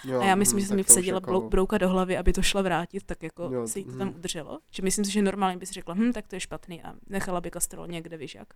Jo, 0.03 0.21
a 0.21 0.25
já 0.25 0.35
myslím, 0.35 0.57
hm, 0.57 0.61
že 0.61 0.67
se 0.67 0.75
mi 0.75 0.83
vsadila 0.83 1.17
jako... 1.17 1.41
brouka 1.41 1.77
do 1.77 1.89
hlavy, 1.89 2.17
aby 2.17 2.33
to 2.33 2.41
šla 2.41 2.61
vrátit, 2.61 3.03
tak 3.03 3.23
jako 3.23 3.49
jo, 3.53 3.67
se 3.67 3.79
jí 3.79 3.85
to 3.85 3.91
hm. 3.91 3.97
tam 3.97 4.09
udrželo. 4.09 4.59
Že 4.71 4.83
myslím 4.83 5.05
si, 5.05 5.11
že 5.11 5.21
normálně 5.21 5.57
by 5.57 5.65
si 5.65 5.73
řekla, 5.73 5.93
hm, 5.93 6.13
tak 6.13 6.27
to 6.27 6.35
je 6.35 6.39
špatný 6.39 6.83
a 6.83 6.93
nechala 7.07 7.41
by 7.41 7.51
kastel 7.51 7.87
někde, 7.87 8.17
víš 8.17 8.35
jak. 8.35 8.53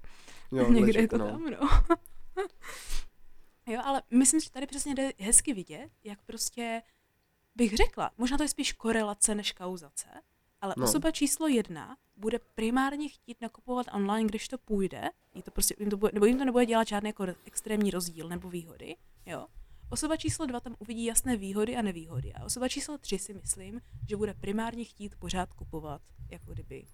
Jo, 0.52 0.70
někde 0.72 0.86
ležet, 0.86 1.02
jako 1.02 1.18
no. 1.18 1.26
tam, 1.26 1.46
no. 1.46 1.70
jo, 3.74 3.82
ale 3.84 4.02
myslím, 4.12 4.40
že 4.42 4.52
tady 4.52 4.68
přesně 4.68 4.96
jde 4.96 5.12
hezky 5.20 5.54
vidět, 5.54 5.90
jak 6.04 6.20
prostě 6.26 6.82
bych 7.56 7.78
řekla, 7.78 8.12
možná 8.18 8.38
to 8.38 8.44
je 8.44 8.50
spíš 8.50 8.74
korelace 8.74 9.36
než 9.36 9.52
kauzace, 9.52 10.10
ale 10.62 10.74
no. 10.78 10.86
osoba 10.86 11.12
číslo 11.12 11.48
jedna 11.48 11.98
bude 12.18 12.40
primárně 12.56 13.10
chtít 13.10 13.42
nakupovat 13.42 13.86
online, 13.94 14.30
když 14.30 14.48
to 14.48 14.58
půjde, 14.58 15.10
jí 15.34 15.42
to 15.42 15.52
prostě, 15.52 15.76
jim 15.80 15.90
to 15.90 15.98
bude, 15.98 16.12
nebo 16.14 16.26
jim 16.26 16.38
to 16.38 16.46
nebude 16.46 16.66
dělat 16.66 16.88
žádný 16.88 17.10
jako 17.10 17.26
extrémní 17.46 17.92
rozdíl 17.92 18.30
nebo 18.30 18.50
výhody, 18.50 18.96
jo. 19.26 19.48
Osoba 19.90 20.18
číslo 20.18 20.46
dva 20.46 20.60
tam 20.60 20.76
uvidí 20.80 21.06
jasné 21.06 21.38
výhody 21.38 21.78
a 21.78 21.82
nevýhody. 21.82 22.34
A 22.34 22.44
osoba 22.46 22.68
číslo 22.68 22.98
tři 22.98 23.20
si 23.20 23.34
myslím, 23.34 23.82
že 24.10 24.18
bude 24.18 24.34
primárně 24.34 24.84
chtít 24.84 25.16
pořád 25.16 25.54
kupovat, 25.54 26.02
jako 26.30 26.54
kdyby 26.54 26.86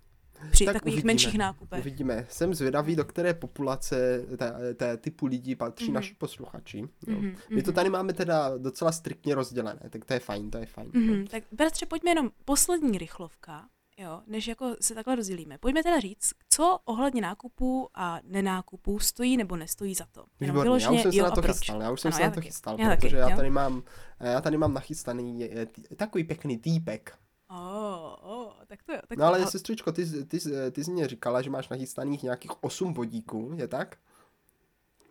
při 0.52 0.66
tak 0.66 0.74
takových 0.74 0.94
uvidíme, 0.94 1.10
menších 1.10 1.38
nákupech. 1.38 1.80
Uvidíme. 1.80 2.26
Jsem 2.30 2.54
zvědavý, 2.54 2.96
do 2.96 3.06
které 3.06 3.34
populace 3.34 4.26
té, 4.38 4.74
té 4.74 4.98
typu 4.98 5.26
lidí 5.26 5.56
patří 5.56 5.90
mm-hmm. 5.90 5.94
naši 5.94 6.16
posluchači. 6.16 6.84
Mm-hmm. 6.84 7.36
My 7.50 7.64
to 7.64 7.72
mhm. 7.72 7.76
tady 7.76 7.90
máme 7.90 8.14
teda 8.14 8.58
docela 8.58 8.92
striktně 8.92 9.36
rozdělené, 9.36 9.82
tak 9.90 10.06
to 10.06 10.14
je 10.14 10.20
fajn, 10.20 10.52
to 10.52 10.58
je 10.58 10.66
fajn. 10.66 10.92
Mm-hmm. 10.92 11.28
Tak 11.28 11.44
bratře, 11.52 11.86
pojďme 11.86 12.12
jenom 12.12 12.32
poslední 12.46 12.98
rychlovka, 12.98 13.66
jo, 13.98 14.22
než 14.28 14.48
jako 14.48 14.76
se 14.82 14.96
takhle 14.96 15.16
rozdělíme. 15.16 15.58
Pojďme 15.58 15.84
teda 15.84 16.00
říct, 16.00 16.34
co 16.50 16.80
ohledně 16.86 17.22
nákupů 17.22 17.90
a 17.94 18.20
nenákupů 18.24 19.00
stojí 19.00 19.38
nebo 19.38 19.56
nestojí 19.56 19.96
za 19.96 20.06
to. 20.12 20.26
Výborně, 20.40 20.70
já 20.84 20.92
už 20.92 21.02
jsem 21.02 21.12
se 21.12 21.22
na 21.22 21.32
to 21.32 21.42
chystal, 21.42 21.82
já 21.82 21.92
už 21.92 22.02
jsem 22.02 22.10
ano, 22.10 22.18
se 22.18 22.24
na 22.24 22.32
to 22.32 22.42
chystal, 22.42 22.80
já 22.80 22.96
protože 22.96 23.18
taky, 23.18 23.32
já, 23.32 23.36
tady 23.36 23.50
mám, 23.50 23.84
já 24.20 24.42
tady 24.42 24.58
mám 24.58 24.74
nachystaný 24.74 25.40
je, 25.40 25.50
je, 25.56 25.68
takový 25.96 26.24
pěkný 26.24 26.58
týpek. 26.58 27.18
Oh, 27.50 28.16
oh, 28.22 28.54
tak 28.68 28.84
to 28.84 28.94
jo. 28.94 29.00
Tak 29.08 29.18
no 29.18 29.26
ale 29.26 29.40
to... 29.40 29.52
sestřičko, 29.52 29.92
ty, 29.92 30.26
ty, 30.26 30.40
ty, 30.72 30.84
jsi 30.84 30.92
mě 30.92 31.08
říkala, 31.08 31.42
že 31.42 31.50
máš 31.50 31.70
nachystaných 31.70 32.24
nějakých 32.24 32.64
8 32.64 32.94
bodíků, 32.94 33.54
je 33.56 33.68
tak? 33.68 33.98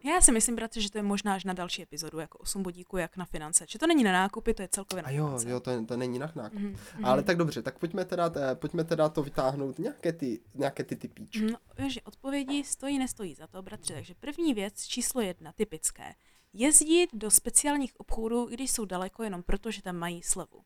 Já 0.04 0.20
si 0.20 0.32
myslím, 0.32 0.56
bratře, 0.56 0.80
že 0.80 0.90
to 0.90 0.98
je 0.98 1.02
možná 1.02 1.34
až 1.34 1.44
na 1.44 1.52
další 1.52 1.82
epizodu, 1.82 2.18
jako 2.18 2.38
8 2.38 2.62
bodíků, 2.62 2.96
jak 2.96 3.16
na 3.16 3.24
finance. 3.24 3.66
Že 3.68 3.78
to 3.78 3.86
není 3.86 4.04
na 4.04 4.12
nákupy, 4.12 4.54
to 4.54 4.62
je 4.62 4.68
celkově 4.68 5.02
na 5.02 5.08
A 5.08 5.10
jo, 5.10 5.26
finance. 5.26 5.50
jo, 5.50 5.60
to, 5.60 5.86
to 5.86 5.96
není 5.96 6.18
na 6.18 6.32
nákup. 6.34 6.58
Mm-hmm. 6.58 7.00
Ale 7.02 7.22
tak 7.22 7.36
dobře, 7.36 7.62
tak 7.62 7.78
pojďme 7.78 8.04
teda, 8.04 8.32
pojďme 8.54 8.84
teda 8.84 9.08
to 9.08 9.22
vytáhnout 9.22 9.78
nějaké 9.78 10.12
ty, 10.12 10.40
nějaké 10.54 10.84
ty 10.84 10.96
typíčky. 10.96 11.46
No, 11.78 11.88
že 11.88 12.02
odpovědi 12.02 12.64
stojí, 12.64 12.98
nestojí 12.98 13.34
za 13.34 13.46
to, 13.46 13.62
bratře. 13.62 13.94
Takže 13.94 14.14
první 14.14 14.54
věc, 14.54 14.82
číslo 14.86 15.20
jedna, 15.20 15.52
typické. 15.52 16.14
Jezdit 16.52 17.10
do 17.12 17.30
speciálních 17.30 18.00
obchodů, 18.00 18.46
když 18.46 18.70
jsou 18.70 18.84
daleko, 18.84 19.22
jenom 19.22 19.42
proto, 19.42 19.70
že 19.70 19.82
tam 19.82 19.96
mají 19.96 20.22
slevu. 20.22 20.62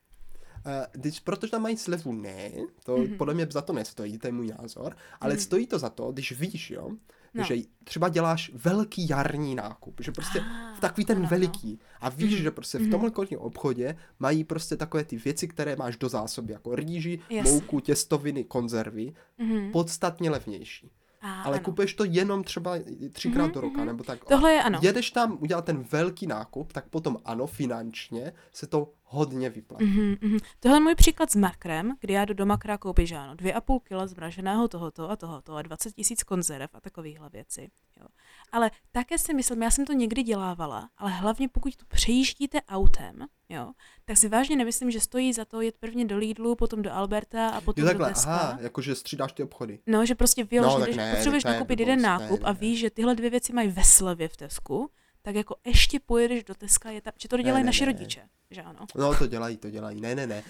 Uh, 0.66 0.72
když, 0.92 1.20
protože 1.20 1.50
tam 1.50 1.62
mají 1.62 1.76
slevu, 1.76 2.12
ne, 2.12 2.50
to 2.84 2.96
mm-hmm. 2.96 3.16
podle 3.16 3.34
mě 3.34 3.46
za 3.50 3.62
to 3.62 3.72
nestojí, 3.72 4.18
to 4.18 4.28
je 4.28 4.32
můj 4.32 4.52
názor, 4.60 4.96
ale 5.20 5.34
mm-hmm. 5.34 5.42
stojí 5.42 5.66
to 5.66 5.78
za 5.78 5.88
to, 5.88 6.12
když 6.12 6.32
víš, 6.32 6.70
jo, 6.70 6.90
no. 7.34 7.44
že 7.44 7.56
třeba 7.84 8.08
děláš 8.08 8.50
velký 8.54 9.08
jarní 9.08 9.54
nákup, 9.54 10.00
že 10.00 10.12
prostě 10.12 10.40
ah, 10.40 10.74
v 10.76 10.80
takový 10.80 11.04
ten 11.04 11.18
ano, 11.18 11.28
veliký 11.30 11.78
a 12.00 12.08
víš, 12.08 12.34
mm-hmm. 12.34 12.42
že 12.42 12.50
prostě 12.50 12.78
v 12.78 12.80
mhm. 12.80 12.90
tomhle 12.90 13.10
mm-hmm. 13.10 13.36
obchodě 13.40 13.96
mají 14.18 14.44
prostě 14.44 14.76
takové 14.76 15.04
ty 15.04 15.16
věci, 15.16 15.48
které 15.48 15.76
máš 15.76 15.96
do 15.96 16.08
zásoby, 16.08 16.52
jako 16.52 16.74
rýži, 16.74 17.20
yes. 17.28 17.50
mouku, 17.50 17.80
těstoviny, 17.80 18.44
konzervy, 18.44 19.14
mm-hmm. 19.40 19.70
podstatně 19.70 20.30
levnější. 20.30 20.90
A, 21.22 21.42
ale 21.42 21.56
ano. 21.56 21.64
kupuješ 21.64 21.94
to 21.94 22.04
jenom 22.04 22.44
třeba 22.44 22.74
třikrát 23.12 23.46
mm-hmm, 23.46 23.54
do 23.54 23.60
roka, 23.60 23.80
mm-hmm. 23.80 23.86
nebo 23.86 24.04
tak. 24.04 24.24
Tohle 24.24 24.52
je 24.52 24.62
ano. 24.62 24.78
Jedeš 24.82 25.10
tam 25.10 25.38
udělat 25.40 25.64
ten 25.64 25.82
velký 25.82 26.26
nákup, 26.26 26.72
tak 26.72 26.88
potom 26.88 27.18
ano, 27.24 27.46
finančně 27.46 28.32
se 28.52 28.66
to 28.66 28.92
hodně 29.10 29.50
vyplatí. 29.50 29.84
Mm-hmm, 29.84 30.18
mm-hmm. 30.18 30.40
Tohle 30.60 30.76
je 30.76 30.80
můj 30.80 30.94
příklad 30.94 31.30
s 31.30 31.36
makrem, 31.36 31.96
kdy 32.00 32.12
já 32.12 32.24
do 32.24 32.34
domakra 32.34 32.78
koupím, 32.78 33.06
že 33.06 33.16
ano, 33.16 33.34
dvě 33.34 33.52
a 33.52 33.60
půl 33.60 33.80
kila 33.80 34.06
zmraženého 34.06 34.68
tohoto 34.68 35.10
a 35.10 35.16
tohoto 35.16 35.54
a 35.54 35.62
20 35.62 35.92
tisíc 35.92 36.22
konzerv 36.22 36.70
a 36.72 36.80
takovéhle 36.80 37.28
věci. 37.28 37.70
Jo. 38.00 38.06
Ale 38.52 38.70
také 38.92 39.18
si 39.18 39.34
myslím, 39.34 39.62
já 39.62 39.70
jsem 39.70 39.84
to 39.84 39.92
někdy 39.92 40.22
dělávala, 40.22 40.90
ale 40.98 41.10
hlavně 41.10 41.48
pokud 41.48 41.76
tu 41.76 41.86
přejíždíte 41.88 42.62
autem, 42.62 43.26
jo, 43.48 43.72
tak 44.04 44.16
si 44.16 44.28
vážně 44.28 44.56
nemyslím, 44.56 44.90
že 44.90 45.00
stojí 45.00 45.32
za 45.32 45.44
to 45.44 45.60
jet 45.60 45.78
prvně 45.78 46.04
do 46.04 46.16
Lidlu, 46.16 46.54
potom 46.54 46.82
do 46.82 46.92
Alberta 46.92 47.48
a 47.48 47.60
potom 47.60 47.82
jo, 47.82 47.88
takhle, 47.88 48.08
do 48.08 48.14
Teska. 48.14 48.30
Aha, 48.30 48.58
jakože 48.60 48.94
střídáš 48.94 49.32
ty 49.32 49.42
obchody. 49.42 49.78
No, 49.86 50.06
že 50.06 50.14
prostě 50.14 50.44
vyloženě, 50.44 50.78
no, 50.78 50.84
když 50.84 50.96
ne, 50.96 51.14
potřebuješ 51.14 51.44
nakoupit 51.44 51.80
jeden 51.80 52.02
nákup 52.02 52.40
ne, 52.40 52.46
a 52.46 52.52
víš, 52.52 52.78
že 52.78 52.90
tyhle 52.90 53.14
dvě 53.14 53.30
věci 53.30 53.52
mají 53.52 53.68
ve 53.68 53.84
slevě 53.84 54.28
v 54.28 54.36
Tesku, 54.36 54.90
tak 55.22 55.34
jako 55.34 55.56
ještě 55.64 56.00
pojedeš 56.00 56.44
do 56.44 56.54
Teska, 56.54 56.90
je 56.90 57.00
tam, 57.00 57.12
že 57.18 57.28
to 57.28 57.36
dělají 57.36 57.54
ne, 57.54 57.60
ne, 57.60 57.66
naši 57.66 57.86
ne. 57.86 57.92
rodiče, 57.92 58.28
že 58.50 58.62
ano? 58.62 58.86
No 58.96 59.14
to 59.14 59.26
dělají, 59.26 59.56
to 59.56 59.70
dělají, 59.70 60.00
ne, 60.00 60.14
ne, 60.14 60.26
ne. 60.26 60.42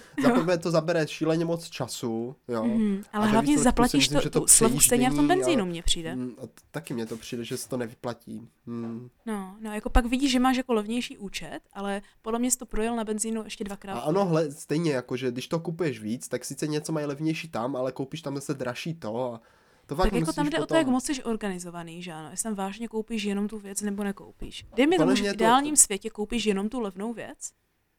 Za 0.47 0.57
to 0.57 0.71
zabere 0.71 1.09
šíleně 1.09 1.45
moc 1.45 1.68
času, 1.68 2.37
jo. 2.49 2.64
Mm, 2.64 3.03
ale 3.12 3.29
hlavně 3.29 3.59
zaplatíš 3.59 4.09
to, 4.09 4.14
myslím, 4.14 4.31
to 4.31 4.41
tu 4.41 4.47
slevu 4.47 4.81
stejně 4.81 5.11
v 5.11 5.14
tom 5.14 5.29
benzínu, 5.29 5.66
mně 5.66 5.83
přijde. 5.83 6.16
Mm, 6.16 6.35
a 6.39 6.43
taky 6.71 6.95
mně 6.95 7.07
to 7.07 7.16
přijde, 7.16 7.45
že 7.45 7.57
se 7.57 7.68
to 7.68 7.77
nevyplatí. 7.77 8.49
Mm. 8.66 9.11
No, 9.27 9.57
no, 9.61 9.75
jako 9.75 9.91
pak 9.91 10.07
vidíš, 10.07 10.33
že 10.33 10.41
máš 10.41 10.57
jako 10.57 10.73
levnější 10.73 11.18
účet, 11.18 11.61
ale 11.73 12.03
podle 12.23 12.39
mě 12.39 12.51
jsi 12.51 12.59
to 12.59 12.66
projel 12.66 12.97
na 12.97 13.05
benzínu 13.05 13.45
ještě 13.45 13.64
dvakrát. 13.64 13.95
A 13.95 14.01
ano, 14.01 14.25
hle, 14.25 14.51
stejně 14.51 14.93
jako, 14.93 15.16
že 15.16 15.31
když 15.31 15.49
to 15.49 15.61
kupuješ 15.61 16.01
víc, 16.01 16.29
tak 16.29 16.45
sice 16.45 16.66
něco 16.66 16.93
mají 16.93 17.07
levnější 17.07 17.49
tam, 17.49 17.77
ale 17.77 17.93
koupíš 17.93 18.23
tam 18.23 18.35
zase 18.35 18.55
dražší 18.55 18.95
to 18.95 19.33
a 19.35 19.41
to 19.97 20.03
tak 20.03 20.12
jako 20.12 20.32
tam 20.32 20.47
jde 20.47 20.51
potom... 20.51 20.62
o 20.62 20.66
to, 20.66 20.74
jak 20.74 20.86
moc 20.86 21.05
jsi 21.05 21.22
organizovaný, 21.24 22.03
že 22.03 22.12
ano? 22.12 22.30
Jestli 22.30 22.43
tam 22.43 22.55
vážně 22.55 22.88
koupíš 22.88 23.24
jenom 23.24 23.49
tu 23.49 23.59
věc 23.59 23.82
nebo 23.82 24.05
nekoupíš. 24.05 24.66
Dej 24.76 24.86
mi 24.86 24.97
tomu, 24.97 25.14
že 25.14 25.30
v 25.30 25.34
ideálním 25.34 25.74
to... 25.74 25.80
světě 25.80 26.11
koupíš 26.11 26.47
jenom 26.47 26.68
tu 26.68 26.80
levnou 26.80 27.12
věc. 27.12 27.53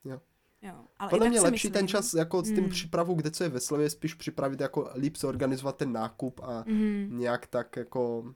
Jo. 0.06 0.22
Jo, 0.62 0.74
ale 1.00 1.10
Podle 1.10 1.30
mě 1.30 1.42
lepší 1.42 1.52
myslím, 1.52 1.72
ten 1.72 1.88
čas 1.88 2.14
jako 2.14 2.44
s 2.44 2.48
tím 2.48 2.64
mm. 2.64 2.70
přípravou, 2.70 3.16
kde 3.16 3.32
co 3.32 3.44
je 3.44 3.50
ve 3.50 3.60
slově, 3.60 3.90
spíš 3.90 4.14
připravit 4.14 4.60
jako 4.60 4.90
líp 4.96 5.16
se 5.16 5.28
organizovat 5.28 5.78
ten 5.78 5.92
nákup 5.92 6.40
a 6.44 6.64
mm. 6.68 7.08
nějak 7.12 7.48
tak 7.48 7.76
jako 7.76 8.34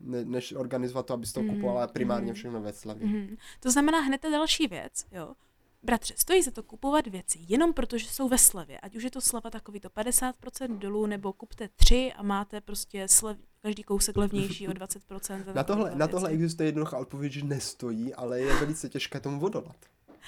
ne, 0.00 0.24
než 0.24 0.52
organizovat 0.52 1.06
to, 1.06 1.14
abys 1.14 1.32
to 1.32 1.42
mm. 1.42 1.48
kupovala 1.48 1.86
primárně 1.86 2.32
mm. 2.32 2.34
všechno 2.34 2.60
ve 2.60 2.72
slově. 2.72 3.06
Mm. 3.06 3.36
To 3.60 3.70
znamená 3.70 4.00
hned 4.00 4.20
ta 4.20 4.30
další 4.30 4.66
věc, 4.66 5.06
jo. 5.12 5.34
Bratře, 5.82 6.14
stojí 6.16 6.42
za 6.42 6.50
to 6.50 6.62
kupovat 6.62 7.06
věci 7.06 7.38
jenom 7.48 7.72
proto, 7.72 7.98
že 7.98 8.08
jsou 8.08 8.28
ve 8.28 8.38
slevě. 8.38 8.80
Ať 8.80 8.96
už 8.96 9.02
je 9.02 9.10
to 9.10 9.20
sleva 9.20 9.50
takový 9.50 9.80
to 9.80 9.88
50% 9.88 10.78
dolů, 10.78 11.06
nebo 11.06 11.32
kupte 11.32 11.68
tři 11.76 12.12
a 12.16 12.22
máte 12.22 12.60
prostě 12.60 13.08
slev, 13.08 13.38
každý 13.62 13.82
kousek 13.82 14.16
levnější 14.16 14.68
o 14.68 14.70
20%. 14.72 15.54
Na 15.54 15.64
tohle, 15.64 15.94
na 15.94 16.08
tohle 16.08 16.30
existuje 16.30 16.68
jednoduchá 16.68 16.98
odpověď, 16.98 17.32
že 17.32 17.44
nestojí, 17.44 18.14
ale 18.14 18.40
je 18.40 18.54
velice 18.60 18.88
těžké 18.88 19.20
tomu 19.20 19.40
vodolat. 19.40 19.76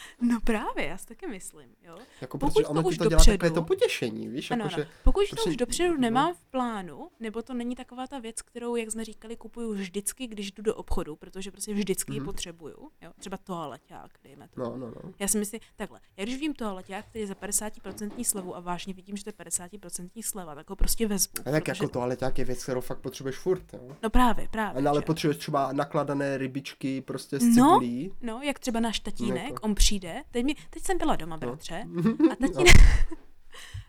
No 0.21 0.41
právě, 0.41 0.87
já 0.87 0.99
si 0.99 1.07
taky 1.07 1.27
myslím, 1.27 1.75
jo. 1.83 1.99
Jako 2.21 2.39
pokud 2.39 2.67
to 2.67 2.73
už 2.83 2.99
to 2.99 3.05
dělá 3.05 3.19
dopředu, 3.19 3.39
takové 3.39 3.61
to 3.61 3.63
potěšení, 3.63 4.29
víš? 4.29 4.51
Ano, 4.51 4.65
jako, 4.65 4.75
ano. 4.75 4.85
Že, 4.85 4.91
pokud 5.05 5.29
prostě, 5.29 5.37
to 5.37 5.51
už 5.51 5.57
dopředu 5.57 5.95
no. 5.95 6.01
nemám 6.01 6.35
v 6.35 6.43
plánu, 6.43 7.11
nebo 7.21 7.43
to 7.43 7.55
není 7.55 7.77
taková 7.77 8.07
ta 8.07 8.19
věc, 8.19 8.43
kterou, 8.43 8.77
jak 8.77 8.91
jsme 8.91 9.05
říkali, 9.05 9.37
kupuju 9.37 9.73
vždycky, 9.75 10.27
když 10.27 10.53
jdu 10.53 10.63
do 10.63 10.75
obchodu, 10.75 11.17
protože 11.17 11.51
prostě 11.51 11.75
vždycky 11.75 12.11
mm-hmm. 12.11 12.15
ji 12.15 12.21
mhm. 12.21 12.27
potřebuju, 12.27 12.91
jo. 13.03 13.13
Třeba 13.19 13.37
toaleťák, 13.37 14.11
dejme 14.25 14.49
to. 14.49 14.61
No, 14.61 14.77
no, 14.77 14.87
no. 14.87 15.13
Já 15.19 15.29
si 15.29 15.39
myslím, 15.39 15.61
takhle, 15.77 16.01
já 16.17 16.25
když 16.25 16.41
vím 16.41 16.55
toaleťák, 16.55 17.07
který 17.07 17.21
je 17.21 17.27
za 17.27 17.35
50% 17.35 18.25
slevu 18.25 18.57
a 18.57 18.61
vážně 18.61 18.95
vidím, 18.95 19.17
že 19.17 19.25
to 19.25 19.31
je 19.31 19.35
50% 19.47 20.23
sleva, 20.23 20.55
tak 20.55 20.71
ho 20.71 20.77
prostě 20.77 21.07
vezmu. 21.07 21.35
A 21.47 21.51
tak 21.51 21.65
protože... 21.65 21.85
jako 21.85 21.93
toaleťák 21.93 22.39
je 22.39 22.45
věc, 22.45 22.63
kterou 22.63 22.81
fakt 22.81 22.99
potřebuješ 22.99 23.37
furt, 23.37 23.65
jo. 23.73 23.97
No 24.03 24.11
právě, 24.11 24.49
právě. 24.49 24.81
Ale, 24.81 24.91
ale 24.91 25.03
potřebuješ 25.03 25.37
třeba 25.37 25.73
nakladané 25.73 26.39
rybičky 26.39 27.01
prostě 27.01 27.39
z 27.39 27.55
cibulí. 27.55 28.13
No, 28.21 28.33
no, 28.33 28.43
jak 28.43 28.59
třeba 28.59 28.81
náš 28.81 29.01
tatínek, 29.01 29.51
no, 29.51 29.61
on 29.61 29.75
přijde, 29.91 30.23
teď 30.31 30.45
mi 30.45 30.55
teď 30.71 30.83
jsem 30.83 30.99
byla 30.99 31.17
doma, 31.17 31.37
no. 31.37 31.41
bratře, 31.41 31.87
a 32.33 32.37
tatínek, 32.37 32.77
no. 33.11 33.17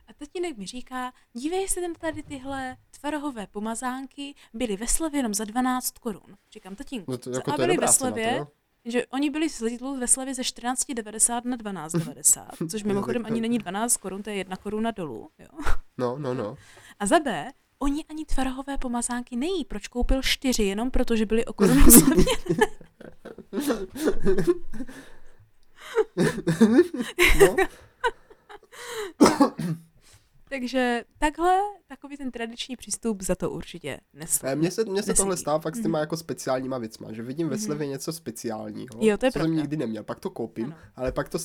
a 0.07 0.13
tatínek 0.17 0.57
mi 0.57 0.65
říká, 0.67 1.13
dívej 1.33 1.67
se 1.67 1.81
tam 1.81 1.93
tady 1.95 2.23
tyhle 2.23 2.77
tvarohové 2.99 3.47
pomazánky, 3.47 4.35
byly 4.53 4.77
ve 4.77 4.87
slevě 4.87 5.19
jenom 5.19 5.33
za 5.33 5.45
12 5.45 5.97
korun. 5.97 6.37
Říkám, 6.51 6.75
tatínku, 6.75 7.11
no 7.11 7.17
to, 7.17 7.29
jako 7.29 7.53
a 7.53 7.57
byly 7.57 7.77
ve 7.77 7.87
slevě, 7.87 8.39
to, 8.39 8.47
že 8.85 9.05
oni 9.05 9.29
byli 9.29 9.49
z 9.49 9.59
Lidlu 9.59 9.99
ve 9.99 10.07
slevě 10.07 10.33
ze 10.33 10.41
14,90 10.41 11.41
na 11.45 11.57
12,90, 11.57 12.67
což 12.71 12.83
mimochodem 12.83 13.25
ani 13.25 13.41
není 13.41 13.57
12 13.57 13.97
korun, 13.97 14.23
to 14.23 14.29
je 14.29 14.35
jedna 14.35 14.55
koruna 14.55 14.91
dolů. 14.91 15.29
Jo? 15.39 15.73
No, 15.97 16.17
no, 16.17 16.33
no. 16.33 16.57
A 16.99 17.05
za 17.05 17.19
B, 17.19 17.51
oni 17.79 18.05
ani 18.09 18.25
tvarohové 18.25 18.77
pomazánky 18.77 19.35
nejí. 19.35 19.65
Proč 19.65 19.87
koupil 19.87 20.21
čtyři? 20.21 20.63
Jenom 20.63 20.91
proto, 20.91 21.15
že 21.15 21.25
byli 21.25 21.45
o 21.45 21.53
korunu 21.53 21.85
no. 27.39 27.57
Takže 30.51 31.03
takhle, 31.19 31.59
takový 31.87 32.17
ten 32.17 32.31
tradiční 32.31 32.75
přístup 32.75 33.21
za 33.21 33.35
to 33.35 33.51
určitě 33.51 33.99
nestojí. 34.13 34.55
Mně 34.55 34.71
se, 34.71 34.85
mně 34.85 35.03
se 35.03 35.13
tohle 35.13 35.37
stává 35.37 35.59
fakt 35.59 35.75
s 35.75 35.81
těma 35.81 35.99
mm. 35.99 36.01
jako 36.01 36.17
speciálníma 36.17 36.77
věcma, 36.77 37.13
že 37.13 37.23
vidím 37.23 37.49
ve 37.49 37.55
mhm. 37.55 37.65
slevě 37.65 37.87
něco 37.87 38.13
speciálního, 38.13 38.99
jo, 38.99 39.17
to 39.17 39.25
je 39.25 39.31
co 39.31 39.39
pravda. 39.39 39.49
jsem 39.49 39.57
nikdy 39.57 39.77
neměl, 39.77 40.03
pak 40.03 40.19
to 40.19 40.29
koupím, 40.29 40.65
ano. 40.65 40.75
ale 40.95 41.11
pak 41.11 41.29
to 41.29 41.37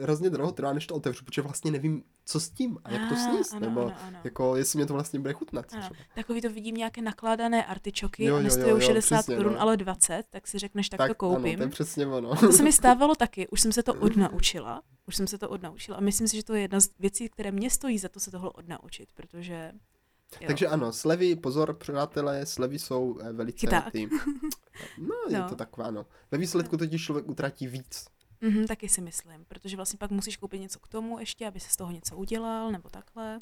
hrozně 0.00 0.30
dlouho 0.30 0.52
trvá, 0.52 0.72
než 0.72 0.86
to 0.86 0.94
otevřu, 0.94 1.24
protože 1.24 1.42
vlastně 1.42 1.70
nevím, 1.70 2.02
co 2.24 2.40
s 2.40 2.50
tím 2.50 2.78
a 2.84 2.92
jak 2.92 3.08
to 3.08 3.16
sníst, 3.16 3.52
ano, 3.52 3.66
nebo 3.66 3.80
ano, 3.80 3.96
ano. 4.02 4.18
jako 4.24 4.56
jestli 4.56 4.76
mě 4.76 4.86
to 4.86 4.92
vlastně 4.92 5.20
bude 5.20 5.32
chutnat. 5.32 5.66
Třeba. 5.66 5.90
Takový 6.14 6.40
to 6.40 6.50
vidím 6.50 6.74
nějaké 6.74 7.02
nakládané 7.02 7.64
artičoky 7.64 8.24
jo, 8.24 8.36
a 8.36 8.42
nestojí 8.42 8.82
60 8.82 9.26
korun, 9.26 9.52
no. 9.52 9.60
ale 9.60 9.76
20, 9.76 10.24
tak 10.30 10.46
si 10.46 10.58
řekneš, 10.58 10.88
tak, 10.88 10.98
tak 10.98 11.08
to 11.08 11.14
koupím. 11.14 11.46
Ano, 11.46 11.56
to 11.56 11.62
je 11.62 11.68
přesně 11.68 12.06
ono. 12.06 12.32
A 12.32 12.36
to 12.36 12.52
se 12.52 12.62
mi 12.62 12.72
stávalo 12.72 13.14
taky, 13.14 13.48
už 13.48 13.60
jsem 13.60 13.72
se 13.72 13.82
to 13.82 13.94
odnaučila, 13.94 14.82
už 15.06 15.16
jsem 15.16 15.26
se 15.26 15.38
to 15.38 15.48
odnaučila 15.48 15.96
a 15.96 16.00
myslím 16.00 16.28
si, 16.28 16.36
že 16.36 16.44
to 16.44 16.54
je 16.54 16.60
jedna 16.60 16.80
z 16.80 16.88
věcí, 16.98 17.28
které 17.28 17.52
mě 17.52 17.70
stojí 17.70 17.98
za 17.98 18.08
to 18.08 18.20
se 18.20 18.30
tohle 18.30 18.50
odnaučit, 18.50 19.12
protože 19.14 19.72
Jo. 20.40 20.46
Takže 20.46 20.66
ano, 20.68 20.92
slevy, 20.92 21.36
pozor, 21.36 21.74
přátelé, 21.74 22.46
slevy 22.46 22.78
jsou 22.78 23.18
eh, 23.20 23.32
velice 23.32 23.58
Chyták. 23.58 23.92
ty. 23.92 24.08
No, 24.98 25.14
je 25.28 25.38
no. 25.38 25.48
to 25.48 25.56
takové, 25.56 25.86
ano. 25.86 26.06
Ve 26.30 26.38
výsledku 26.38 26.76
totiž 26.76 27.04
člověk 27.04 27.28
utratí 27.28 27.66
víc. 27.66 28.06
Mm-hmm, 28.42 28.66
taky 28.66 28.88
si 28.88 29.00
myslím, 29.00 29.44
protože 29.44 29.76
vlastně 29.76 29.98
pak 29.98 30.10
musíš 30.10 30.36
koupit 30.36 30.58
něco 30.58 30.78
k 30.78 30.88
tomu 30.88 31.18
ještě, 31.18 31.46
aby 31.46 31.60
se 31.60 31.70
z 31.70 31.76
toho 31.76 31.92
něco 31.92 32.16
udělal, 32.16 32.72
nebo 32.72 32.88
takhle. 32.88 33.38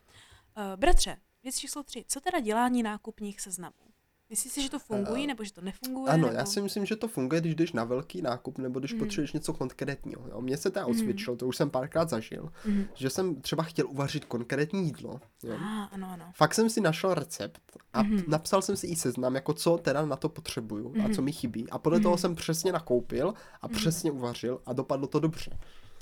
Uh, 0.56 0.62
bratře, 0.76 1.16
věc 1.42 1.56
číslo 1.56 1.82
tři. 1.82 2.04
Co 2.08 2.20
teda 2.20 2.40
dělání 2.40 2.82
nákupních 2.82 3.40
seznamů? 3.40 3.91
Myslíš 4.32 4.52
si, 4.52 4.62
že 4.62 4.70
to 4.70 4.78
funguje, 4.78 5.26
nebo 5.26 5.44
že 5.44 5.52
to 5.52 5.60
nefunguje? 5.60 6.12
Ano, 6.12 6.26
nebo... 6.26 6.38
já 6.38 6.44
si 6.44 6.60
myslím, 6.60 6.86
že 6.86 6.96
to 6.96 7.08
funguje, 7.08 7.40
když 7.40 7.54
jdeš 7.54 7.72
na 7.72 7.84
velký 7.84 8.22
nákup, 8.22 8.58
nebo 8.58 8.78
když 8.78 8.92
mm. 8.92 8.98
potřebuješ 8.98 9.32
něco 9.32 9.52
konkrétního. 9.52 10.28
Jo? 10.28 10.40
Mně 10.40 10.56
se 10.56 10.70
to 10.70 10.86
osvědčilo, 10.86 11.34
mm. 11.34 11.38
to 11.38 11.46
už 11.46 11.56
jsem 11.56 11.70
párkrát 11.70 12.08
zažil, 12.08 12.52
mm. 12.66 12.84
že 12.94 13.10
jsem 13.10 13.40
třeba 13.40 13.62
chtěl 13.62 13.86
uvařit 13.88 14.24
konkrétní 14.24 14.84
jídlo. 14.84 15.20
Jo? 15.42 15.56
Ah, 15.58 15.84
ano, 15.92 16.08
ano. 16.10 16.24
Fakt 16.34 16.54
jsem 16.54 16.70
si 16.70 16.80
našel 16.80 17.14
recept 17.14 17.62
a 17.92 18.02
mm. 18.02 18.22
napsal 18.28 18.62
jsem 18.62 18.76
si 18.76 18.86
i 18.86 18.96
seznam, 18.96 19.34
jako 19.34 19.54
co 19.54 19.78
teda 19.78 20.06
na 20.06 20.16
to 20.16 20.28
potřebuju 20.28 20.92
mm. 20.94 21.06
a 21.06 21.08
co 21.14 21.22
mi 21.22 21.32
chybí. 21.32 21.70
A 21.70 21.78
podle 21.78 21.98
mm. 21.98 22.02
toho 22.02 22.18
jsem 22.18 22.34
přesně 22.34 22.72
nakoupil 22.72 23.34
a 23.60 23.68
mm. 23.68 23.74
přesně 23.74 24.10
uvařil 24.10 24.60
a 24.66 24.72
dopadlo 24.72 25.06
to 25.06 25.20
dobře. 25.20 25.58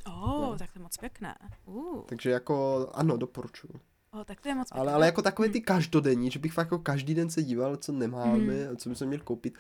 Oh, 0.07 0.57
tak 0.57 0.73
to 0.73 0.79
je 0.79 0.83
moc 0.83 0.97
pěkné. 0.97 1.35
Uh. 1.67 2.01
Takže 2.07 2.31
jako 2.31 2.89
ano, 2.95 3.17
doporučuju. 3.17 3.73
Oh, 4.13 4.25
tak 4.25 4.41
to 4.41 4.49
je 4.49 4.55
moc 4.55 4.69
pěkné. 4.69 4.81
Ale, 4.81 4.93
ale 4.93 5.07
jako 5.07 5.23
takové 5.23 5.49
ty 5.49 5.61
každodenní, 5.61 6.31
že 6.31 6.39
bych 6.39 6.53
fakt 6.53 6.67
jako 6.67 6.79
každý 6.79 7.15
den 7.15 7.31
se 7.31 7.43
díval, 7.43 7.77
co 7.77 7.93
nemáme, 7.93 8.71
mm. 8.71 8.77
co 8.77 8.89
bychom 8.89 9.09
měli 9.09 9.23
koupit. 9.23 9.55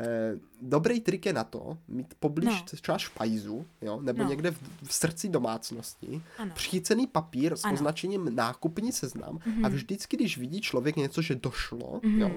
Eh, 0.00 0.38
dobrý 0.62 1.00
trik 1.00 1.26
je 1.26 1.32
na 1.32 1.44
to, 1.44 1.78
mít 1.88 2.14
poblíž 2.20 2.62
no. 2.72 2.78
třeba 2.80 2.98
špajzu, 2.98 3.66
jo, 3.82 4.00
nebo 4.02 4.22
no. 4.22 4.28
někde 4.28 4.50
v, 4.50 4.58
v 4.82 4.94
srdci 4.94 5.28
domácnosti, 5.28 6.22
ano. 6.38 6.50
přichycený 6.54 7.06
papír 7.06 7.56
s 7.56 7.64
ano. 7.64 7.74
označením 7.74 8.36
nákupní 8.36 8.92
seznam 8.92 9.38
mm-hmm. 9.38 9.66
a 9.66 9.68
vždycky, 9.68 10.16
když 10.16 10.38
vidí 10.38 10.60
člověk 10.60 10.96
něco, 10.96 11.22
že 11.22 11.34
došlo, 11.34 11.78
mm-hmm. 11.78 12.20
jo, 12.20 12.30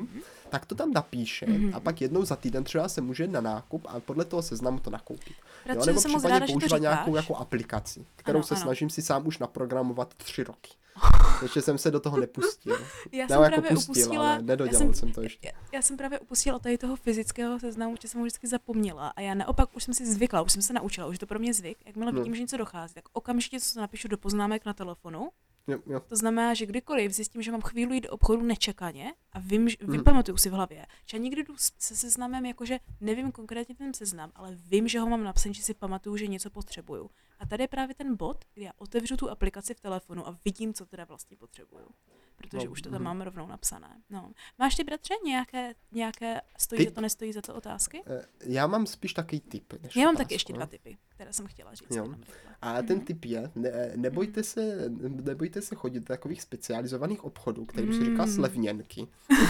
tak 0.49 0.65
to 0.65 0.75
tam 0.75 0.91
napíše 0.93 1.45
mm-hmm. 1.45 1.75
a 1.75 1.79
pak 1.79 2.01
jednou 2.01 2.25
za 2.25 2.35
týden 2.35 2.63
třeba 2.63 2.89
se 2.89 3.01
může 3.01 3.27
na 3.27 3.41
nákup 3.41 3.85
a 3.89 3.99
podle 3.99 4.25
toho 4.25 4.41
seznamu 4.41 4.79
to 4.79 4.89
nakoupit. 4.89 5.35
jo, 5.73 5.85
nebo 5.85 6.01
případně 6.01 6.47
používat 6.47 6.81
nějakou 6.81 7.15
jako 7.15 7.35
aplikaci, 7.35 8.05
kterou 8.15 8.39
ano, 8.39 8.47
se 8.47 8.55
ano. 8.55 8.63
snažím 8.63 8.89
si 8.89 9.01
sám 9.01 9.27
už 9.27 9.37
naprogramovat 9.37 10.13
tři 10.13 10.43
roky. 10.43 10.71
Ještě 11.41 11.61
jsem 11.61 11.77
se 11.77 11.91
do 11.91 11.99
toho 11.99 12.17
nepustil. 12.17 12.77
Já 13.11 13.27
jsem 13.27 13.41
jako 13.41 13.55
právě 13.55 13.69
pustil, 13.69 13.91
upustila, 13.91 14.29
ale 14.29 14.41
nedodělal 14.41 14.73
já 14.73 14.79
jsem, 14.79 14.93
jsem 14.93 15.11
to 15.11 15.21
ještě. 15.21 15.47
Já, 15.47 15.53
já 15.73 15.81
jsem 15.81 15.97
právě 15.97 16.19
upustila 16.19 16.59
tady 16.59 16.77
toho 16.77 16.95
fyzického 16.95 17.59
seznamu, 17.59 17.95
že 18.01 18.07
jsem 18.07 18.19
ho 18.19 18.25
vždycky 18.25 18.47
zapomněla 18.47 19.07
a 19.07 19.21
já 19.21 19.33
naopak 19.33 19.69
už 19.75 19.83
jsem 19.83 19.93
si 19.93 20.05
zvykla, 20.13 20.41
už 20.41 20.51
jsem 20.51 20.61
se 20.61 20.73
naučila, 20.73 21.07
už 21.07 21.15
je 21.15 21.19
to 21.19 21.27
pro 21.27 21.39
mě 21.39 21.53
zvyk. 21.53 21.77
Jakmile 21.85 22.11
no. 22.11 22.19
vidím, 22.19 22.35
že 22.35 22.41
něco 22.41 22.57
dochází, 22.57 22.93
tak 22.93 23.03
okamžitě 23.13 23.59
co 23.59 23.79
napíšu 23.79 24.07
do 24.07 24.17
poznámek 24.17 24.65
na 24.65 24.73
telefonu 24.73 25.29
Jo, 25.67 25.79
jo. 25.85 25.99
To 25.99 26.15
znamená, 26.15 26.53
že 26.53 26.65
kdykoliv 26.65 27.11
zjistím, 27.11 27.41
že 27.41 27.51
mám 27.51 27.61
chvíli 27.61 27.95
jít 27.95 28.01
do 28.01 28.09
obchodu 28.09 28.43
nečekaně 28.43 29.13
a 29.33 29.39
vím, 29.39 29.69
že, 29.69 29.77
vypamatuju 29.81 30.37
si 30.37 30.49
v 30.49 30.53
hlavě, 30.53 30.85
že 31.05 31.17
já 31.17 31.23
někdy 31.23 31.43
jdu 31.43 31.53
se 31.57 31.95
seznamem, 31.95 32.45
jakože 32.45 32.79
nevím 33.01 33.31
konkrétně 33.31 33.75
ten 33.75 33.93
seznam, 33.93 34.31
ale 34.35 34.55
vím, 34.55 34.87
že 34.87 34.99
ho 34.99 35.09
mám 35.09 35.23
napsaný, 35.23 35.53
že 35.53 35.63
si 35.63 35.73
pamatuju, 35.73 36.17
že 36.17 36.27
něco 36.27 36.49
potřebuju. 36.49 37.09
A 37.39 37.45
tady 37.45 37.63
je 37.63 37.67
právě 37.67 37.95
ten 37.95 38.15
bod, 38.15 38.45
kdy 38.53 38.63
já 38.63 38.71
otevřu 38.77 39.17
tu 39.17 39.29
aplikaci 39.29 39.73
v 39.73 39.79
telefonu 39.79 40.27
a 40.27 40.37
vidím, 40.45 40.73
co 40.73 40.85
teda 40.85 41.05
vlastně 41.05 41.37
potřebuju. 41.37 41.87
Protože 42.37 42.65
no, 42.65 42.71
už 42.71 42.81
to 42.81 42.89
tam 42.89 42.99
mm. 42.99 43.05
mám 43.05 43.21
rovnou 43.21 43.47
napsané. 43.47 43.89
No. 44.09 44.31
Máš 44.59 44.75
ty, 44.75 44.83
bratře, 44.83 45.13
nějaké, 45.25 45.73
nějaké 45.91 46.41
stojí 46.57 46.85
za 46.85 46.91
to, 46.91 47.01
nestojí 47.01 47.33
za 47.33 47.41
to 47.41 47.55
otázky? 47.55 48.03
Eh, 48.07 48.25
já 48.45 48.67
mám 48.67 48.85
spíš 48.85 49.13
takový 49.13 49.39
typ. 49.39 49.73
Než 49.83 49.95
já 49.95 50.05
mám 50.05 50.15
taky 50.15 50.35
ještě 50.35 50.53
dva 50.53 50.65
typy, 50.65 50.97
které 51.07 51.33
jsem 51.33 51.47
chtěla 51.47 51.73
říct. 51.73 51.95
Jo. 51.95 52.15
A 52.61 52.81
ten 52.81 53.01
typ 53.01 53.25
je, 53.25 53.51
ne, 53.55 53.91
nebojte, 53.95 54.43
se, 54.43 54.89
nebojte 55.07 55.61
se 55.61 55.75
chodit 55.75 55.99
do 55.99 56.05
takových 56.05 56.41
specializovaných 56.41 57.23
obchodů, 57.23 57.65
kterým 57.65 57.93
se 57.93 58.05
říká 58.05 58.25
mm. 58.25 58.31
slevněnky. 58.31 59.07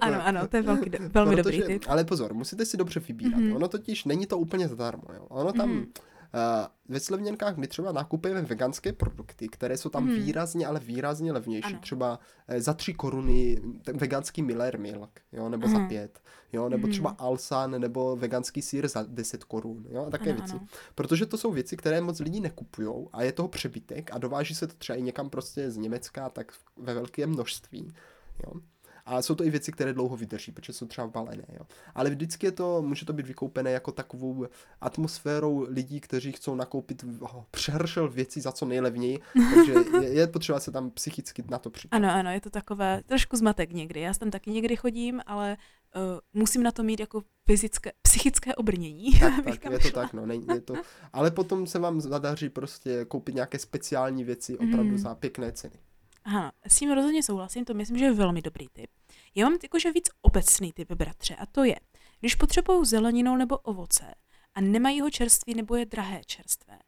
ano, 0.00 0.26
ano, 0.26 0.48
to 0.48 0.56
je 0.56 0.62
velký, 0.62 0.90
velmi 0.90 1.36
Protože, 1.36 1.42
dobrý 1.42 1.62
typ. 1.62 1.84
Ale 1.88 2.04
pozor, 2.04 2.34
musíte 2.34 2.66
si 2.66 2.76
dobře 2.76 3.00
vybírat. 3.00 3.40
Mm-hmm. 3.40 3.56
Ono 3.56 3.68
totiž 3.68 4.04
není 4.04 4.26
to 4.26 4.38
úplně 4.38 4.68
zadarmo. 4.68 5.04
Jo. 5.14 5.26
Ono 5.28 5.52
tam... 5.52 5.70
Mm-hmm 5.70 5.86
ve 6.88 7.00
Slevněnkách 7.00 7.56
my 7.56 7.66
třeba 7.66 7.92
nakupujeme 7.92 8.42
veganské 8.42 8.92
produkty, 8.92 9.48
které 9.48 9.76
jsou 9.76 9.88
tam 9.88 10.06
hmm. 10.06 10.14
výrazně, 10.14 10.66
ale 10.66 10.80
výrazně 10.80 11.32
levnější. 11.32 11.72
Ano. 11.72 11.78
Třeba 11.80 12.18
uh, 12.48 12.56
za 12.58 12.74
tři 12.74 12.94
koruny 12.94 13.60
veganský 13.94 14.42
Miller 14.42 14.78
Milk, 14.78 15.20
jo, 15.32 15.48
nebo 15.48 15.66
hmm. 15.66 15.76
za 15.76 15.88
pět, 15.88 16.20
jo, 16.52 16.68
nebo 16.68 16.82
hmm. 16.82 16.92
třeba 16.92 17.10
Alsan, 17.10 17.80
nebo 17.80 18.16
veganský 18.16 18.62
sír 18.62 18.88
za 18.88 19.04
deset 19.08 19.44
korun, 19.44 19.86
jo, 19.90 20.06
a 20.06 20.10
také 20.10 20.30
ano, 20.30 20.38
věci. 20.38 20.54
Ano. 20.54 20.66
Protože 20.94 21.26
to 21.26 21.38
jsou 21.38 21.52
věci, 21.52 21.76
které 21.76 22.00
moc 22.00 22.20
lidí 22.20 22.40
nekupujou 22.40 23.08
a 23.12 23.22
je 23.22 23.32
toho 23.32 23.48
přebytek 23.48 24.10
a 24.12 24.18
dováží 24.18 24.54
se 24.54 24.66
to 24.66 24.74
třeba 24.74 24.98
i 24.98 25.02
někam 25.02 25.30
prostě 25.30 25.70
z 25.70 25.76
Německa, 25.76 26.28
tak 26.28 26.52
ve 26.76 26.94
velkém 26.94 27.30
množství, 27.30 27.94
jo. 28.46 28.60
A 29.06 29.22
jsou 29.22 29.34
to 29.34 29.44
i 29.44 29.50
věci, 29.50 29.72
které 29.72 29.92
dlouho 29.92 30.16
vydrží, 30.16 30.52
protože 30.52 30.72
jsou 30.72 30.86
třeba 30.86 31.06
balené. 31.06 31.44
Jo. 31.52 31.66
Ale 31.94 32.10
vždycky 32.10 32.46
je 32.46 32.52
to, 32.52 32.82
může 32.82 33.06
to 33.06 33.12
být 33.12 33.26
vykoupené 33.26 33.70
jako 33.70 33.92
takovou 33.92 34.46
atmosférou 34.80 35.66
lidí, 35.68 36.00
kteří 36.00 36.32
chcou 36.32 36.54
nakoupit 36.54 37.04
oh, 37.20 37.42
přehršel 37.50 38.08
věcí 38.08 38.40
za 38.40 38.52
co 38.52 38.66
nejlevněji, 38.66 39.18
takže 39.54 39.74
je, 40.00 40.12
je 40.12 40.26
potřeba 40.26 40.60
se 40.60 40.72
tam 40.72 40.90
psychicky 40.90 41.44
na 41.50 41.58
to 41.58 41.70
připravit. 41.70 42.04
Ano, 42.04 42.14
ano, 42.14 42.30
je 42.30 42.40
to 42.40 42.50
takové 42.50 43.02
trošku 43.06 43.36
zmatek 43.36 43.72
někdy. 43.72 44.00
Já 44.00 44.14
tam 44.14 44.30
taky 44.30 44.50
někdy 44.50 44.76
chodím, 44.76 45.20
ale 45.26 45.56
uh, 45.96 46.02
musím 46.32 46.62
na 46.62 46.72
to 46.72 46.82
mít 46.82 47.00
jako 47.00 47.22
fyzické, 47.46 47.92
psychické 48.02 48.54
obrnění. 48.54 49.12
Tak, 49.12 49.44
tak 49.62 49.72
je 49.72 49.78
to 49.78 49.90
tak, 49.90 50.12
no, 50.12 50.26
není, 50.26 50.46
je 50.54 50.60
to, 50.60 50.74
ale 51.12 51.30
potom 51.30 51.66
se 51.66 51.78
vám 51.78 52.00
zadaří 52.00 52.48
prostě 52.48 53.04
koupit 53.04 53.34
nějaké 53.34 53.58
speciální 53.58 54.24
věci 54.24 54.58
opravdu 54.58 54.90
mm. 54.90 54.98
za 54.98 55.14
pěkné 55.14 55.52
ceny. 55.52 55.78
Aha, 56.24 56.52
s 56.66 56.76
tím 56.76 56.90
rozhodně 56.90 57.22
souhlasím, 57.22 57.64
to 57.64 57.74
myslím, 57.74 57.98
že 57.98 58.04
je 58.04 58.12
velmi 58.12 58.42
dobrý 58.42 58.68
tip. 58.72 58.90
Já 59.34 59.48
mám 59.48 59.58
jakože 59.62 59.92
víc 59.92 60.10
obecný 60.22 60.72
typ, 60.72 60.92
bratře, 60.92 61.34
a 61.34 61.46
to 61.46 61.64
je, 61.64 61.76
když 62.20 62.34
potřebují 62.34 62.86
zeleninu 62.86 63.36
nebo 63.36 63.58
ovoce 63.58 64.14
a 64.54 64.60
nemají 64.60 65.00
ho 65.00 65.10
čerství 65.10 65.54
nebo 65.54 65.76
je 65.76 65.86
drahé 65.86 66.20
čerstvé, 66.26 66.78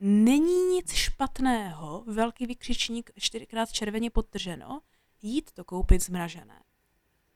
není 0.00 0.74
nic 0.74 0.92
špatného, 0.92 2.04
velký 2.06 2.46
vykřičník 2.46 3.10
čtyřikrát 3.18 3.72
červeně 3.72 4.10
podtrženo, 4.10 4.80
jít 5.22 5.50
to 5.52 5.64
koupit 5.64 6.02
zmražené. 6.02 6.62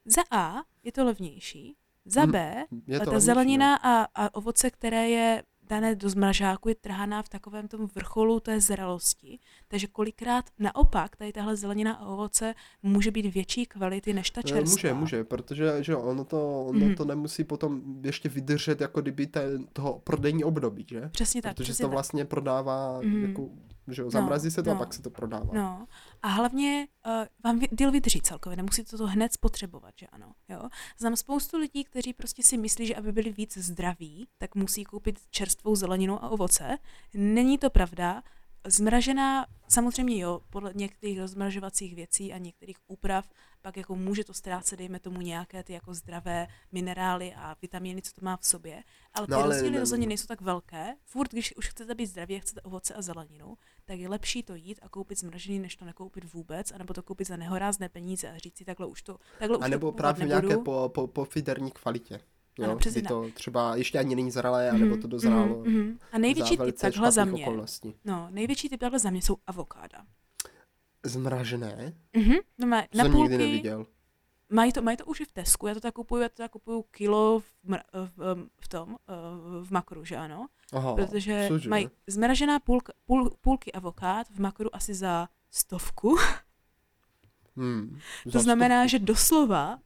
Za 0.05 0.21
A 0.31 0.55
je 0.83 0.91
to 0.91 1.05
levnější, 1.05 1.75
za 2.05 2.25
hm, 2.25 2.31
B, 2.31 2.65
je 2.87 2.99
to 2.99 3.11
ta 3.11 3.19
zelenina 3.19 3.71
no. 3.71 3.89
a, 3.89 4.07
a 4.15 4.35
ovoce, 4.35 4.71
které 4.71 5.09
je 5.09 5.43
dané 5.71 5.95
do 5.95 6.09
zmražáku 6.09 6.69
je 6.69 6.75
trhaná 6.75 7.23
v 7.23 7.29
takovém 7.29 7.67
tom 7.67 7.87
vrcholu 7.95 8.39
té 8.39 8.61
zralosti. 8.61 9.39
Takže 9.67 9.87
kolikrát 9.87 10.45
naopak 10.59 11.15
tady 11.15 11.31
tahle 11.33 11.55
zelenina 11.55 11.93
a 11.93 12.05
ovoce 12.05 12.53
může 12.83 13.11
být 13.11 13.33
větší 13.33 13.65
kvality 13.65 14.13
než 14.13 14.29
ta 14.29 14.41
čerstvá. 14.41 14.71
Může, 14.71 14.93
může, 14.93 15.23
protože 15.23 15.83
že 15.83 15.95
ono, 15.95 16.25
to, 16.25 16.65
ono 16.65 16.85
mm. 16.85 16.95
to 16.95 17.05
nemusí 17.05 17.43
potom 17.43 17.81
ještě 18.03 18.29
vydržet 18.29 18.81
jako 18.81 19.01
kdyby 19.01 19.27
te, 19.27 19.59
toho 19.73 19.99
prodejní 20.03 20.43
období, 20.43 20.85
že? 20.89 21.09
Přesně 21.11 21.41
tak. 21.41 21.55
Protože 21.55 21.63
přesně 21.63 21.83
to 21.83 21.87
tak. 21.87 21.93
vlastně 21.93 22.25
prodává 22.25 23.01
mm. 23.01 23.23
jako 23.23 23.49
že 23.87 24.01
jo, 24.01 24.11
zamrazí 24.11 24.47
no, 24.47 24.51
se 24.51 24.63
to 24.63 24.69
no, 24.69 24.75
a 24.75 24.79
pak 24.79 24.93
se 24.93 25.01
to 25.01 25.09
prodává. 25.09 25.53
No. 25.53 25.87
A 26.21 26.27
hlavně 26.27 26.87
uh, 27.05 27.11
vám 27.43 27.59
deal 27.71 27.91
vydrží 27.91 28.21
celkově, 28.21 28.57
nemusíte 28.57 28.97
to 28.97 29.07
hned 29.07 29.33
spotřebovat, 29.33 29.93
že 29.99 30.07
ano. 30.07 30.33
Jo? 30.49 30.69
Znám 30.97 31.15
spoustu 31.15 31.57
lidí, 31.57 31.83
kteří 31.83 32.13
prostě 32.13 32.43
si 32.43 32.57
myslí, 32.57 32.87
že 32.87 32.95
aby 32.95 33.11
byli 33.11 33.31
víc 33.31 33.57
zdraví, 33.57 34.27
tak 34.37 34.55
musí 34.55 34.83
koupit 34.83 35.19
čerstvou 35.29 35.75
zeleninu 35.75 36.23
a 36.23 36.29
ovoce. 36.29 36.77
Není 37.13 37.57
to 37.57 37.69
pravda. 37.69 38.23
Zmražená, 38.67 39.47
samozřejmě 39.67 40.17
jo, 40.17 40.41
podle 40.49 40.71
některých 40.75 41.19
rozmražovacích 41.19 41.95
věcí 41.95 42.33
a 42.33 42.37
některých 42.37 42.77
úprav, 42.87 43.29
pak 43.61 43.77
jako 43.77 43.95
může 43.95 44.23
to 44.23 44.33
ztrácet, 44.33 44.79
dejme 44.79 44.99
tomu 44.99 45.21
nějaké 45.21 45.63
ty 45.63 45.73
jako 45.73 45.93
zdravé 45.93 46.47
minerály 46.71 47.33
a 47.33 47.55
vitamíny, 47.61 48.01
co 48.01 48.11
to 48.13 48.25
má 48.25 48.37
v 48.37 48.45
sobě, 48.45 48.83
ale 49.13 49.27
ty 49.27 49.31
no, 49.31 49.37
ale 49.37 49.55
rozdíly 49.55 49.79
rozhodně 49.79 50.07
nejsou 50.07 50.27
tak 50.27 50.41
velké. 50.41 50.95
Furt, 51.05 51.31
když 51.31 51.55
už 51.57 51.69
chcete 51.69 51.95
být 51.95 52.05
zdraví 52.05 52.35
a 52.35 52.39
chcete 52.39 52.61
ovoce 52.61 52.93
a 52.93 53.01
zeleninu, 53.01 53.57
tak 53.85 53.99
je 53.99 54.09
lepší 54.09 54.43
to 54.43 54.55
jít 54.55 54.79
a 54.81 54.89
koupit 54.89 55.19
zmražený, 55.19 55.59
než 55.59 55.75
to 55.75 55.85
nekoupit 55.85 56.33
vůbec, 56.33 56.71
anebo 56.71 56.93
to 56.93 57.03
koupit 57.03 57.27
za 57.27 57.37
nehorázné 57.37 57.89
peníze 57.89 58.29
a 58.29 58.37
říct 58.37 58.57
si 58.57 58.65
takhle 58.65 58.87
už 58.87 59.01
to, 59.01 59.17
takhle 59.39 59.57
už 59.57 59.65
a 59.65 59.67
nebo 59.67 59.91
to 59.91 59.97
právě 59.97 60.25
nebudu. 60.25 60.47
nějaké 60.47 60.63
po, 60.63 60.91
po, 60.93 61.07
po 61.07 61.25
fiderní 61.25 61.71
kvalitě. 61.71 62.19
Jo, 62.57 62.65
ano, 62.65 62.77
kdy 62.91 63.01
to 63.01 63.29
třeba 63.33 63.75
ještě 63.75 63.99
ani 63.99 64.15
není 64.15 64.31
zralé, 64.31 64.71
mm-hmm, 64.71 64.75
anebo 64.75 64.97
to 64.97 65.07
dozrálo. 65.07 65.63
Mm-hmm. 65.63 65.97
A 66.11 66.17
největší 66.17 66.57
typ 66.57 66.77
takhle 66.79 67.11
za 67.11 67.25
mě, 67.25 67.47
no, 68.05 68.27
největší 68.31 68.69
typ 68.69 68.79
takhle 68.79 68.99
za 68.99 69.09
mě 69.09 69.21
jsou 69.21 69.37
avokáda. 69.47 70.05
Zmražené? 71.05 71.93
Mhm, 72.13 72.35
no 72.57 72.67
má, 72.67 72.83
na 72.95 73.03
jsem 73.03 73.11
půlky, 73.11 73.31
nikdy 73.31 73.45
neviděl. 73.45 73.85
Mají 74.49 74.73
to, 74.73 74.81
mají 74.81 74.97
to 74.97 75.05
už 75.05 75.19
i 75.19 75.25
v 75.25 75.31
Tesku, 75.31 75.67
já 75.67 75.73
to 75.73 75.79
tak 75.79 75.93
kupuju, 75.93 76.21
já 76.21 76.29
to 76.29 76.35
tak 76.35 76.51
kupuju 76.51 76.83
kilo 76.91 77.39
v, 77.39 77.45
mra, 77.63 77.83
v, 78.17 78.47
v 78.59 78.67
tom, 78.67 78.97
eh, 79.09 79.13
v 79.63 79.71
makru, 79.71 80.05
že 80.05 80.17
ano? 80.17 80.47
Aha, 80.73 80.95
Protože 80.95 81.45
cože? 81.47 81.69
mají 81.69 81.89
zmražená 82.07 82.59
půlka, 82.59 82.93
půl, 83.05 83.29
půlky 83.41 83.71
avokád 83.71 84.27
v 84.29 84.39
makru 84.39 84.75
asi 84.75 84.93
za 84.93 85.29
stovku. 85.51 86.17
Hmm, 87.55 87.99
to 88.31 88.39
znamená, 88.39 88.87
že 88.87 88.99
doslova 88.99 89.79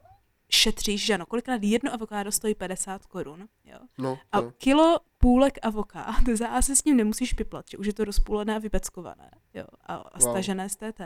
šetříš, 0.50 1.04
že 1.04 1.14
ano, 1.14 1.26
kolikrát 1.26 1.62
jedno 1.62 1.94
avokádo 1.94 2.32
stojí 2.32 2.54
50 2.54 3.06
korun, 3.06 3.48
jo. 3.64 3.78
No, 3.98 4.18
a 4.32 4.42
kilo 4.42 5.00
půlek 5.18 5.58
avokád, 5.62 6.28
za 6.34 6.62
se 6.62 6.76
s 6.76 6.84
ním 6.84 6.96
nemusíš 6.96 7.32
piplat, 7.32 7.64
že 7.70 7.78
už 7.78 7.86
je 7.86 7.92
to 7.92 8.04
rozpůlené 8.04 8.56
a 8.56 8.58
vypeckované, 8.58 9.30
jo, 9.54 9.64
a, 9.80 9.94
a 9.94 10.18
wow. 10.18 10.30
stažené 10.30 10.68
z 10.68 10.76
TT. 10.76 11.00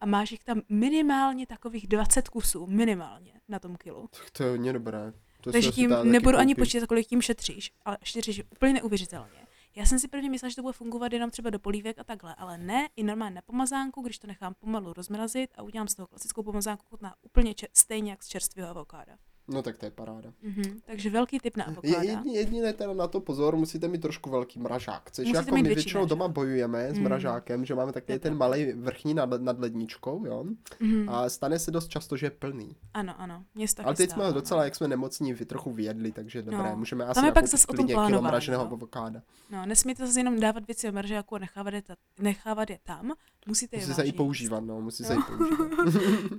A 0.00 0.06
máš 0.06 0.32
jich 0.32 0.44
tam 0.44 0.62
minimálně 0.68 1.46
takových 1.46 1.86
20 1.86 2.28
kusů, 2.28 2.66
minimálně 2.66 3.32
na 3.48 3.58
tom 3.58 3.76
kilu. 3.76 4.08
Tak 4.10 4.30
to 4.30 4.42
je 4.42 4.50
hodně 4.50 4.72
dobré. 4.72 5.12
To 5.40 5.52
Takže 5.52 5.72
tím 5.72 5.94
nebudu 6.02 6.38
ani 6.38 6.54
počítat, 6.54 6.86
kolik 6.86 7.06
tím 7.06 7.22
šetříš, 7.22 7.72
ale 7.84 7.98
šetříš 8.02 8.42
úplně 8.50 8.72
neuvěřitelně. 8.72 9.43
Já 9.76 9.86
jsem 9.86 9.98
si 9.98 10.08
prvně 10.08 10.30
myslela, 10.30 10.50
že 10.50 10.56
to 10.56 10.62
bude 10.62 10.72
fungovat 10.72 11.12
jenom 11.12 11.30
třeba 11.30 11.50
do 11.50 11.58
polívek 11.58 11.98
a 11.98 12.04
takhle, 12.04 12.34
ale 12.34 12.58
ne, 12.58 12.88
i 12.96 13.02
normálně 13.02 13.34
na 13.34 13.42
pomazánku, 13.42 14.02
když 14.02 14.18
to 14.18 14.26
nechám 14.26 14.54
pomalu 14.54 14.92
rozmrazit 14.92 15.50
a 15.56 15.62
udělám 15.62 15.88
z 15.88 15.94
toho 15.94 16.06
klasickou 16.06 16.42
pomazánku, 16.42 16.86
chutná 16.90 17.14
úplně 17.22 17.54
če- 17.54 17.68
stejně 17.72 18.10
jak 18.10 18.22
z 18.22 18.28
čerstvého 18.28 18.68
avokáda. 18.70 19.18
No 19.48 19.62
tak 19.62 19.76
to 19.76 19.84
je 19.86 19.90
paráda. 19.90 20.32
Mm-hmm. 20.44 20.80
Takže 20.86 21.10
velký 21.10 21.38
tip 21.38 21.56
na 21.56 21.64
avokáda. 21.64 22.02
Jedině, 22.02 22.38
jediné 22.38 22.72
teda 22.72 22.92
na 22.92 23.06
to 23.06 23.20
pozor, 23.20 23.56
musíte 23.56 23.88
mít 23.88 24.00
trošku 24.00 24.30
velký 24.30 24.58
mražák. 24.58 25.10
Což 25.10 25.26
musíte 25.26 25.38
jako 25.38 25.54
my 25.54 25.62
většinou 25.62 26.00
mražák. 26.00 26.08
doma 26.08 26.28
bojujeme 26.28 26.88
s 26.94 26.98
mm. 26.98 27.04
mražákem, 27.04 27.64
že 27.64 27.74
máme 27.74 27.92
takový 27.92 28.18
ten 28.18 28.36
malý 28.36 28.72
vrchní 28.72 29.14
nad, 29.14 29.40
nad 29.40 29.58
ledničkou, 29.58 30.26
jo. 30.26 30.44
Mm. 30.80 31.08
A 31.08 31.28
stane 31.28 31.58
se 31.58 31.70
dost 31.70 31.88
často, 31.88 32.16
že 32.16 32.26
je 32.26 32.30
plný. 32.30 32.76
Ano, 32.94 33.14
ano. 33.20 33.44
Mě 33.54 33.66
Ale 33.84 33.94
teď 33.94 34.10
jsme 34.10 34.32
docela, 34.32 34.64
jak 34.64 34.74
jsme 34.74 34.88
nemocní, 34.88 35.32
vy 35.32 35.44
trochu 35.44 35.72
vyjedli, 35.72 36.12
takže 36.12 36.42
no. 36.42 36.50
dobré, 36.50 36.76
můžeme 36.76 37.04
asi 37.04 37.32
pak 37.34 37.46
zase 37.46 37.66
o 37.66 37.72
tom 37.72 37.86
kilo 37.86 38.22
mraženého 38.22 38.64
no. 38.64 38.72
avokáda. 38.72 39.22
No, 39.50 39.66
nesmíte 39.66 40.06
zase 40.06 40.20
jenom 40.20 40.40
dávat 40.40 40.66
věci 40.66 40.88
o 40.88 40.92
mražáku 40.92 41.34
a 41.34 41.38
nechávat 41.38 41.74
je, 41.74 41.82
ta, 41.82 41.94
nechávat 42.18 42.70
je 42.70 42.78
tam. 42.82 43.12
Musíte 43.46 43.76
je 43.76 43.80
Musí 43.80 43.94
se 43.94 44.02
i 44.02 44.12
používat, 44.12 44.60
no, 44.60 44.80
musí 44.80 45.02
no. 45.02 45.08
se 45.08 45.14
i 45.14 45.18
používat. 45.18 45.68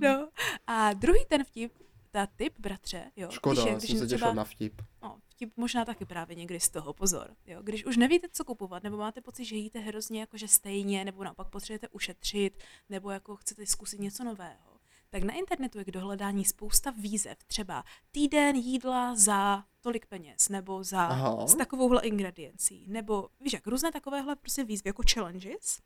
no. 0.00 0.28
A 0.66 0.92
druhý 0.92 1.24
ten 1.28 1.44
vtip, 1.44 1.72
ta 2.16 2.26
typ, 2.26 2.54
bratře, 2.58 3.10
jo. 3.16 3.30
Škoda, 3.30 3.62
když 3.62 3.72
je, 3.72 3.78
když 3.78 3.90
jsem 3.90 3.98
se 3.98 4.06
těšil 4.06 4.34
na 4.34 4.44
vtip. 4.44 4.82
No, 5.02 5.18
vtip 5.28 5.52
možná 5.56 5.84
taky 5.84 6.04
právě 6.04 6.36
někdy 6.36 6.60
z 6.60 6.68
toho, 6.68 6.92
pozor. 6.92 7.36
Jo. 7.46 7.62
Když 7.62 7.84
už 7.84 7.96
nevíte, 7.96 8.28
co 8.32 8.44
kupovat, 8.44 8.82
nebo 8.82 8.96
máte 8.96 9.20
pocit, 9.20 9.44
že 9.44 9.56
jíte 9.56 9.78
hrozně 9.78 10.20
jakože 10.20 10.48
stejně, 10.48 11.04
nebo 11.04 11.24
naopak 11.24 11.48
potřebujete 11.48 11.88
ušetřit, 11.88 12.58
nebo 12.88 13.10
jako 13.10 13.36
chcete 13.36 13.66
zkusit 13.66 14.00
něco 14.00 14.24
nového, 14.24 14.80
tak 15.10 15.22
na 15.22 15.34
internetu 15.34 15.78
je 15.78 15.84
k 15.84 15.90
dohledání 15.90 16.44
spousta 16.44 16.90
výzev, 16.90 17.38
třeba 17.46 17.84
týden 18.12 18.56
jídla 18.56 19.14
za 19.14 19.64
tolik 19.80 20.06
peněz, 20.06 20.48
nebo 20.48 20.84
za 20.84 21.06
Aha. 21.06 21.46
s 21.46 21.54
takovouhle 21.54 22.02
ingrediencí, 22.02 22.86
nebo 22.88 23.28
víš 23.40 23.52
jak, 23.52 23.66
různé 23.66 23.92
takovéhle 23.92 24.36
prostě 24.36 24.64
výzvy, 24.64 24.88
jako 24.88 25.02
challenges, 25.14 25.80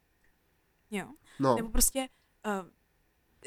jo, 0.90 1.08
no. 1.38 1.56
nebo 1.56 1.68
prostě 1.68 2.08
uh, 2.46 2.70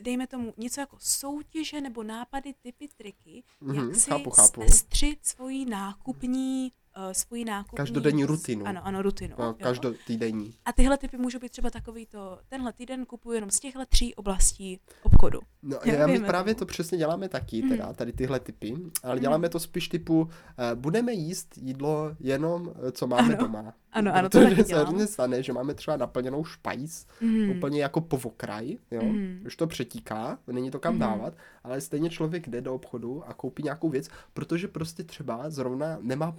dejme 0.01 0.27
tomu, 0.27 0.53
něco 0.57 0.81
jako 0.81 0.97
soutěže 0.99 1.81
nebo 1.81 2.03
nápady, 2.03 2.53
typy, 2.61 2.87
triky, 2.97 3.43
mm-hmm, 3.61 3.89
jak 3.89 3.95
si 3.95 4.09
chápu, 4.09 4.29
chápu. 4.29 4.61
střit 4.71 5.25
svoji 5.25 5.65
nákupní 5.65 6.71
uh, 6.97 7.11
svoji 7.11 7.45
nákupní... 7.45 7.77
Každodenní 7.77 8.25
rutinu. 8.25 8.67
Ano, 8.67 8.81
ano, 8.83 9.01
rutinu. 9.01 9.35
No, 9.39 9.53
každotýdenní. 9.53 10.53
A 10.65 10.73
tyhle 10.73 10.97
typy 10.97 11.17
můžou 11.17 11.39
být 11.39 11.51
třeba 11.51 11.69
takový 11.69 12.05
to, 12.05 12.39
tenhle 12.49 12.73
týden 12.73 13.05
kupuji 13.05 13.37
jenom 13.37 13.51
z 13.51 13.59
těchto 13.59 13.85
tří 13.85 14.15
oblastí 14.15 14.79
obchodu. 15.03 15.39
No, 15.63 15.77
já, 15.85 16.07
my 16.07 16.19
právě 16.19 16.55
to 16.55 16.65
přesně 16.65 16.97
děláme 16.97 17.29
taky, 17.29 17.61
mhm. 17.61 17.69
teda 17.69 17.93
tady 17.93 18.13
tyhle 18.13 18.39
typy, 18.39 18.75
ale 19.03 19.13
mhm. 19.15 19.21
děláme 19.21 19.49
to 19.49 19.59
spíš 19.59 19.87
typu, 19.87 20.21
uh, 20.21 20.29
budeme 20.75 21.13
jíst 21.13 21.57
jídlo 21.57 22.15
jenom, 22.19 22.73
eh, 22.87 22.91
co 22.91 23.07
máme 23.07 23.35
ano. 23.35 23.45
doma. 23.45 23.73
Ano, 23.93 24.15
ano, 24.15 24.29
to 24.29 24.43
taky 24.43 24.63
se 24.63 24.83
hodně 24.83 25.07
stane, 25.07 25.43
že 25.43 25.53
máme 25.53 25.73
třeba 25.73 25.97
naplněnou 25.97 26.43
špajs, 26.43 27.07
mm. 27.21 27.49
úplně 27.49 27.81
jako 27.81 28.01
povokraj, 28.01 28.77
jo, 28.91 29.01
mm. 29.03 29.43
už 29.45 29.55
to 29.55 29.67
přetíká, 29.67 30.39
není 30.47 30.71
to 30.71 30.79
kam 30.79 30.93
mm. 30.93 30.99
dávat, 30.99 31.33
ale 31.63 31.81
stejně 31.81 32.09
člověk 32.09 32.49
jde 32.49 32.61
do 32.61 32.75
obchodu 32.75 33.23
a 33.27 33.33
koupí 33.33 33.63
nějakou 33.63 33.89
věc, 33.89 34.09
protože 34.33 34.67
prostě 34.67 35.03
třeba 35.03 35.49
zrovna 35.49 35.97
nemá 36.01 36.31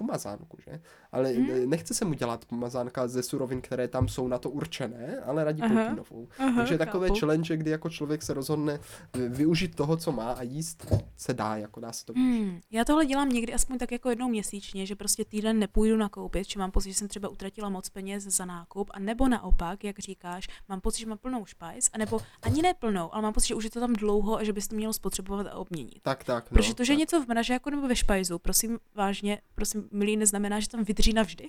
pomazánku, 0.45 0.57
že? 0.67 0.81
Ale 1.13 1.33
mm. 1.33 1.71
nechce 1.71 1.95
se 1.95 2.05
mu 2.05 2.15
dělat 2.15 2.45
pomazánka 2.45 3.09
ze 3.09 3.23
surovin, 3.23 3.61
které 3.61 3.89
tam 3.89 4.09
jsou 4.09 4.29
na 4.29 4.39
to 4.39 4.51
určené, 4.51 5.19
ale 5.25 5.45
radí 5.45 5.63
koupí 5.63 5.97
novou. 5.97 6.29
Aha, 6.39 6.57
Takže 6.57 6.79
takové 6.79 7.09
chápu. 7.09 7.21
challenge, 7.21 7.57
kdy 7.57 7.71
jako 7.71 7.91
člověk 7.91 8.23
se 8.23 8.35
rozhodne 8.35 8.81
využít 9.29 9.75
toho, 9.75 9.97
co 9.97 10.13
má 10.13 10.33
a 10.33 10.43
jíst 10.43 10.87
se 11.17 11.35
dá, 11.35 11.57
jako 11.57 11.81
dá 11.81 11.93
se 11.93 12.05
to 12.05 12.13
mm. 12.17 12.61
Já 12.71 12.85
tohle 12.85 13.07
dělám 13.07 13.29
někdy 13.29 13.55
aspoň 13.55 13.79
tak 13.79 13.93
jako 13.93 14.11
jednou 14.11 14.29
měsíčně, 14.29 14.87
že 14.87 14.97
prostě 14.97 15.25
týden 15.25 15.59
nepůjdu 15.59 15.97
nakoupit, 15.97 16.47
či 16.47 16.59
mám 16.59 16.71
pocit, 16.71 16.89
že 16.89 16.95
jsem 16.95 17.09
třeba 17.09 17.29
utratila 17.29 17.69
moc 17.69 17.89
peněz 17.89 18.25
za 18.25 18.45
nákup, 18.45 18.91
a 18.95 18.99
nebo 18.99 19.29
naopak, 19.29 19.85
jak 19.85 19.99
říkáš, 19.99 20.49
mám 20.69 20.81
pocit, 20.81 21.01
že 21.01 21.07
mám 21.07 21.19
plnou 21.19 21.45
špajs, 21.47 21.91
anebo 21.93 22.21
ani 22.43 22.63
ne 22.63 22.75
plnou, 22.75 23.15
ale 23.15 23.23
mám 23.23 23.33
pocit, 23.33 23.49
že 23.49 23.55
už 23.55 23.65
je 23.65 23.71
to 23.71 23.81
tam 23.81 23.93
dlouho 23.93 24.39
a 24.39 24.45
že 24.45 24.53
bys 24.53 24.69
to 24.69 24.77
mělo 24.77 24.93
spotřebovat 24.93 25.47
a 25.47 25.55
obměnit. 25.55 25.99
Tak, 26.03 26.25
tak. 26.25 26.51
No, 26.51 26.55
Protože 26.55 26.75
to, 26.75 26.85
že 26.85 26.93
tak. 26.93 26.99
něco 26.99 27.23
v 27.23 27.29
mražáku 27.29 27.71
nebo 27.71 27.89
ve 27.89 27.97
špajzu, 27.97 28.39
prosím 28.39 28.79
vážně, 28.95 29.41
prosím, 29.55 29.89
milý, 29.93 30.17
neznamená, 30.35 30.61
že 30.61 30.69
tam 30.69 30.85
vydrží 30.85 31.13
navždy. 31.13 31.49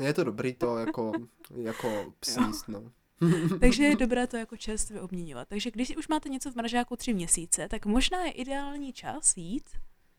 je 0.00 0.14
to 0.14 0.24
dobrý 0.24 0.54
to 0.54 0.78
jako, 0.78 1.12
jako 1.56 2.12
psíst, 2.20 2.68
no. 2.68 2.92
Takže 3.60 3.82
je 3.84 3.96
dobré 3.96 4.26
to 4.26 4.36
jako 4.36 4.56
čerstvě 4.56 5.00
obměňovat. 5.00 5.48
Takže 5.48 5.70
když 5.70 5.96
už 5.96 6.08
máte 6.08 6.28
něco 6.28 6.50
v 6.50 6.54
mražáku 6.54 6.96
tři 6.96 7.14
měsíce, 7.14 7.68
tak 7.68 7.86
možná 7.86 8.24
je 8.24 8.30
ideální 8.30 8.92
čas 8.92 9.36
jít 9.36 9.70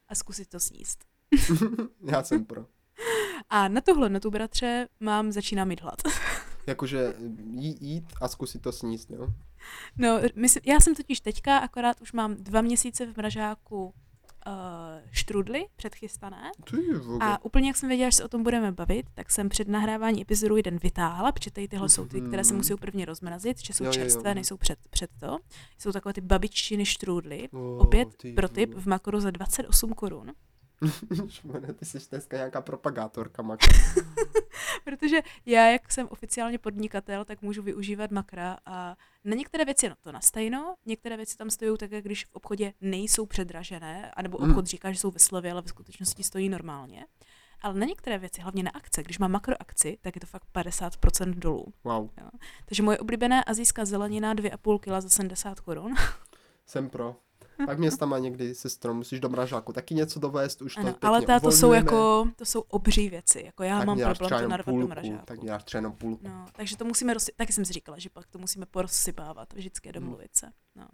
a 0.07 0.15
zkusit 0.15 0.49
to 0.49 0.59
sníst. 0.59 1.05
Já 2.11 2.23
jsem 2.23 2.45
pro. 2.45 2.65
A 3.49 3.67
na 3.67 3.81
tuhle 3.81 4.09
notu, 4.09 4.31
bratře, 4.31 4.87
mám, 4.99 5.31
začíná 5.31 5.65
mít 5.65 5.81
hlad. 5.81 6.01
Jakože 6.67 7.13
jí, 7.51 7.77
jít 7.81 8.05
a 8.21 8.27
zkusit 8.27 8.61
to 8.61 8.71
sníst, 8.71 9.09
jo? 9.11 9.27
No, 9.97 10.19
myslím, 10.35 10.61
já 10.65 10.79
jsem 10.79 10.95
totiž 10.95 11.19
teďka, 11.19 11.57
akorát 11.57 12.01
už 12.01 12.13
mám 12.13 12.35
dva 12.35 12.61
měsíce 12.61 13.05
v 13.05 13.17
mražáku 13.17 13.93
uh, 14.47 14.53
štrudly 15.11 15.65
předchystané. 15.75 16.51
A 17.19 17.45
úplně 17.45 17.67
jak 17.67 17.77
jsem 17.77 17.89
věděla, 17.89 18.09
že 18.09 18.17
se 18.17 18.23
o 18.23 18.27
tom 18.27 18.43
budeme 18.43 18.71
bavit, 18.71 19.05
tak 19.13 19.31
jsem 19.31 19.49
před 19.49 19.67
nahrávání 19.67 20.21
epizodu 20.21 20.57
jeden 20.57 20.77
vytáhla, 20.77 21.31
protože 21.31 21.51
tady 21.51 21.67
tyhle 21.67 21.89
jsou 21.89 22.05
ty, 22.05 22.21
které 22.21 22.43
se 22.43 22.53
musí 22.53 22.75
prvně 22.75 23.05
rozmrazit, 23.05 23.65
že 23.65 23.73
jsou 23.73 23.83
jo, 23.83 23.91
čerstvé, 23.91 24.29
jo. 24.29 24.35
nejsou 24.35 24.57
před, 24.57 24.79
před 24.89 25.09
to. 25.19 25.37
Jsou 25.77 25.91
takové 25.91 26.13
ty 26.13 26.21
babiččiny 26.21 26.85
štrudly. 26.85 27.49
Oh, 27.53 27.81
Opět 27.81 28.07
pro 28.35 28.49
tip 28.49 28.73
v 28.73 28.87
Makro 28.87 29.21
za 29.21 29.31
28 29.31 29.93
korun. 29.93 30.33
ty 31.79 31.85
jsi 31.85 31.97
dneska 32.09 32.37
nějaká 32.37 32.61
propagátorka 32.61 33.41
makra. 33.41 33.73
Protože 34.83 35.21
já, 35.45 35.67
jak 35.67 35.91
jsem 35.91 36.07
oficiálně 36.09 36.57
podnikatel, 36.57 37.25
tak 37.25 37.41
můžu 37.41 37.63
využívat 37.63 38.11
makra 38.11 38.57
a 38.65 38.97
na 39.23 39.35
některé 39.35 39.65
věci 39.65 39.89
no 39.89 39.95
to 40.01 40.11
na 40.11 40.21
stejno, 40.21 40.75
některé 40.85 41.17
věci 41.17 41.37
tam 41.37 41.49
stojí 41.49 41.77
tak, 41.77 41.89
když 41.89 42.25
v 42.25 42.33
obchodě 42.33 42.73
nejsou 42.81 43.25
předražené, 43.25 44.11
anebo 44.11 44.37
hmm. 44.37 44.49
obchod 44.49 44.63
mm. 44.63 44.67
říká, 44.67 44.91
že 44.91 44.99
jsou 44.99 45.11
ve 45.11 45.19
slově, 45.19 45.51
ale 45.51 45.61
ve 45.61 45.67
skutečnosti 45.67 46.23
stojí 46.23 46.49
normálně. 46.49 47.05
Ale 47.61 47.73
na 47.73 47.85
některé 47.85 48.17
věci, 48.17 48.41
hlavně 48.41 48.63
na 48.63 48.71
akce, 48.71 49.03
když 49.03 49.19
mám 49.19 49.31
makroakci, 49.31 49.97
tak 50.01 50.15
je 50.15 50.19
to 50.19 50.27
fakt 50.27 50.47
50% 50.55 51.33
dolů. 51.33 51.73
Wow. 51.83 52.09
Jo. 52.21 52.29
Takže 52.65 52.83
moje 52.83 52.97
oblíbené 52.97 53.43
azijská 53.43 53.85
zelenina 53.85 54.35
2,5 54.35 54.79
kg 54.79 55.01
za 55.03 55.09
70 55.09 55.59
korun. 55.59 55.95
Jsem 56.65 56.89
pro. 56.89 57.15
Pak 57.65 57.79
města 57.79 58.05
má 58.05 58.19
někdy 58.19 58.55
sestro, 58.55 58.93
musíš 58.93 59.19
do 59.19 59.29
mražáku 59.29 59.73
taky 59.73 59.95
něco 59.95 60.19
dovést, 60.19 60.61
už 60.61 60.77
ano, 60.77 60.93
to 60.93 61.07
Ale 61.07 61.21
teda 61.21 61.39
to 61.39 61.51
jsou 61.51 61.73
jako, 61.73 62.27
to 62.35 62.45
jsou 62.45 62.61
obří 62.61 63.09
věci, 63.09 63.41
jako 63.45 63.63
já 63.63 63.77
tak 63.77 63.87
mám 63.87 63.99
problém 63.99 64.43
to 64.43 64.47
narvat 64.49 64.75
do 64.75 64.87
mražáku. 64.87 65.25
Tak 65.25 65.39
děláš 65.39 65.63
třeba 65.63 65.79
jenom 65.79 65.93
půlku. 65.93 66.27
No, 66.27 66.45
takže 66.51 66.77
to 66.77 66.85
musíme, 66.85 67.13
rozsy- 67.13 67.31
taky 67.35 67.53
jsem 67.53 67.65
si 67.65 67.73
říkala, 67.73 67.99
že 67.99 68.09
pak 68.09 68.27
to 68.27 68.39
musíme 68.39 68.65
porozsypávat, 68.65 69.53
vždycky 69.53 69.91
domluvit 69.91 70.35
se. 70.35 70.51
No. 70.75 70.87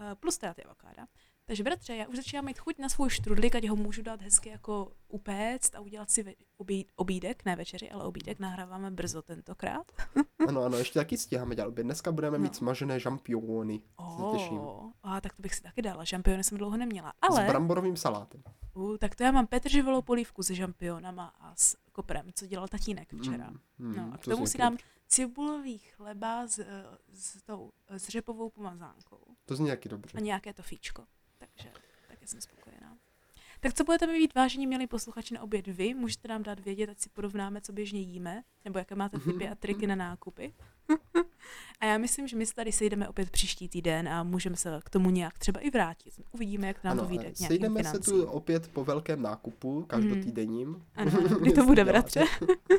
Uh, 0.00 0.14
plus 0.14 0.38
teda 0.38 0.54
ty 0.54 0.64
avokáda. 0.64 1.06
Takže 1.48 1.62
bratře, 1.62 1.96
já 1.96 2.06
už 2.06 2.16
začínám 2.16 2.44
mít 2.44 2.58
chuť 2.58 2.78
na 2.78 2.88
svůj 2.88 3.10
štrudlik, 3.10 3.54
ať 3.54 3.68
ho 3.68 3.76
můžu 3.76 4.02
dát 4.02 4.22
hezky 4.22 4.48
jako 4.48 4.92
upéct 5.08 5.74
a 5.74 5.80
udělat 5.80 6.10
si 6.10 6.36
obí, 6.56 6.86
obídek, 6.96 7.44
ne 7.44 7.56
večeři, 7.56 7.90
ale 7.90 8.04
obídek 8.04 8.38
nahráváme 8.38 8.90
brzo 8.90 9.22
tentokrát. 9.22 9.92
ano, 10.48 10.62
ano, 10.62 10.78
ještě 10.78 10.98
taky 10.98 11.18
stíháme 11.18 11.54
dělat. 11.54 11.74
Dneska 11.74 12.12
budeme 12.12 12.38
no. 12.38 12.42
mít 12.42 12.56
smažené 12.56 13.00
žampiony. 13.00 13.80
Oh, 13.96 14.90
a 15.02 15.20
tak 15.20 15.34
to 15.34 15.42
bych 15.42 15.54
si 15.54 15.62
taky 15.62 15.82
dala. 15.82 16.04
Žampiony 16.04 16.44
jsem 16.44 16.58
dlouho 16.58 16.76
neměla. 16.76 17.12
Ale... 17.22 17.44
S 17.44 17.48
bramborovým 17.48 17.96
salátem. 17.96 18.42
Uh, 18.74 18.96
tak 18.96 19.14
to 19.14 19.22
já 19.22 19.32
mám 19.32 19.46
petrživou 19.46 20.02
polívku 20.02 20.42
se 20.42 20.54
žampionama 20.54 21.34
a 21.40 21.52
s 21.56 21.76
koprem, 21.92 22.26
co 22.34 22.46
dělal 22.46 22.68
tatínek 22.68 23.14
včera. 23.14 23.50
Mm, 23.50 23.88
mm, 23.88 23.96
no, 23.96 24.10
a 24.14 24.18
k 24.18 24.24
tomu 24.24 24.46
si 24.46 24.58
dám 24.58 24.76
cibulový 25.08 25.78
chleba 25.78 26.46
s, 26.46 26.60
s, 27.12 27.42
tou, 27.42 27.70
s 27.88 28.08
řepovou 28.08 28.50
pomazánkou. 28.50 29.20
To 29.44 29.56
zní 29.56 29.68
jaký 29.68 29.88
dobře. 29.88 30.18
A 30.18 30.20
nějaké 30.20 30.52
to 30.52 30.62
fíčko. 30.62 31.04
Takže 31.38 31.72
taky 32.08 32.26
jsem 32.26 32.40
spokojená. 32.40 32.96
Tak 33.60 33.74
co 33.74 33.84
budete 33.84 34.06
mít 34.06 34.34
vážení 34.34 34.66
milí 34.66 34.86
posluchači 34.86 35.34
na 35.34 35.42
oběd 35.42 35.66
vy? 35.66 35.94
Můžete 35.94 36.28
nám 36.28 36.42
dát 36.42 36.60
vědět, 36.60 36.90
ať 36.90 36.98
si 36.98 37.08
porovnáme, 37.08 37.60
co 37.60 37.72
běžně 37.72 38.00
jíme, 38.00 38.42
nebo 38.64 38.78
jaké 38.78 38.94
máte 38.94 39.18
typy 39.18 39.48
a 39.48 39.54
triky 39.54 39.86
na 39.86 39.94
nákupy. 39.94 40.54
a 41.80 41.86
já 41.86 41.98
myslím, 41.98 42.28
že 42.28 42.36
my 42.36 42.46
se 42.46 42.54
tady 42.54 42.72
sejdeme 42.72 43.08
opět 43.08 43.30
příští 43.30 43.68
týden 43.68 44.08
a 44.08 44.22
můžeme 44.22 44.56
se 44.56 44.80
k 44.84 44.90
tomu 44.90 45.10
nějak 45.10 45.38
třeba 45.38 45.60
i 45.60 45.70
vrátit. 45.70 46.14
Uvidíme, 46.32 46.66
jak 46.66 46.84
nám 46.84 46.92
ano, 46.92 47.02
to 47.02 47.08
vyjde. 47.08 47.30
Sejdeme 47.34 47.84
se 47.84 47.98
tu 47.98 48.24
opět 48.24 48.68
po 48.68 48.84
velkém 48.84 49.22
nákupu, 49.22 49.82
každotýdenním. 49.82 50.68
Mm. 50.68 50.82
Ano, 50.94 51.38
kdy 51.40 51.52
to 51.52 51.64
bude, 51.64 51.84
bratře. 51.84 52.24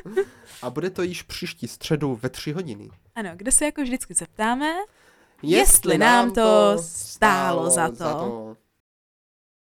a 0.62 0.70
bude 0.70 0.90
to 0.90 1.02
již 1.02 1.22
příští 1.22 1.68
středu 1.68 2.18
ve 2.22 2.28
tři 2.28 2.52
hodiny. 2.52 2.90
Ano, 3.14 3.30
kde 3.36 3.52
se 3.52 3.64
jako 3.64 3.82
vždycky 3.82 4.14
zeptáme, 4.14 4.74
jestli 5.42 5.98
nám 5.98 6.30
to 6.30 6.76
stálo 6.80 7.70
za 7.70 7.90
to. 7.90 8.56